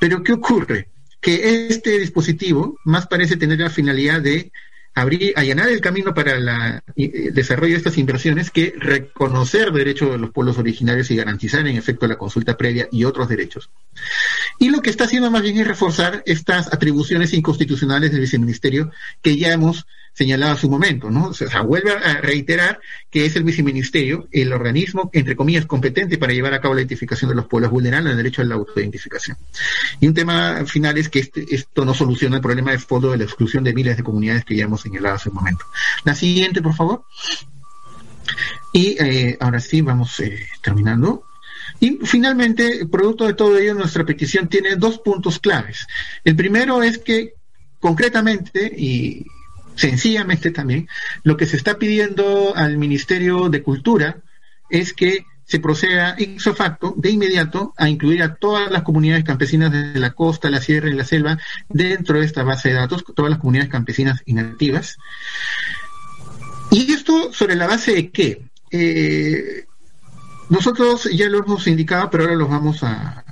Pero, 0.00 0.22
¿qué 0.22 0.32
ocurre? 0.32 0.88
Que 1.20 1.68
este 1.68 1.98
dispositivo 1.98 2.78
más 2.84 3.06
parece 3.06 3.36
tener 3.36 3.60
la 3.60 3.70
finalidad 3.70 4.20
de 4.20 4.50
abrir, 4.96 5.34
allanar 5.36 5.68
el 5.68 5.80
camino 5.80 6.14
para 6.14 6.34
el 6.96 7.34
desarrollo 7.34 7.72
de 7.72 7.78
estas 7.78 7.98
inversiones 7.98 8.50
que 8.50 8.72
reconocer 8.78 9.70
derechos 9.70 10.10
de 10.10 10.18
los 10.18 10.30
pueblos 10.30 10.56
originarios 10.58 11.10
y 11.10 11.16
garantizar 11.16 11.66
en 11.66 11.76
efecto 11.76 12.06
la 12.06 12.16
consulta 12.16 12.56
previa 12.56 12.88
y 12.90 13.04
otros 13.04 13.28
derechos. 13.28 13.68
Y 14.58 14.70
lo 14.70 14.80
que 14.80 14.88
está 14.88 15.04
haciendo 15.04 15.30
más 15.30 15.42
bien 15.42 15.58
es 15.58 15.68
reforzar 15.68 16.22
estas 16.24 16.72
atribuciones 16.72 17.34
inconstitucionales 17.34 18.10
del 18.10 18.20
viceministerio 18.20 18.90
que 19.20 19.36
ya 19.36 19.52
hemos 19.52 19.86
señalado 20.16 20.52
a 20.52 20.56
su 20.56 20.70
momento, 20.70 21.10
¿no? 21.10 21.26
O 21.26 21.34
sea, 21.34 21.60
vuelve 21.60 21.92
a 21.92 22.22
reiterar 22.22 22.80
que 23.10 23.26
es 23.26 23.36
el 23.36 23.44
viceministerio 23.44 24.28
el 24.32 24.50
organismo, 24.50 25.10
entre 25.12 25.36
comillas, 25.36 25.66
competente 25.66 26.16
para 26.16 26.32
llevar 26.32 26.54
a 26.54 26.60
cabo 26.60 26.72
la 26.72 26.80
identificación 26.80 27.28
de 27.28 27.34
los 27.34 27.46
pueblos 27.46 27.70
vulnerables 27.70 28.12
el 28.12 28.16
derecho 28.16 28.40
a 28.40 28.46
la 28.46 28.54
autoidentificación. 28.54 29.36
Y 30.00 30.08
un 30.08 30.14
tema 30.14 30.64
final 30.64 30.96
es 30.96 31.10
que 31.10 31.18
este, 31.18 31.44
esto 31.54 31.84
no 31.84 31.92
soluciona 31.92 32.36
el 32.36 32.42
problema 32.42 32.72
de 32.72 32.78
fondo 32.78 33.10
de 33.10 33.18
la 33.18 33.24
exclusión 33.24 33.62
de 33.62 33.74
miles 33.74 33.98
de 33.98 34.02
comunidades 34.02 34.46
que 34.46 34.56
ya 34.56 34.64
hemos 34.64 34.80
señalado 34.80 35.16
hace 35.16 35.28
un 35.28 35.34
momento. 35.34 35.66
La 36.04 36.14
siguiente, 36.14 36.62
por 36.62 36.74
favor. 36.74 37.04
Y 38.72 38.96
eh, 38.98 39.36
ahora 39.38 39.60
sí, 39.60 39.82
vamos 39.82 40.18
eh, 40.20 40.48
terminando. 40.62 41.24
Y 41.78 41.98
finalmente, 42.04 42.86
producto 42.90 43.26
de 43.26 43.34
todo 43.34 43.58
ello, 43.58 43.74
nuestra 43.74 44.06
petición 44.06 44.48
tiene 44.48 44.76
dos 44.76 44.98
puntos 45.00 45.38
claves. 45.40 45.86
El 46.24 46.36
primero 46.36 46.82
es 46.82 46.96
que 46.96 47.34
concretamente, 47.80 48.72
y 48.74 49.26
sencillamente 49.76 50.50
también, 50.50 50.88
lo 51.22 51.36
que 51.36 51.46
se 51.46 51.56
está 51.56 51.78
pidiendo 51.78 52.54
al 52.56 52.78
Ministerio 52.78 53.48
de 53.48 53.62
Cultura 53.62 54.16
es 54.68 54.92
que 54.92 55.24
se 55.44 55.60
proceda 55.60 56.16
ipso 56.18 56.54
facto, 56.54 56.92
de 56.96 57.10
inmediato, 57.10 57.72
a 57.76 57.88
incluir 57.88 58.22
a 58.22 58.34
todas 58.34 58.68
las 58.70 58.82
comunidades 58.82 59.22
campesinas 59.22 59.70
de 59.70 60.00
la 60.00 60.10
costa, 60.10 60.50
la 60.50 60.60
sierra 60.60 60.88
y 60.88 60.94
la 60.94 61.04
selva 61.04 61.38
dentro 61.68 62.18
de 62.18 62.26
esta 62.26 62.42
base 62.42 62.70
de 62.70 62.74
datos, 62.74 63.04
todas 63.14 63.30
las 63.30 63.38
comunidades 63.38 63.70
campesinas 63.70 64.22
y 64.26 64.34
nativas. 64.34 64.98
Y 66.72 66.92
esto 66.92 67.32
sobre 67.32 67.54
la 67.54 67.68
base 67.68 67.92
de 67.92 68.10
qué? 68.10 68.42
Eh, 68.72 69.66
nosotros 70.48 71.08
ya 71.12 71.28
lo 71.28 71.38
hemos 71.38 71.66
indicado, 71.68 72.10
pero 72.10 72.24
ahora 72.24 72.34
lo 72.34 72.48
vamos 72.48 72.82
a 72.82 73.24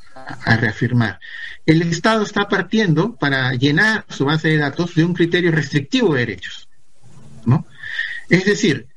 reafirmar 0.46 1.18
el 1.66 1.82
Estado 1.82 2.22
está 2.22 2.48
partiendo 2.48 3.16
para 3.16 3.54
llenar 3.54 4.04
su 4.08 4.24
base 4.24 4.48
de 4.48 4.58
datos 4.58 4.94
de 4.94 5.04
un 5.04 5.14
criterio 5.14 5.50
restrictivo 5.50 6.14
de 6.14 6.20
derechos. 6.20 6.68
¿no? 7.46 7.66
Es 8.28 8.44
decir, 8.44 8.88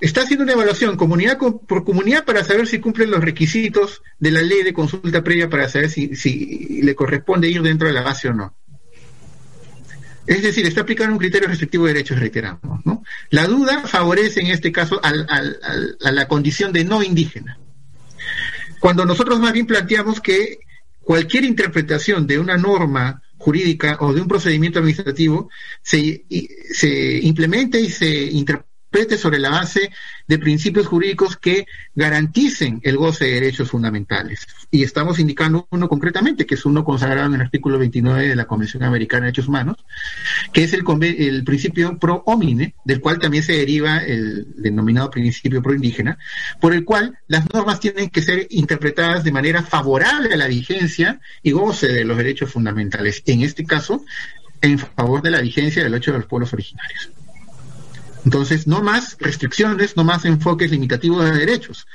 está 0.00 0.22
haciendo 0.22 0.44
una 0.44 0.54
evaluación 0.54 0.96
comunidad 0.96 1.38
por 1.38 1.84
comunidad 1.84 2.24
para 2.24 2.44
saber 2.44 2.66
si 2.66 2.80
cumplen 2.80 3.10
los 3.10 3.22
requisitos 3.22 4.02
de 4.18 4.30
la 4.32 4.42
ley 4.42 4.62
de 4.62 4.72
consulta 4.72 5.22
previa 5.22 5.48
para 5.48 5.68
saber 5.68 5.88
si, 5.90 6.80
le 6.82 6.94
corresponde 6.94 7.48
ir 7.48 7.62
dentro 7.62 7.86
de 7.86 7.94
la 7.94 8.02
base 8.02 8.28
o 8.28 8.34
no. 8.34 8.54
Es 10.26 10.42
decir, 10.42 10.66
está 10.66 10.80
aplicando 10.80 11.12
un 11.12 11.20
criterio 11.20 11.46
restrictivo 11.46 11.86
de 11.86 11.92
derechos, 11.92 12.18
reiteramos. 12.18 12.84
¿no? 12.84 13.04
La 13.30 13.46
duda 13.46 13.82
favorece 13.86 14.40
en 14.40 14.48
este 14.48 14.72
caso 14.72 15.00
a 15.00 16.10
la 16.10 16.26
condición 16.26 16.72
de 16.72 16.84
no 16.84 17.04
indígena. 17.04 17.60
Cuando 18.80 19.06
nosotros 19.06 19.38
más 19.38 19.52
bien 19.52 19.66
planteamos 19.66 20.20
que 20.20 20.58
cualquier 21.06 21.44
interpretación 21.44 22.26
de 22.26 22.36
una 22.36 22.56
norma 22.56 23.22
jurídica 23.38 23.96
o 24.00 24.12
de 24.12 24.20
un 24.20 24.26
procedimiento 24.26 24.80
administrativo 24.80 25.48
se, 25.80 26.26
se 26.72 27.18
implemente 27.22 27.80
y 27.80 27.88
se 27.90 28.24
interprete 28.24 28.75
sobre 29.18 29.38
la 29.38 29.50
base 29.50 29.92
de 30.26 30.38
principios 30.38 30.86
jurídicos 30.86 31.36
que 31.36 31.66
garanticen 31.94 32.80
el 32.82 32.96
goce 32.96 33.26
de 33.26 33.34
derechos 33.34 33.70
fundamentales. 33.70 34.46
Y 34.70 34.82
estamos 34.82 35.18
indicando 35.18 35.68
uno 35.70 35.88
concretamente, 35.88 36.46
que 36.46 36.54
es 36.54 36.64
uno 36.64 36.82
consagrado 36.82 37.26
en 37.26 37.34
el 37.34 37.42
artículo 37.42 37.78
29 37.78 38.28
de 38.28 38.36
la 38.36 38.46
Convención 38.46 38.84
Americana 38.84 39.22
de 39.22 39.26
Derechos 39.26 39.48
Humanos, 39.48 39.76
que 40.52 40.64
es 40.64 40.72
el, 40.72 40.84
el 41.02 41.44
principio 41.44 41.98
pro 41.98 42.22
homine, 42.26 42.74
del 42.84 43.00
cual 43.00 43.18
también 43.18 43.42
se 43.42 43.52
deriva 43.52 43.98
el 43.98 44.46
denominado 44.56 45.10
principio 45.10 45.62
pro 45.62 45.74
indígena, 45.74 46.18
por 46.58 46.72
el 46.72 46.84
cual 46.84 47.18
las 47.28 47.44
normas 47.52 47.80
tienen 47.80 48.08
que 48.08 48.22
ser 48.22 48.46
interpretadas 48.50 49.24
de 49.24 49.32
manera 49.32 49.62
favorable 49.62 50.32
a 50.32 50.38
la 50.38 50.46
vigencia 50.46 51.20
y 51.42 51.52
goce 51.52 51.88
de 51.88 52.04
los 52.04 52.16
derechos 52.16 52.50
fundamentales. 52.50 53.22
En 53.26 53.42
este 53.42 53.66
caso, 53.66 54.04
en 54.62 54.78
favor 54.78 55.20
de 55.20 55.30
la 55.30 55.42
vigencia 55.42 55.84
del 55.84 55.94
hecho 55.94 56.12
de 56.12 56.18
los 56.18 56.26
pueblos 56.26 56.52
originarios. 56.54 57.10
Entonces, 58.26 58.66
no 58.66 58.82
más 58.82 59.16
restricciones, 59.20 59.96
no 59.96 60.02
más 60.02 60.24
enfoques 60.24 60.72
limitativos 60.72 61.24
de 61.24 61.38
derechos. 61.38 61.86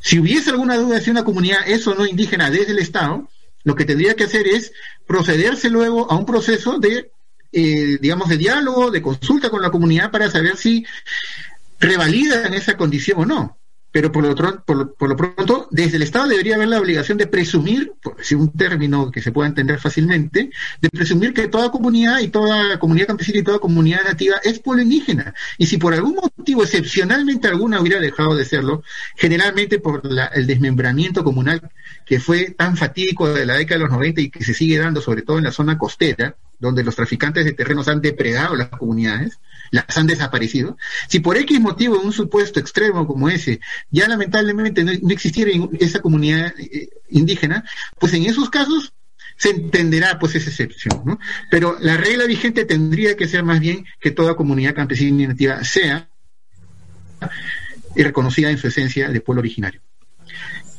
Si 0.00 0.18
hubiese 0.18 0.48
alguna 0.48 0.78
duda 0.78 1.02
si 1.02 1.10
una 1.10 1.22
comunidad 1.22 1.68
es 1.68 1.86
o 1.86 1.94
no 1.94 2.06
indígena 2.06 2.50
desde 2.50 2.72
el 2.72 2.78
Estado, 2.78 3.28
lo 3.62 3.74
que 3.74 3.84
tendría 3.84 4.14
que 4.16 4.24
hacer 4.24 4.48
es 4.48 4.72
procederse 5.06 5.68
luego 5.68 6.10
a 6.10 6.16
un 6.16 6.24
proceso 6.24 6.78
de, 6.78 7.10
eh, 7.52 7.98
digamos, 8.00 8.30
de 8.30 8.38
diálogo, 8.38 8.90
de 8.90 9.02
consulta 9.02 9.50
con 9.50 9.60
la 9.60 9.70
comunidad 9.70 10.10
para 10.10 10.30
saber 10.30 10.56
si 10.56 10.86
revalidan 11.78 12.54
esa 12.54 12.78
condición 12.78 13.20
o 13.20 13.26
no 13.26 13.58
pero 13.96 14.12
por 14.12 14.24
lo, 14.24 14.34
por, 14.34 15.08
lo, 15.08 15.16
pronto, 15.16 15.68
desde 15.70 15.96
el 15.96 16.02
Estado 16.02 16.28
debería 16.28 16.56
haber 16.56 16.68
la 16.68 16.78
obligación 16.78 17.16
de 17.16 17.26
presumir, 17.26 17.94
por 18.02 18.18
decir 18.18 18.36
un 18.36 18.52
término 18.52 19.10
que 19.10 19.22
se 19.22 19.32
pueda 19.32 19.48
entender 19.48 19.80
fácilmente, 19.80 20.50
de 20.82 20.90
presumir 20.90 21.32
que 21.32 21.48
toda 21.48 21.70
comunidad 21.70 22.18
y 22.18 22.28
toda 22.28 22.78
comunidad 22.78 23.06
campesina 23.06 23.38
y 23.38 23.42
toda 23.42 23.58
comunidad 23.58 24.04
nativa 24.04 24.36
es 24.44 24.58
pueblo 24.58 24.82
indígena. 24.82 25.32
Y 25.56 25.64
si 25.64 25.78
por 25.78 25.94
algún 25.94 26.16
motivo, 26.16 26.62
excepcionalmente 26.62 27.48
alguna 27.48 27.80
hubiera 27.80 27.98
dejado 27.98 28.36
de 28.36 28.44
serlo, 28.44 28.82
generalmente 29.16 29.78
por 29.78 30.02
el 30.34 30.46
desmembramiento 30.46 31.24
comunal 31.24 31.62
que 32.04 32.20
fue 32.20 32.50
tan 32.50 32.76
fatídico 32.76 33.32
de 33.32 33.46
la 33.46 33.54
década 33.54 33.78
de 33.78 33.84
los 33.84 33.92
90 33.94 34.20
y 34.20 34.28
que 34.30 34.44
se 34.44 34.52
sigue 34.52 34.76
dando 34.76 35.00
sobre 35.00 35.22
todo 35.22 35.38
en 35.38 35.44
la 35.44 35.52
zona 35.52 35.78
costera, 35.78 36.36
donde 36.58 36.84
los 36.84 36.96
traficantes 36.96 37.44
de 37.44 37.52
terrenos 37.52 37.88
han 37.88 38.00
depredado 38.00 38.54
las 38.56 38.68
comunidades, 38.68 39.38
las 39.70 39.96
han 39.96 40.06
desaparecido. 40.06 40.76
Si 41.08 41.20
por 41.20 41.36
X 41.36 41.60
motivo, 41.60 41.98
en 42.00 42.06
un 42.06 42.12
supuesto 42.12 42.60
extremo 42.60 43.06
como 43.06 43.28
ese, 43.28 43.60
ya 43.90 44.08
lamentablemente 44.08 44.84
no, 44.84 44.92
existiera 45.10 45.50
esa 45.78 46.00
comunidad 46.00 46.54
eh, 46.58 46.88
indígena, 47.10 47.64
pues 47.98 48.14
en 48.14 48.24
esos 48.24 48.50
casos 48.50 48.92
se 49.36 49.50
entenderá 49.50 50.18
pues 50.18 50.34
esa 50.34 50.50
excepción. 50.50 51.18
Pero 51.50 51.76
la 51.80 51.96
regla 51.96 52.24
vigente 52.24 52.64
tendría 52.64 53.16
que 53.16 53.28
ser 53.28 53.42
más 53.42 53.60
bien 53.60 53.84
que 54.00 54.10
toda 54.10 54.34
comunidad 54.34 54.74
campesina 54.74 55.22
y 55.22 55.26
nativa 55.26 55.62
sea 55.64 56.08
reconocida 57.94 58.50
en 58.50 58.58
su 58.58 58.68
esencia 58.68 59.08
de 59.08 59.20
pueblo 59.20 59.40
originario. 59.40 59.80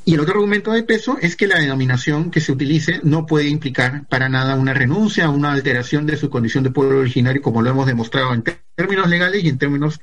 Y 0.08 0.14
el 0.14 0.22
otro 0.22 0.36
argumento 0.36 0.72
de 0.72 0.84
peso 0.84 1.18
es 1.22 1.36
que 1.36 1.47
la 1.47 1.60
denominación 1.60 2.32
que 2.32 2.39
se 2.39 2.53
utilice 2.53 3.01
no 3.03 3.26
puede 3.26 3.49
implicar 3.49 4.08
para 4.08 4.30
nada 4.30 4.55
una 4.55 4.74
renuncia 4.74 5.30
una 5.30 5.51
alteración 5.51 6.05
de 6.05 6.16
su 6.16 6.30
condición 6.30 6.64
de 6.64 6.72
pueblo 6.72 6.99
originario, 6.99 7.41
como 7.41 7.62
lo 7.62 7.72
hemos 7.72 7.88
demostrado 7.88 8.34
en 8.34 8.41
términos 8.74 9.10
legales 9.10 9.43
y 9.43 9.49
en 9.49 9.58
términos 9.58 9.99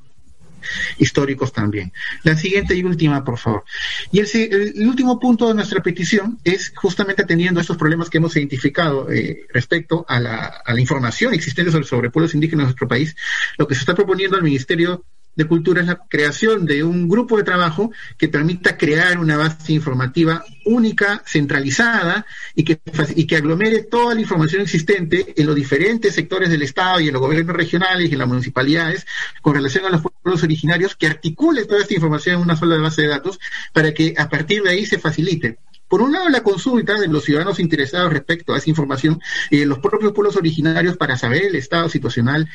históricos 0.98 1.54
también. 1.54 1.90
La 2.22 2.36
siguiente 2.36 2.74
y 2.74 2.84
última, 2.84 3.24
por 3.24 3.38
favor. 3.38 3.64
Y 4.12 4.20
el, 4.20 4.86
último 4.86 5.18
punto 5.18 5.48
de 5.48 5.54
nuestra 5.54 5.82
petición 5.82 6.38
es 6.44 6.74
justamente 6.76 7.22
atendiendo 7.22 7.62
estos 7.62 7.78
problemas 7.78 8.10
que 8.10 8.18
hemos 8.18 8.36
identificado 8.36 9.10
eh, 9.10 9.46
respecto 9.54 10.04
a 10.06 10.20
la, 10.20 10.44
a 10.66 10.74
la, 10.74 10.80
información 10.82 11.32
existente 11.32 11.72
sobre, 11.72 11.86
sobre 11.86 12.10
pueblos 12.10 12.34
indígenas 12.34 12.64
de 12.64 12.66
nuestro 12.66 12.88
país, 12.88 13.16
lo 13.56 13.66
que 13.66 13.74
se 13.74 13.80
está 13.80 13.94
proponiendo 13.94 14.36
al 14.36 14.42
Ministerio 14.42 15.02
de 15.36 15.44
Cultura 15.46 15.80
es 15.80 15.86
la 15.86 16.00
creación 16.08 16.64
de 16.64 16.84
un 16.84 17.08
grupo 17.08 17.36
de 17.36 17.42
trabajo 17.42 17.90
que 18.16 18.28
permita 18.28 18.76
crear 18.76 19.18
una 19.18 19.36
base 19.36 19.72
informativa 19.72 20.44
única, 20.64 21.22
centralizada 21.26 22.26
y 22.54 22.64
que, 22.64 22.80
y 23.16 23.26
que 23.26 23.36
aglomere 23.36 23.82
toda 23.82 24.14
la 24.14 24.20
información 24.20 24.62
existente 24.62 25.34
en 25.36 25.46
los 25.46 25.54
diferentes 25.54 26.14
sectores 26.14 26.50
del 26.50 26.62
Estado 26.62 27.00
y 27.00 27.08
en 27.08 27.14
los 27.14 27.22
gobiernos 27.22 27.56
regionales 27.56 28.08
y 28.08 28.12
en 28.12 28.18
las 28.18 28.28
municipalidades 28.28 29.06
con 29.42 29.54
relación 29.54 29.84
a 29.84 29.90
los 29.90 30.02
pueblos 30.02 30.42
originarios, 30.42 30.96
que 30.96 31.06
articule 31.06 31.64
toda 31.64 31.80
esta 31.80 31.94
información 31.94 32.36
en 32.36 32.42
una 32.42 32.56
sola 32.56 32.76
base 32.78 33.02
de 33.02 33.08
datos 33.08 33.38
para 33.72 33.92
que 33.92 34.14
a 34.16 34.28
partir 34.28 34.62
de 34.62 34.70
ahí 34.70 34.86
se 34.86 34.98
facilite 34.98 35.58
por 35.88 36.02
un 36.02 36.12
lado, 36.12 36.28
la 36.28 36.42
consulta 36.42 36.98
de 36.98 37.08
los 37.08 37.24
ciudadanos 37.24 37.60
interesados 37.60 38.12
respecto 38.12 38.54
a 38.54 38.58
esa 38.58 38.70
información 38.70 39.20
y 39.50 39.58
de 39.58 39.66
los 39.66 39.78
propios 39.78 40.12
pueblos 40.12 40.36
originarios 40.36 40.96
para 40.96 41.16
saber 41.16 41.44
el 41.44 41.56
estado 41.56 41.88
situacional 41.88 42.48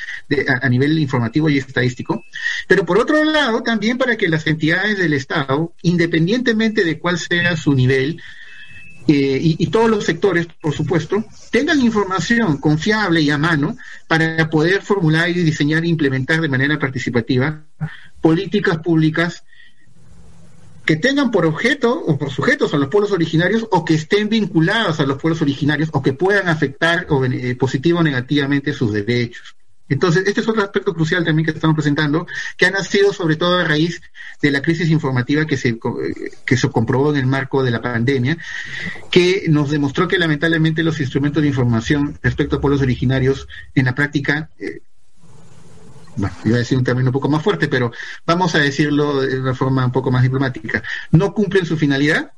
a, 0.61 0.69
nivel 0.69 0.97
informativo 0.99 1.49
y 1.49 1.57
estadístico, 1.57 2.23
pero 2.67 2.86
por 2.86 2.97
otro 2.97 3.23
lado, 3.23 3.63
también 3.63 3.97
para 3.97 4.17
que 4.17 4.30
las 4.30 4.47
entidades 4.47 4.97
del 4.97 5.13
Estado, 5.13 5.73
independientemente 5.82 6.84
de 6.84 6.99
cuál 6.99 7.17
sea 7.17 7.55
su 7.55 7.73
nivel, 7.73 8.21
eh, 9.07 9.39
y, 9.41 9.67
todos 9.67 9.89
los 9.89 10.05
sectores, 10.05 10.47
por 10.61 10.75
supuesto, 10.75 11.25
tengan 11.49 11.82
información 11.82 12.57
confiable 12.57 13.21
y 13.21 13.32
a 13.32 13.39
mano 13.39 13.75
para 14.07 14.51
poder 14.51 14.84
formular 14.84 15.30
y 15.30 15.34
diseñar 15.34 15.84
e 15.84 15.88
implementar 15.88 16.41
de 16.41 16.47
manera 16.47 16.77
participativa 16.77 17.63
políticas 18.21 18.77
públicas 18.80 19.43
que 20.89 20.95
tengan 20.95 21.29
por 21.29 21.45
objeto 21.45 21.93
o 21.93 22.17
por 22.17 22.31
sujetos 22.31 22.73
a 22.73 22.77
los 22.77 22.89
pueblos 22.89 23.11
originarios 23.11 23.67
o 23.69 23.85
que 23.85 23.93
estén 23.93 24.27
vinculados 24.27 24.99
a 24.99 25.05
los 25.05 25.21
pueblos 25.21 25.39
originarios 25.39 25.89
o 25.93 26.01
que 26.01 26.13
puedan 26.13 26.49
afectar 26.49 27.05
eh, 27.31 27.55
positivo 27.55 27.99
o 27.99 28.03
negativamente 28.03 28.73
sus 28.73 28.91
derechos. 28.91 29.55
Entonces, 29.87 30.23
este 30.25 30.41
es 30.41 30.47
otro 30.47 30.63
aspecto 30.63 30.95
crucial 30.95 31.23
también 31.23 31.45
que 31.45 31.51
estamos 31.51 31.75
presentando, 31.75 32.25
que 32.57 32.65
ha 32.65 32.71
nacido 32.71 33.13
sobre 33.13 33.35
todo 33.35 33.59
a 33.59 33.65
raíz 33.65 34.01
de 34.41 34.49
la 34.49 34.63
crisis 34.63 34.89
informativa 34.89 35.45
que 35.45 35.57
se, 35.57 35.77
que 36.43 36.57
se 36.57 36.69
comprobó 36.71 37.11
en 37.11 37.17
el 37.17 37.27
marco 37.27 37.63
de 37.63 37.69
la 37.69 37.83
pandemia, 37.83 38.39
que 39.11 39.43
nos 39.47 39.69
demostró 39.69 40.07
que 40.07 40.17
lamentablemente 40.17 40.81
los 40.81 40.99
instrumentos 40.99 41.43
de 41.43 41.49
información 41.49 42.17
respecto 42.23 42.55
a 42.55 42.61
pueblos 42.61 42.81
originarios 42.81 43.47
en 43.75 43.85
la 43.85 43.93
práctica 43.93 44.49
eh, 44.57 44.79
bueno, 46.20 46.36
iba 46.45 46.55
a 46.55 46.59
decir 46.59 46.78
un 46.78 46.84
término 46.84 47.09
un 47.09 47.13
poco 47.13 47.30
más 47.30 47.41
fuerte, 47.41 47.67
pero 47.67 47.91
vamos 48.26 48.53
a 48.55 48.59
decirlo 48.59 49.22
de 49.22 49.39
una 49.39 49.55
forma 49.55 49.86
un 49.86 49.91
poco 49.91 50.11
más 50.11 50.22
diplomática, 50.22 50.84
no 51.11 51.34
cumplen 51.34 51.65
su 51.65 51.78
finalidad 51.78 52.32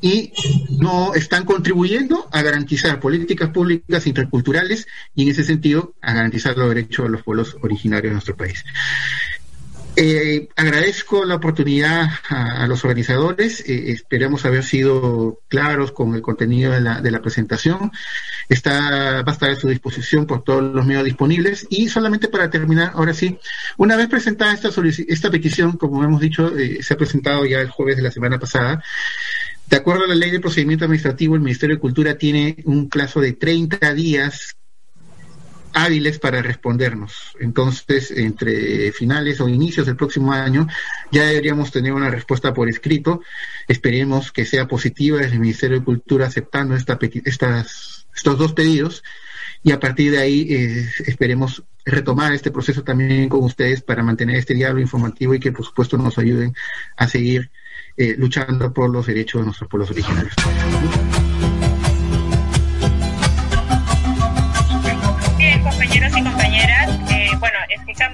y 0.00 0.32
no 0.78 1.14
están 1.14 1.44
contribuyendo 1.44 2.28
a 2.30 2.42
garantizar 2.42 3.00
políticas 3.00 3.50
públicas 3.50 4.06
interculturales 4.06 4.86
y 5.14 5.22
en 5.22 5.28
ese 5.28 5.42
sentido 5.42 5.94
a 6.00 6.12
garantizar 6.12 6.56
los 6.56 6.68
derechos 6.68 7.06
de 7.06 7.12
los 7.12 7.22
pueblos 7.22 7.56
originarios 7.62 8.10
de 8.10 8.14
nuestro 8.14 8.36
país. 8.36 8.64
Eh, 9.98 10.50
agradezco 10.56 11.24
la 11.24 11.36
oportunidad 11.36 12.10
a, 12.28 12.66
los 12.66 12.84
organizadores. 12.84 13.60
Eh, 13.66 13.92
esperamos 13.92 14.44
haber 14.44 14.62
sido 14.62 15.40
claros 15.48 15.90
con 15.90 16.14
el 16.14 16.20
contenido 16.20 16.72
de 16.72 16.82
la, 16.82 17.00
de 17.00 17.10
la, 17.10 17.22
presentación. 17.22 17.90
Está, 18.50 19.22
va 19.22 19.30
a 19.30 19.32
estar 19.32 19.50
a 19.50 19.56
su 19.56 19.68
disposición 19.68 20.26
por 20.26 20.44
todos 20.44 20.62
los 20.62 20.84
medios 20.84 21.04
disponibles. 21.04 21.66
Y 21.70 21.88
solamente 21.88 22.28
para 22.28 22.50
terminar, 22.50 22.92
ahora 22.94 23.14
sí, 23.14 23.38
una 23.78 23.96
vez 23.96 24.08
presentada 24.08 24.52
esta, 24.52 24.68
esta 25.08 25.30
petición, 25.30 25.78
como 25.78 26.04
hemos 26.04 26.20
dicho, 26.20 26.54
eh, 26.54 26.82
se 26.82 26.92
ha 26.92 26.98
presentado 26.98 27.46
ya 27.46 27.60
el 27.60 27.70
jueves 27.70 27.96
de 27.96 28.02
la 28.02 28.10
semana 28.10 28.38
pasada. 28.38 28.82
De 29.66 29.76
acuerdo 29.76 30.04
a 30.04 30.08
la 30.08 30.14
ley 30.14 30.30
de 30.30 30.40
procedimiento 30.40 30.84
administrativo, 30.84 31.36
el 31.36 31.40
Ministerio 31.40 31.76
de 31.76 31.80
Cultura 31.80 32.18
tiene 32.18 32.56
un 32.66 32.90
plazo 32.90 33.20
de 33.22 33.32
30 33.32 33.94
días 33.94 34.56
hábiles 35.76 36.18
para 36.18 36.40
respondernos. 36.40 37.36
Entonces, 37.38 38.10
entre 38.10 38.90
finales 38.92 39.42
o 39.42 39.48
inicios 39.48 39.86
del 39.86 39.94
próximo 39.94 40.32
año, 40.32 40.66
ya 41.12 41.26
deberíamos 41.26 41.70
tener 41.70 41.92
una 41.92 42.08
respuesta 42.08 42.54
por 42.54 42.70
escrito. 42.70 43.20
Esperemos 43.68 44.32
que 44.32 44.46
sea 44.46 44.66
positiva 44.66 45.18
desde 45.18 45.34
el 45.34 45.40
Ministerio 45.40 45.78
de 45.78 45.84
Cultura 45.84 46.26
aceptando 46.26 46.74
esta, 46.74 46.98
estas, 47.24 48.06
estos 48.14 48.38
dos 48.38 48.54
pedidos 48.54 49.04
y 49.62 49.72
a 49.72 49.78
partir 49.78 50.12
de 50.12 50.18
ahí 50.18 50.46
eh, 50.48 50.88
esperemos 51.06 51.62
retomar 51.84 52.32
este 52.32 52.50
proceso 52.50 52.82
también 52.82 53.28
con 53.28 53.44
ustedes 53.44 53.82
para 53.82 54.02
mantener 54.02 54.36
este 54.36 54.54
diálogo 54.54 54.80
informativo 54.80 55.34
y 55.34 55.40
que 55.40 55.52
por 55.52 55.64
supuesto 55.64 55.98
nos 55.98 56.16
ayuden 56.16 56.54
a 56.96 57.06
seguir 57.06 57.50
eh, 57.98 58.14
luchando 58.16 58.72
por 58.72 58.88
los 58.90 59.06
derechos 59.06 59.42
de 59.42 59.44
nuestros 59.44 59.68
pueblos 59.68 59.90
originarios. 59.90 60.34
Compañeros 65.96 66.18
y 66.18 66.22
compañeras, 66.30 66.90
eh, 67.10 67.30
bueno, 67.38 67.58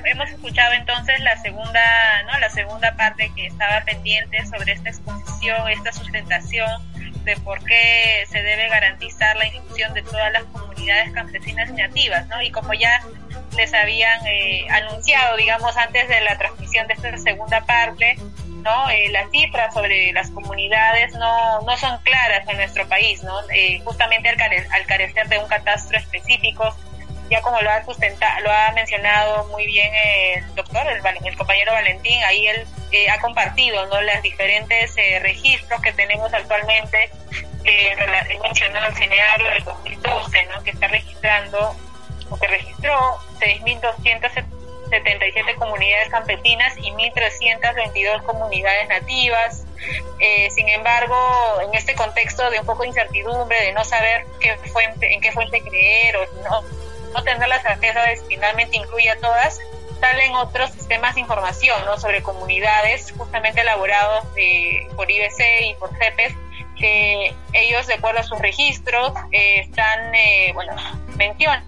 hemos 0.04 0.30
escuchado 0.30 0.72
entonces 0.74 1.18
la 1.20 1.36
segunda, 1.38 2.22
¿no? 2.26 2.38
La 2.38 2.48
segunda 2.48 2.94
parte 2.94 3.32
que 3.34 3.46
estaba 3.46 3.80
pendiente 3.80 4.44
sobre 4.46 4.72
esta 4.72 4.90
exposición, 4.90 5.68
esta 5.68 5.92
sustentación 5.92 6.70
de 7.24 7.36
por 7.38 7.64
qué 7.64 8.24
se 8.28 8.40
debe 8.40 8.68
garantizar 8.68 9.36
la 9.36 9.46
inclusión 9.46 9.94
de 9.94 10.02
todas 10.02 10.32
las 10.32 10.44
comunidades 10.44 11.12
campesinas 11.12 11.72
nativas, 11.72 12.26
¿no? 12.28 12.40
Y 12.42 12.52
como 12.52 12.72
ya 12.72 13.02
les 13.56 13.74
habían 13.74 14.24
eh, 14.26 14.64
anunciado, 14.70 15.36
digamos, 15.36 15.76
antes 15.76 16.08
de 16.08 16.20
la 16.20 16.38
transmisión 16.38 16.86
de 16.86 16.94
esta 16.94 17.16
segunda 17.18 17.62
parte, 17.62 18.16
¿no? 18.62 18.90
Eh, 18.90 19.08
las 19.10 19.28
cifras 19.32 19.74
sobre 19.74 20.12
las 20.12 20.30
comunidades 20.30 21.14
no, 21.14 21.60
no 21.62 21.76
son 21.76 21.98
claras 22.02 22.48
en 22.48 22.58
nuestro 22.58 22.86
país, 22.88 23.24
¿no? 23.24 23.40
Eh, 23.52 23.80
justamente 23.84 24.28
al, 24.28 24.38
al 24.38 24.86
carecer 24.86 25.28
de 25.28 25.38
un 25.38 25.48
catastro 25.48 25.98
específico 25.98 26.76
ya 27.32 27.40
como 27.40 27.60
lo 27.62 27.70
ha 27.70 27.82
sustentado, 27.82 28.42
lo 28.42 28.52
ha 28.52 28.72
mencionado 28.72 29.48
muy 29.48 29.66
bien 29.66 29.90
el 29.94 30.54
doctor, 30.54 30.86
el, 30.86 31.00
compañero 31.34 31.72
Valentín, 31.72 32.22
ahí 32.24 32.46
él 32.46 32.66
eh, 32.90 33.08
ha 33.08 33.18
compartido 33.20 33.86
¿no? 33.86 34.02
las 34.02 34.20
diferentes 34.22 34.94
eh, 34.98 35.18
registros 35.18 35.80
que 35.80 35.94
tenemos 35.94 36.34
actualmente. 36.34 37.08
Eh, 37.64 37.96
mencionó 38.42 38.84
el 38.84 38.94
CNEARO 38.94 39.48
del 39.48 39.64
2012, 39.64 40.44
¿no? 40.46 40.62
que 40.62 40.72
está 40.72 40.88
registrando, 40.88 41.74
o 42.28 42.36
que 42.36 42.48
registró 42.48 43.16
6.277 43.40 45.54
comunidades 45.54 46.10
campesinas 46.10 46.76
y 46.76 46.90
1.322 46.90 48.24
comunidades 48.24 48.90
nativas. 48.90 49.64
Eh, 50.18 50.50
sin 50.50 50.68
embargo, 50.68 51.62
en 51.62 51.74
este 51.74 51.94
contexto 51.94 52.50
de 52.50 52.60
un 52.60 52.66
poco 52.66 52.82
de 52.82 52.88
incertidumbre, 52.88 53.58
de 53.62 53.72
no 53.72 53.84
saber 53.84 54.26
qué 54.38 54.54
fuente, 54.70 55.14
en 55.14 55.22
qué 55.22 55.32
fuente 55.32 55.62
creer 55.62 56.18
o 56.18 56.26
no, 56.42 56.62
no 57.12 57.22
tener 57.22 57.48
la 57.48 57.60
certeza 57.60 58.02
de 58.02 58.16
si 58.16 58.26
finalmente 58.26 58.76
incluye 58.76 59.10
a 59.10 59.16
todas, 59.20 59.58
salen 60.00 60.34
otros 60.34 60.70
sistemas 60.72 61.14
de 61.14 61.20
información 61.20 61.84
¿no? 61.84 61.98
sobre 61.98 62.22
comunidades 62.22 63.12
justamente 63.16 63.60
elaborados 63.60 64.24
por 64.96 65.10
IBC 65.10 65.40
y 65.70 65.74
por 65.74 65.96
CEPES, 65.96 66.34
que 66.76 67.34
ellos, 67.52 67.86
de 67.86 67.94
acuerdo 67.94 68.20
a 68.20 68.24
sus 68.24 68.38
registros, 68.40 69.12
eh, 69.30 69.60
están, 69.60 70.14
eh, 70.14 70.50
bueno, 70.54 70.74
mencionan 71.16 71.64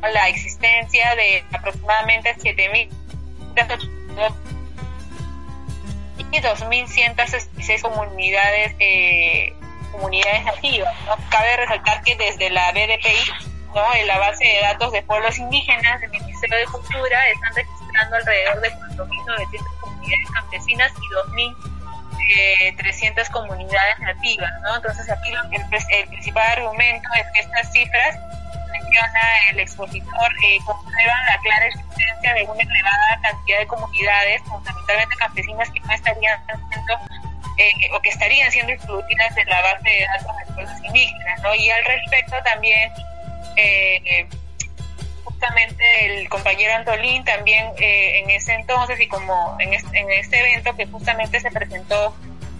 la 0.00 0.28
existencia 0.28 1.14
de 1.14 1.44
aproximadamente 1.52 2.34
7.000 2.36 2.88
y 6.32 6.40
2.166 6.40 7.82
comunidades, 7.82 8.74
eh, 8.78 9.52
comunidades 9.92 10.44
nativas. 10.44 10.94
Cabe 11.30 11.56
resaltar 11.56 12.02
que 12.02 12.16
desde 12.16 12.50
la 12.50 12.72
BDPI 12.72 13.53
¿no? 13.74 13.94
En 13.94 14.06
la 14.06 14.18
base 14.18 14.44
de 14.44 14.60
datos 14.60 14.92
de 14.92 15.02
pueblos 15.02 15.38
indígenas 15.38 16.00
del 16.00 16.10
Ministerio 16.10 16.58
de 16.58 16.64
Cultura 16.66 17.28
están 17.28 17.54
registrando 17.54 18.16
alrededor 18.16 18.60
de 18.60 18.70
4.900 18.70 19.80
comunidades 19.80 20.30
campesinas 20.32 20.92
y 20.92 21.06
2.300 21.40 23.18
eh, 23.18 23.30
comunidades 23.32 23.98
nativas, 24.00 24.50
¿no? 24.62 24.76
Entonces 24.76 25.10
aquí 25.10 25.32
el, 25.52 26.06
principal 26.08 26.58
argumento 26.58 27.08
es 27.16 27.26
que 27.32 27.40
estas 27.40 27.72
cifras 27.72 28.16
menciona 28.72 29.20
el 29.50 29.60
expositor 29.60 30.28
eh, 30.44 30.58
comprueban 30.64 31.26
la 31.26 31.38
clara 31.38 31.66
existencia 31.66 32.34
de 32.34 32.42
una 32.44 32.62
elevada 32.62 33.20
cantidad 33.22 33.58
de 33.58 33.66
comunidades, 33.66 34.42
fundamentalmente 34.42 35.16
campesinas, 35.16 35.70
que 35.70 35.80
no 35.80 35.92
estarían 35.92 36.40
eh, 37.56 37.72
o 37.92 38.00
que 38.00 38.08
estarían 38.08 38.50
siendo 38.50 38.72
excluidas 38.72 39.34
de 39.34 39.44
la 39.44 39.60
base 39.62 39.88
de 39.88 40.06
datos 40.06 40.36
de 40.38 40.54
pueblos 40.54 40.84
indígenas, 40.84 41.40
¿no? 41.42 41.54
Y 41.54 41.70
al 41.70 41.84
respecto 41.84 42.36
también 42.42 42.90
eh, 43.56 44.26
justamente 45.24 45.84
el 46.06 46.28
compañero 46.28 46.74
Antolín 46.74 47.24
también 47.24 47.66
eh, 47.78 48.20
en 48.20 48.30
ese 48.30 48.54
entonces 48.54 49.00
y 49.00 49.08
como 49.08 49.56
en 49.60 49.74
este, 49.74 49.98
en 49.98 50.10
este 50.10 50.38
evento 50.40 50.74
que 50.76 50.86
justamente 50.86 51.40
se 51.40 51.50
presentó 51.50 52.14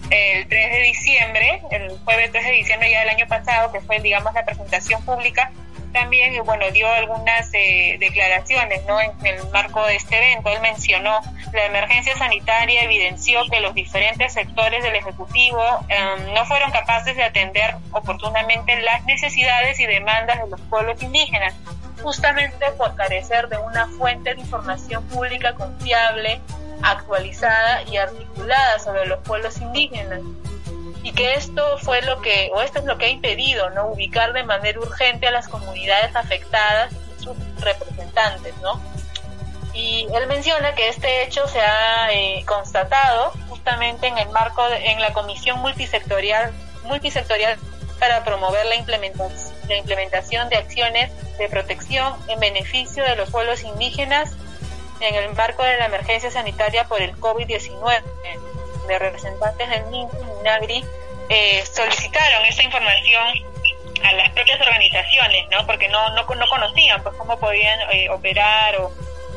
el 0.09 0.47
3 0.47 0.71
de 0.71 0.81
diciembre, 0.81 1.61
el 1.71 1.97
jueves 2.03 2.31
3 2.31 2.45
de 2.45 2.51
diciembre 2.51 2.91
ya 2.91 2.99
del 2.99 3.09
año 3.09 3.27
pasado, 3.27 3.71
que 3.71 3.81
fue, 3.81 3.99
digamos, 3.99 4.33
la 4.33 4.45
presentación 4.45 5.03
pública, 5.03 5.51
también, 5.95 6.43
bueno, 6.43 6.69
dio 6.71 6.91
algunas 6.91 7.49
eh, 7.53 7.95
declaraciones, 7.99 8.83
¿no? 8.85 8.99
En 8.99 9.13
el 9.25 9.47
marco 9.51 9.83
de 9.87 9.95
este 9.95 10.17
evento, 10.17 10.49
él 10.49 10.59
mencionó 10.61 11.21
la 11.53 11.65
emergencia 11.65 12.15
sanitaria 12.17 12.83
evidenció 12.83 13.39
que 13.49 13.61
los 13.61 13.73
diferentes 13.73 14.33
sectores 14.33 14.83
del 14.83 14.93
Ejecutivo 14.95 15.63
em, 15.87 16.33
no 16.33 16.45
fueron 16.45 16.69
capaces 16.71 17.15
de 17.15 17.23
atender 17.23 17.75
oportunamente 17.91 18.79
las 18.81 19.05
necesidades 19.05 19.79
y 19.79 19.85
demandas 19.85 20.43
de 20.43 20.49
los 20.49 20.59
pueblos 20.61 21.01
indígenas, 21.01 21.53
justamente 22.03 22.65
por 22.77 22.93
carecer 22.95 23.47
de 23.47 23.57
una 23.57 23.87
fuente 23.87 24.35
de 24.35 24.41
información 24.41 25.01
pública 25.05 25.53
confiable, 25.53 26.41
actualizada 26.83 27.83
y 27.83 27.95
articulada 27.95 28.79
sobre 28.79 29.05
los 29.05 29.19
pueblos 29.19 29.61
indígenas 29.61 30.19
y 31.05 31.11
que 31.11 31.35
esto 31.35 31.77
fue 31.77 32.01
lo 32.01 32.19
que, 32.19 32.49
o 32.51 32.63
esto 32.63 32.79
es 32.79 32.85
lo 32.85 32.97
que 32.97 33.05
ha 33.05 33.09
impedido, 33.09 33.69
¿no? 33.69 33.89
Ubicar 33.89 34.33
de 34.33 34.41
manera 34.41 34.79
urgente 34.79 35.27
a 35.27 35.31
las 35.31 35.47
comunidades 35.47 36.15
afectadas 36.15 36.91
y 36.93 37.23
sus 37.23 37.37
representantes, 37.59 38.55
¿no? 38.63 38.81
Y 39.71 40.07
él 40.15 40.25
menciona 40.25 40.73
que 40.73 40.89
este 40.89 41.21
hecho 41.21 41.47
se 41.47 41.61
ha 41.61 42.11
eh, 42.11 42.43
constatado 42.47 43.33
justamente 43.49 44.07
en 44.07 44.17
el 44.17 44.29
marco, 44.29 44.67
de, 44.67 44.77
en 44.83 44.99
la 44.99 45.13
Comisión 45.13 45.59
Multisectorial, 45.59 46.51
multisectorial 46.85 47.59
para 47.99 48.23
promover 48.23 48.65
la 48.65 48.75
implementación, 48.75 49.53
la 49.69 49.77
implementación 49.77 50.49
de 50.49 50.55
acciones 50.55 51.11
de 51.37 51.47
protección 51.49 52.15
en 52.29 52.39
beneficio 52.39 53.03
de 53.03 53.15
los 53.15 53.29
pueblos 53.29 53.61
indígenas 53.61 54.31
en 55.01 55.13
el 55.13 55.35
marco 55.35 55.61
de 55.61 55.77
la 55.77 55.85
emergencia 55.85 56.31
sanitaria 56.31 56.85
por 56.85 56.99
el 56.99 57.15
COVID-19 57.17 58.01
de 58.87 58.99
representantes 58.99 59.69
del 59.69 59.83
MINAGRI 59.85 60.85
eh, 61.29 61.63
solicitaron 61.65 62.45
esta 62.45 62.63
información 62.63 63.55
a 64.03 64.13
las 64.13 64.31
propias 64.31 64.61
organizaciones, 64.61 65.45
¿no? 65.49 65.65
Porque 65.65 65.87
no, 65.89 66.09
no, 66.09 66.23
no 66.23 66.47
conocían 66.47 67.01
pues 67.01 67.15
cómo 67.15 67.37
podían 67.39 67.79
eh, 67.91 68.09
operar 68.09 68.75
o, 68.77 68.91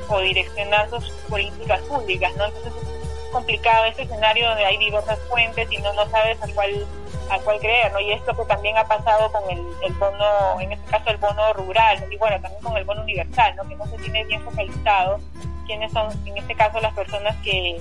o, 0.08 0.20
direccionar 0.20 0.90
sus 0.90 1.10
políticas 1.28 1.80
públicas, 1.82 2.34
¿no? 2.36 2.46
Entonces 2.46 2.72
es 2.74 3.30
complicado 3.32 3.84
este 3.86 4.02
escenario 4.02 4.48
donde 4.48 4.66
hay 4.66 4.76
diversas 4.76 5.18
fuentes 5.28 5.70
y 5.70 5.78
no, 5.78 5.92
no 5.94 6.08
sabes 6.10 6.42
a 6.42 6.48
cuál 6.54 6.86
a 7.30 7.38
cuál 7.40 7.58
creer, 7.58 7.92
¿no? 7.92 8.00
Y 8.00 8.12
esto 8.12 8.34
que 8.36 8.44
también 8.44 8.76
ha 8.76 8.84
pasado 8.84 9.30
con 9.30 9.50
el, 9.50 9.62
el 9.84 9.92
bono, 9.94 10.60
en 10.60 10.72
este 10.72 10.90
caso 10.90 11.10
el 11.10 11.18
bono 11.18 11.52
rural, 11.52 12.04
y 12.10 12.16
bueno, 12.16 12.40
también 12.40 12.62
con 12.62 12.76
el 12.76 12.84
bono 12.84 13.02
universal, 13.02 13.54
¿no? 13.56 13.68
Que 13.68 13.76
no 13.76 13.86
se 13.86 13.96
tiene 13.98 14.24
bien 14.24 14.42
focalizado 14.42 15.20
quiénes 15.66 15.92
son, 15.92 16.10
en 16.26 16.38
este 16.38 16.54
caso, 16.54 16.80
las 16.80 16.94
personas 16.94 17.36
que, 17.44 17.78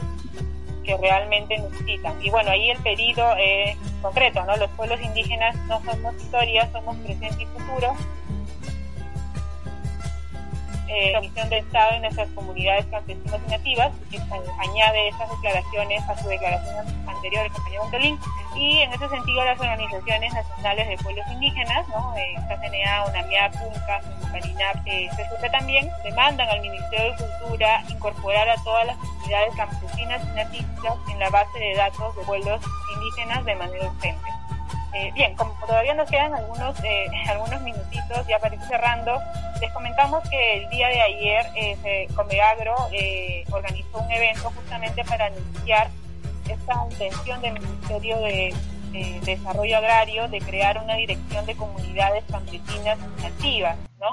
que 0.87 0.97
realmente 0.97 1.57
necesitan. 1.57 2.15
Y 2.23 2.29
bueno, 2.29 2.49
ahí 2.49 2.69
el 2.69 2.77
pedido 2.77 3.35
es 3.37 3.77
concreto, 4.01 4.43
¿no? 4.45 4.55
Los 4.55 4.69
pueblos 4.71 4.99
indígenas 5.01 5.53
no 5.67 5.83
somos 5.83 6.15
historia, 6.15 6.71
somos 6.71 6.95
presente 6.97 7.43
y 7.43 7.45
futuro. 7.45 7.93
Eh, 10.87 11.11
la 11.11 11.19
Comisión 11.19 11.49
de 11.49 11.57
Estado 11.57 11.91
en 11.95 12.01
nuestras 12.01 12.29
comunidades 12.29 12.85
campesinas 12.85 13.41
y 13.45 13.51
nativas, 13.51 13.91
que 14.09 14.17
añade 14.17 15.09
esas 15.09 15.29
declaraciones 15.29 16.01
a 16.09 16.17
su 16.17 16.27
declaración 16.29 16.85
anterior, 17.07 17.45
el 17.45 17.51
compañero 17.51 17.83
Montolín, 17.83 18.19
y 18.55 18.79
en 18.79 18.93
ese 18.93 19.09
sentido 19.09 19.43
las 19.43 19.59
organizaciones 19.59 20.33
nacionales 20.33 20.87
de 20.87 20.97
pueblos 20.97 21.25
indígenas, 21.29 21.87
¿no? 21.89 22.15
Eh, 22.15 22.35
CNA, 22.47 23.05
UNAMIAP, 23.05 23.53
UNCA, 23.55 24.01
CARINAP, 24.31 24.87
eh, 24.87 25.09
también, 25.51 25.89
demandan 26.03 26.49
al 26.49 26.61
Ministerio 26.61 27.11
de 27.11 27.17
Cultura 27.17 27.83
incorporar 27.89 28.49
a 28.49 28.55
todas 28.63 28.87
las 28.87 28.97
comunidades 28.97 29.55
campesinas 29.55 30.21
y 30.23 30.35
nativas 30.35 30.97
en 31.09 31.19
la 31.19 31.29
base 31.29 31.59
de 31.59 31.75
datos 31.75 32.15
de 32.15 32.23
pueblos 32.23 32.61
indígenas 32.95 33.45
de 33.45 33.55
manera 33.55 33.85
urgente. 33.85 34.29
Eh, 34.93 35.11
bien, 35.13 35.35
como 35.35 35.53
todavía 35.65 35.93
nos 35.93 36.09
quedan 36.09 36.33
algunos, 36.33 36.77
eh, 36.83 37.07
algunos 37.29 37.61
minutitos 37.61 38.25
ya 38.27 38.39
para 38.39 38.55
ir 38.55 38.61
cerrando, 38.61 39.19
les 39.59 39.71
comentamos 39.71 40.27
que 40.29 40.63
el 40.63 40.69
día 40.69 40.87
de 40.87 41.01
ayer 41.01 41.45
eh, 41.55 42.07
Comeagro 42.15 42.75
eh, 42.91 43.43
organizó 43.51 43.99
un 43.99 44.11
evento 44.11 44.51
justamente 44.55 45.03
para 45.03 45.25
anunciar 45.25 45.89
esta 46.47 46.85
intención 46.89 47.41
del 47.41 47.53
Ministerio 47.53 48.17
de, 48.19 48.55
Desarrollo 49.25 49.77
Agrario 49.77 50.27
de 50.27 50.39
crear 50.39 50.81
una 50.81 50.95
dirección 50.95 51.45
de 51.45 51.55
comunidades 51.55 52.23
campesinas 52.31 52.97
nativas, 53.21 53.77
¿no? 53.99 54.07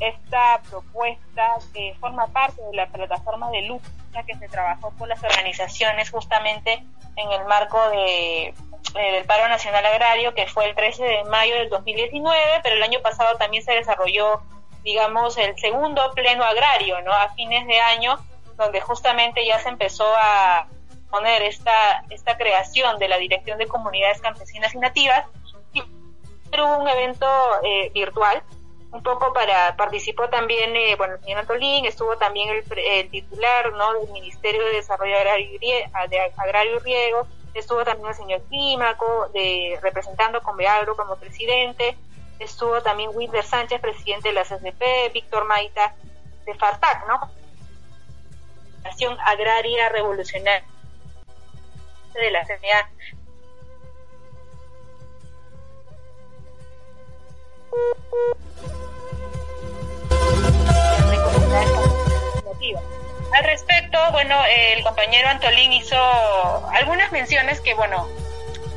Esta 0.00 0.62
propuesta 0.70 1.56
forma 2.00 2.26
parte 2.28 2.62
de 2.62 2.76
la 2.76 2.86
plataforma 2.86 3.50
de 3.50 3.62
lucha 3.62 4.22
que 4.26 4.34
se 4.36 4.48
trabajó 4.48 4.90
por 4.92 5.08
las 5.08 5.22
organizaciones 5.22 6.10
justamente 6.10 6.82
en 7.16 7.32
el 7.32 7.44
marco 7.46 7.78
de, 7.90 8.54
del 8.94 9.24
paro 9.24 9.48
nacional 9.48 9.84
agrario 9.84 10.34
que 10.34 10.46
fue 10.46 10.66
el 10.66 10.74
13 10.74 11.04
de 11.04 11.24
mayo 11.24 11.54
del 11.56 11.68
2019, 11.68 12.60
pero 12.62 12.76
el 12.76 12.82
año 12.82 13.00
pasado 13.00 13.36
también 13.36 13.62
se 13.62 13.72
desarrolló, 13.72 14.40
digamos, 14.82 15.36
el 15.38 15.58
segundo 15.58 16.12
pleno 16.14 16.44
agrario, 16.44 17.00
¿no? 17.02 17.12
A 17.12 17.28
fines 17.34 17.66
de 17.66 17.80
año, 17.80 18.18
donde 18.56 18.80
justamente 18.80 19.44
ya 19.46 19.58
se 19.58 19.68
empezó 19.68 20.06
a 20.16 20.66
poner 21.10 21.42
esta, 21.42 22.04
esta 22.10 22.36
creación 22.36 22.98
de 22.98 23.08
la 23.08 23.18
Dirección 23.18 23.58
de 23.58 23.66
Comunidades 23.66 24.20
Campesinas 24.20 24.74
y 24.74 24.78
Nativas, 24.78 25.26
y 25.72 25.82
hubo 25.82 26.78
un 26.78 26.88
evento 26.88 27.26
eh, 27.62 27.90
virtual, 27.92 28.42
un 28.92 29.02
poco 29.02 29.32
para, 29.32 29.76
participó 29.76 30.28
también, 30.28 30.74
eh, 30.74 30.94
bueno, 30.96 31.14
el 31.14 31.20
señor 31.20 31.40
Antolín, 31.40 31.84
estuvo 31.84 32.16
también 32.16 32.48
el, 32.50 33.10
titular, 33.10 33.72
¿no?, 33.72 33.94
del 33.94 34.10
Ministerio 34.10 34.64
de 34.64 34.72
Desarrollo 34.72 35.16
Agrario 35.16 35.58
y, 35.60 35.72
Agrario 36.36 36.76
y 36.76 36.78
Riego, 36.78 37.26
estuvo 37.58 37.84
también 37.84 38.08
el 38.08 38.14
señor 38.14 38.42
Clímaco, 38.48 39.28
de, 39.32 39.78
representando 39.82 40.42
con 40.42 40.56
Beagro 40.56 40.96
como 40.96 41.16
presidente, 41.16 41.96
estuvo 42.38 42.82
también 42.82 43.10
Wilder 43.14 43.44
Sánchez, 43.44 43.80
presidente 43.80 44.28
de 44.28 44.34
la 44.34 44.42
CSP, 44.42 45.12
Víctor 45.12 45.44
Maita 45.44 45.94
de 46.44 46.54
FARTAC, 46.54 47.06
¿no? 47.08 47.20
Nación 48.84 49.16
Agraria 49.24 49.88
Revolucionaria 49.88 50.64
de 52.14 52.30
la 52.30 52.44
CNA. 52.46 52.90
Al 63.32 63.44
respecto, 63.44 63.98
bueno, 64.12 64.36
el 64.48 64.82
compañero 64.82 65.28
Antolín 65.28 65.72
hizo 65.72 65.96
algunas 66.70 67.12
menciones 67.12 67.60
que, 67.60 67.74
bueno, 67.74 68.08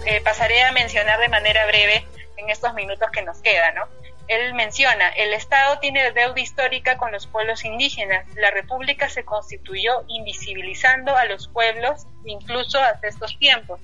eh, 0.05 0.21
pasaré 0.21 0.63
a 0.63 0.71
mencionar 0.71 1.19
de 1.19 1.29
manera 1.29 1.65
breve 1.65 2.05
en 2.37 2.49
estos 2.49 2.73
minutos 2.73 3.09
que 3.11 3.21
nos 3.21 3.39
quedan, 3.41 3.75
¿no? 3.75 3.87
Él 4.27 4.53
menciona, 4.53 5.09
el 5.09 5.33
Estado 5.33 5.79
tiene 5.79 6.11
deuda 6.11 6.39
histórica 6.39 6.97
con 6.97 7.11
los 7.11 7.25
pueblos 7.25 7.65
indígenas. 7.65 8.27
La 8.35 8.51
República 8.51 9.09
se 9.09 9.25
constituyó 9.25 10.03
invisibilizando 10.07 11.15
a 11.15 11.25
los 11.25 11.47
pueblos 11.47 12.05
incluso 12.25 12.79
hasta 12.79 13.07
estos 13.07 13.37
tiempos. 13.39 13.79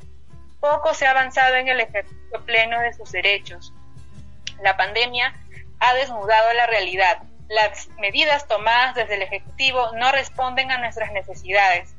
Poco 0.60 0.94
se 0.94 1.08
ha 1.08 1.12
avanzado 1.12 1.56
en 1.56 1.68
el 1.68 1.80
ejercicio 1.80 2.46
pleno 2.46 2.80
de 2.80 2.94
sus 2.94 3.12
derechos. 3.12 3.74
La 4.62 4.78
pandemia 4.78 5.34
ha 5.80 5.94
desnudado 5.96 6.54
la 6.54 6.68
realidad. 6.68 7.24
Las 7.48 7.90
medidas 8.00 8.48
tomadas 8.48 8.96
desde 8.96 9.16
el 9.16 9.22
Ejecutivo 9.22 9.92
no 9.94 10.12
responden 10.12 10.72
a 10.72 10.80
nuestras 10.80 11.12
necesidades. 11.12 11.96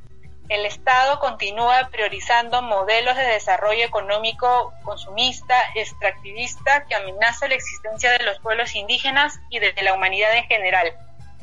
El 0.49 0.67
Estado 0.67 1.19
continúa 1.19 1.89
priorizando 1.91 2.63
modelos 2.63 3.17
de 3.17 3.25
desarrollo 3.25 3.85
económico 3.85 4.73
consumista, 4.83 5.57
extractivista, 5.75 6.85
que 6.87 6.95
amenaza 6.95 7.49
la 7.49 7.55
existencia 7.55 8.13
de 8.13 8.25
los 8.25 8.39
pueblos 8.41 8.75
indígenas 8.75 9.41
y 9.51 9.59
de 9.59 9.73
la 9.83 9.95
humanidad 9.95 10.37
en 10.37 10.45
general. 10.45 10.93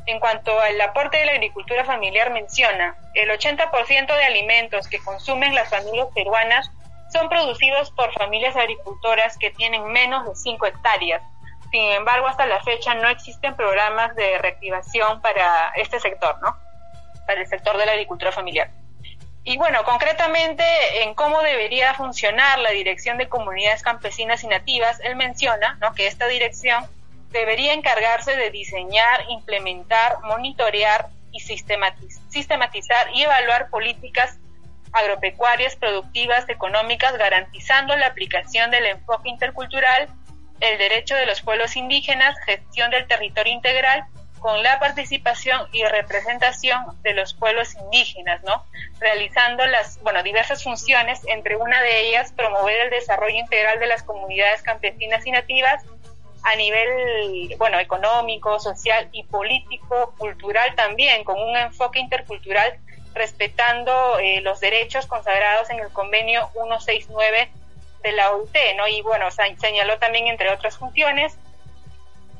En 0.06 0.20
cuanto 0.20 0.58
al 0.60 0.78
aporte 0.80 1.16
de 1.16 1.26
la 1.26 1.32
agricultura 1.32 1.84
familiar, 1.84 2.30
menciona, 2.30 2.96
el 3.14 3.30
80% 3.30 4.06
de 4.06 4.24
alimentos 4.24 4.86
que 4.88 4.98
consumen 4.98 5.54
las 5.54 5.70
familias 5.70 6.08
peruanas 6.14 6.70
son 7.10 7.28
producidos 7.30 7.90
por 7.92 8.12
familias 8.12 8.54
agricultoras 8.54 9.38
que 9.38 9.50
tienen 9.50 9.86
menos 9.86 10.26
de 10.26 10.34
5 10.34 10.66
hectáreas. 10.66 11.22
Sin 11.74 11.90
embargo, 11.90 12.28
hasta 12.28 12.46
la 12.46 12.62
fecha 12.62 12.94
no 12.94 13.08
existen 13.08 13.56
programas 13.56 14.14
de 14.14 14.38
reactivación 14.38 15.20
para 15.20 15.72
este 15.74 15.98
sector, 15.98 16.40
¿no? 16.40 16.56
Para 17.26 17.40
el 17.40 17.48
sector 17.48 17.76
de 17.76 17.84
la 17.84 17.90
agricultura 17.90 18.30
familiar. 18.30 18.70
Y 19.42 19.56
bueno, 19.56 19.82
concretamente 19.82 20.62
en 21.02 21.14
cómo 21.14 21.42
debería 21.42 21.92
funcionar 21.94 22.60
la 22.60 22.70
Dirección 22.70 23.18
de 23.18 23.28
Comunidades 23.28 23.82
Campesinas 23.82 24.44
y 24.44 24.46
Nativas, 24.46 25.00
él 25.02 25.16
menciona 25.16 25.76
¿no? 25.80 25.92
que 25.94 26.06
esta 26.06 26.28
dirección 26.28 26.86
debería 27.30 27.72
encargarse 27.72 28.36
de 28.36 28.52
diseñar, 28.52 29.24
implementar, 29.28 30.20
monitorear 30.22 31.08
y 31.32 31.40
sistematizar 31.40 33.08
y 33.14 33.22
evaluar 33.24 33.68
políticas 33.70 34.38
agropecuarias, 34.92 35.74
productivas, 35.74 36.48
económicas, 36.48 37.18
garantizando 37.18 37.96
la 37.96 38.06
aplicación 38.06 38.70
del 38.70 38.86
enfoque 38.86 39.28
intercultural, 39.28 40.08
el 40.60 40.78
derecho 40.78 41.14
de 41.14 41.26
los 41.26 41.42
pueblos 41.42 41.76
indígenas, 41.76 42.36
gestión 42.46 42.90
del 42.90 43.06
territorio 43.06 43.52
integral 43.52 44.04
con 44.44 44.62
la 44.62 44.78
participación 44.78 45.66
y 45.72 45.84
representación 45.84 47.00
de 47.02 47.14
los 47.14 47.32
pueblos 47.32 47.74
indígenas, 47.76 48.42
¿no? 48.42 48.62
Realizando 49.00 49.64
las, 49.64 49.98
bueno, 50.02 50.22
diversas 50.22 50.62
funciones, 50.62 51.22
entre 51.28 51.56
una 51.56 51.80
de 51.80 52.08
ellas 52.08 52.32
promover 52.32 52.78
el 52.82 52.90
desarrollo 52.90 53.36
integral 53.36 53.80
de 53.80 53.86
las 53.86 54.02
comunidades 54.02 54.62
campesinas 54.62 55.26
y 55.26 55.30
nativas 55.30 55.82
a 56.42 56.56
nivel, 56.56 57.54
bueno, 57.56 57.78
económico, 57.80 58.60
social 58.60 59.08
y 59.12 59.24
político, 59.24 60.14
cultural 60.18 60.74
también, 60.74 61.24
con 61.24 61.40
un 61.40 61.56
enfoque 61.56 61.98
intercultural 61.98 62.78
respetando 63.14 64.18
eh, 64.18 64.42
los 64.42 64.60
derechos 64.60 65.06
consagrados 65.06 65.70
en 65.70 65.78
el 65.78 65.88
convenio 65.90 66.50
169 66.52 67.48
de 68.04 68.12
la 68.12 68.32
OIT, 68.32 68.56
¿no? 68.76 68.86
Y 68.86 69.02
bueno, 69.02 69.28
señaló 69.30 69.98
también, 69.98 70.28
entre 70.28 70.52
otras 70.52 70.78
funciones, 70.78 71.36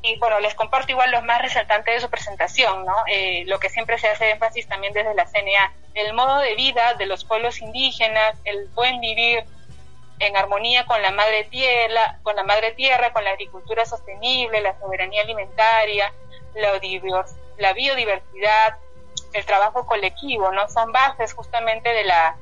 y 0.03 0.17
bueno, 0.19 0.39
les 0.39 0.53
comparto 0.53 0.91
igual 0.91 1.09
los 1.09 1.23
más 1.23 1.41
resaltantes 1.41 1.95
de 1.95 1.99
su 1.99 2.09
presentación, 2.09 2.85
¿no? 2.85 2.95
Eh, 3.07 3.43
lo 3.47 3.59
que 3.59 3.69
siempre 3.69 3.97
se 3.97 4.07
hace 4.07 4.29
énfasis 4.29 4.67
también 4.67 4.93
desde 4.93 5.15
la 5.15 5.25
CNA, 5.25 5.73
el 5.95 6.13
modo 6.13 6.37
de 6.39 6.53
vida 6.55 6.93
de 6.93 7.07
los 7.07 7.25
pueblos 7.25 7.59
indígenas, 7.59 8.37
el 8.45 8.67
buen 8.75 9.01
vivir 9.01 9.43
en 10.19 10.37
armonía 10.37 10.85
con 10.85 11.01
la 11.01 11.09
madre 11.09 11.45
tierra, 11.45 12.19
con 12.21 12.35
la 12.35 12.43
madre 12.43 12.71
tierra, 12.73 13.11
con 13.11 13.23
la 13.23 13.31
agricultura 13.31 13.85
sostenible, 13.85 14.61
la 14.61 14.79
soberanía 14.79 15.23
alimentaria, 15.23 16.13
la, 16.53 17.73
biodiversidad, 17.73 18.77
el 19.33 19.45
trabajo 19.45 19.87
colectivo, 19.87 20.51
¿no? 20.51 20.69
Son 20.69 20.91
bases 20.91 21.33
justamente 21.33 21.89
de 21.89 22.03
la, 22.03 22.37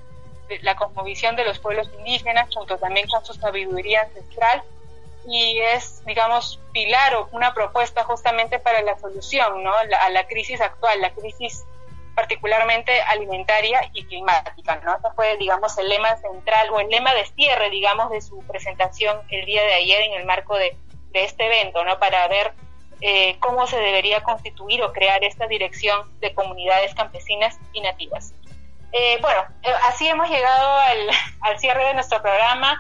la 0.62 0.76
cosmovisión 0.76 1.36
de 1.36 1.46
los 1.46 1.60
pueblos 1.60 1.90
indígenas, 1.98 2.54
junto 2.54 2.78
también 2.78 3.08
con 3.08 3.24
su 3.26 3.34
sabiduría 3.34 4.02
ancestral 4.02 4.64
y 5.26 5.60
es, 5.60 6.04
digamos, 6.06 6.60
pilar 6.74 7.16
o 7.16 7.30
una 7.32 7.54
propuesta 7.54 8.04
justamente 8.04 8.60
para 8.60 8.82
la 8.82 8.98
solución 9.00 9.64
¿no? 9.64 9.72
a 9.74 10.10
la 10.10 10.28
crisis 10.28 10.60
actual, 10.60 11.00
la 11.02 11.12
crisis 11.12 11.64
particularmente 12.16 13.02
alimentaria 13.02 13.90
y 13.94 14.04
climática. 14.06 14.82
¿no? 14.84 14.96
Ese 14.96 15.08
fue, 15.16 15.38
digamos, 15.38 15.78
el 15.78 15.90
lema 15.90 16.18
central 16.18 16.70
o 16.72 16.80
el 16.80 16.90
lema 16.90 17.14
de 17.14 17.26
cierre, 17.26 17.70
digamos, 17.70 18.12
de 18.12 18.22
su 18.22 18.40
presentación 18.44 19.22
el 19.30 19.46
día 19.46 19.64
de 19.64 19.74
ayer 19.74 20.02
en 20.02 20.14
el 20.14 20.26
marco 20.26 20.58
de, 20.58 20.76
de 21.12 21.24
este 21.24 21.46
evento, 21.46 21.84
¿no? 21.86 21.98
para 22.00 22.28
ver 22.28 22.54
eh, 23.02 23.38
cómo 23.40 23.68
se 23.68 23.78
debería 23.78 24.24
constituir 24.24 24.82
o 24.84 24.94
crear 24.94 25.24
esta 25.24 25.48
dirección 25.48 26.08
de 26.20 26.34
comunidades 26.34 26.94
campesinas 26.96 27.58
y 27.74 27.82
nativas. 27.82 28.34
Eh, 28.94 29.18
bueno, 29.22 29.42
eh, 29.64 29.74
así 29.84 30.08
hemos 30.08 30.30
llegado 30.30 30.72
al, 30.80 31.10
al 31.42 31.60
cierre 31.60 31.86
de 31.86 31.94
nuestro 31.96 32.22
programa. 32.22 32.80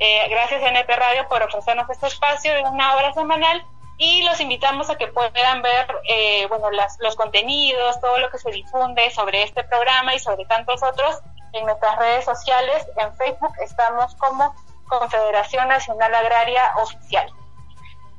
Eh, 0.00 0.28
gracias 0.30 0.62
NP 0.62 0.88
Radio 0.94 1.28
por 1.28 1.42
ofrecernos 1.42 1.90
este 1.90 2.06
espacio 2.06 2.54
de 2.54 2.62
una 2.62 2.94
hora 2.94 3.12
semanal 3.14 3.64
y 3.96 4.22
los 4.22 4.40
invitamos 4.40 4.88
a 4.90 4.96
que 4.96 5.08
puedan 5.08 5.60
ver 5.60 5.86
eh, 6.08 6.46
bueno, 6.46 6.70
las, 6.70 6.96
los 7.00 7.16
contenidos, 7.16 8.00
todo 8.00 8.18
lo 8.18 8.30
que 8.30 8.38
se 8.38 8.50
difunde 8.52 9.10
sobre 9.10 9.42
este 9.42 9.64
programa 9.64 10.14
y 10.14 10.20
sobre 10.20 10.44
tantos 10.44 10.84
otros 10.84 11.18
en 11.52 11.66
nuestras 11.66 11.98
redes 11.98 12.24
sociales. 12.24 12.86
En 12.96 13.12
Facebook 13.16 13.52
estamos 13.60 14.14
como 14.14 14.54
Confederación 14.86 15.66
Nacional 15.66 16.14
Agraria 16.14 16.74
Oficial. 16.76 17.28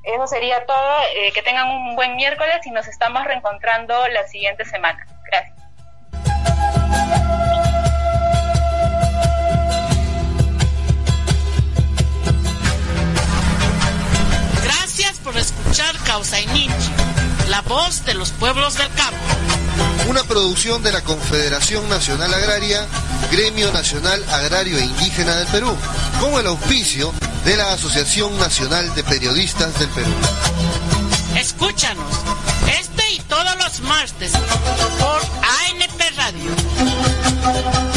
Eso 0.03 0.27
sería 0.27 0.65
todo. 0.65 0.99
Eh, 1.15 1.31
que 1.31 1.41
tengan 1.41 1.69
un 1.69 1.95
buen 1.95 2.17
miércoles 2.17 2.59
y 2.65 2.71
nos 2.71 2.87
estamos 2.87 3.23
reencontrando 3.23 4.05
la 4.09 4.27
siguiente 4.27 4.65
semana. 4.65 5.05
Gracias. 5.31 5.68
Por 15.29 15.37
escuchar 15.37 15.95
Causa 16.05 16.41
y 16.41 16.47
Ninchi, 16.47 16.89
la 17.49 17.61
voz 17.61 18.03
de 18.03 18.15
los 18.15 18.31
pueblos 18.31 18.79
del 18.79 18.87
campo. 18.93 19.19
Una 20.09 20.23
producción 20.23 20.81
de 20.81 20.91
la 20.91 21.03
Confederación 21.03 21.87
Nacional 21.87 22.33
Agraria, 22.33 22.87
Gremio 23.31 23.71
Nacional 23.71 24.25
Agrario 24.31 24.79
e 24.79 24.85
Indígena 24.85 25.35
del 25.35 25.45
Perú, 25.49 25.77
con 26.19 26.33
el 26.39 26.47
auspicio 26.47 27.13
de 27.45 27.57
la 27.57 27.73
Asociación 27.73 28.39
Nacional 28.39 28.95
de 28.95 29.03
Periodistas 29.03 29.77
del 29.77 29.89
Perú. 29.89 30.11
Escúchanos, 31.37 32.11
este 32.79 33.11
y 33.11 33.19
todos 33.19 33.55
los 33.57 33.81
martes 33.81 34.31
por 34.31 35.21
ANP 35.69 36.01
Radio 36.17 37.88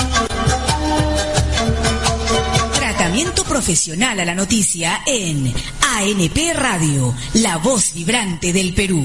profesional 3.44 4.18
a 4.20 4.24
la 4.24 4.34
noticia 4.34 5.02
en 5.06 5.46
ANP 5.46 6.38
Radio, 6.54 7.14
la 7.34 7.58
voz 7.58 7.92
vibrante 7.92 8.54
del 8.54 8.72
Perú. 8.72 9.04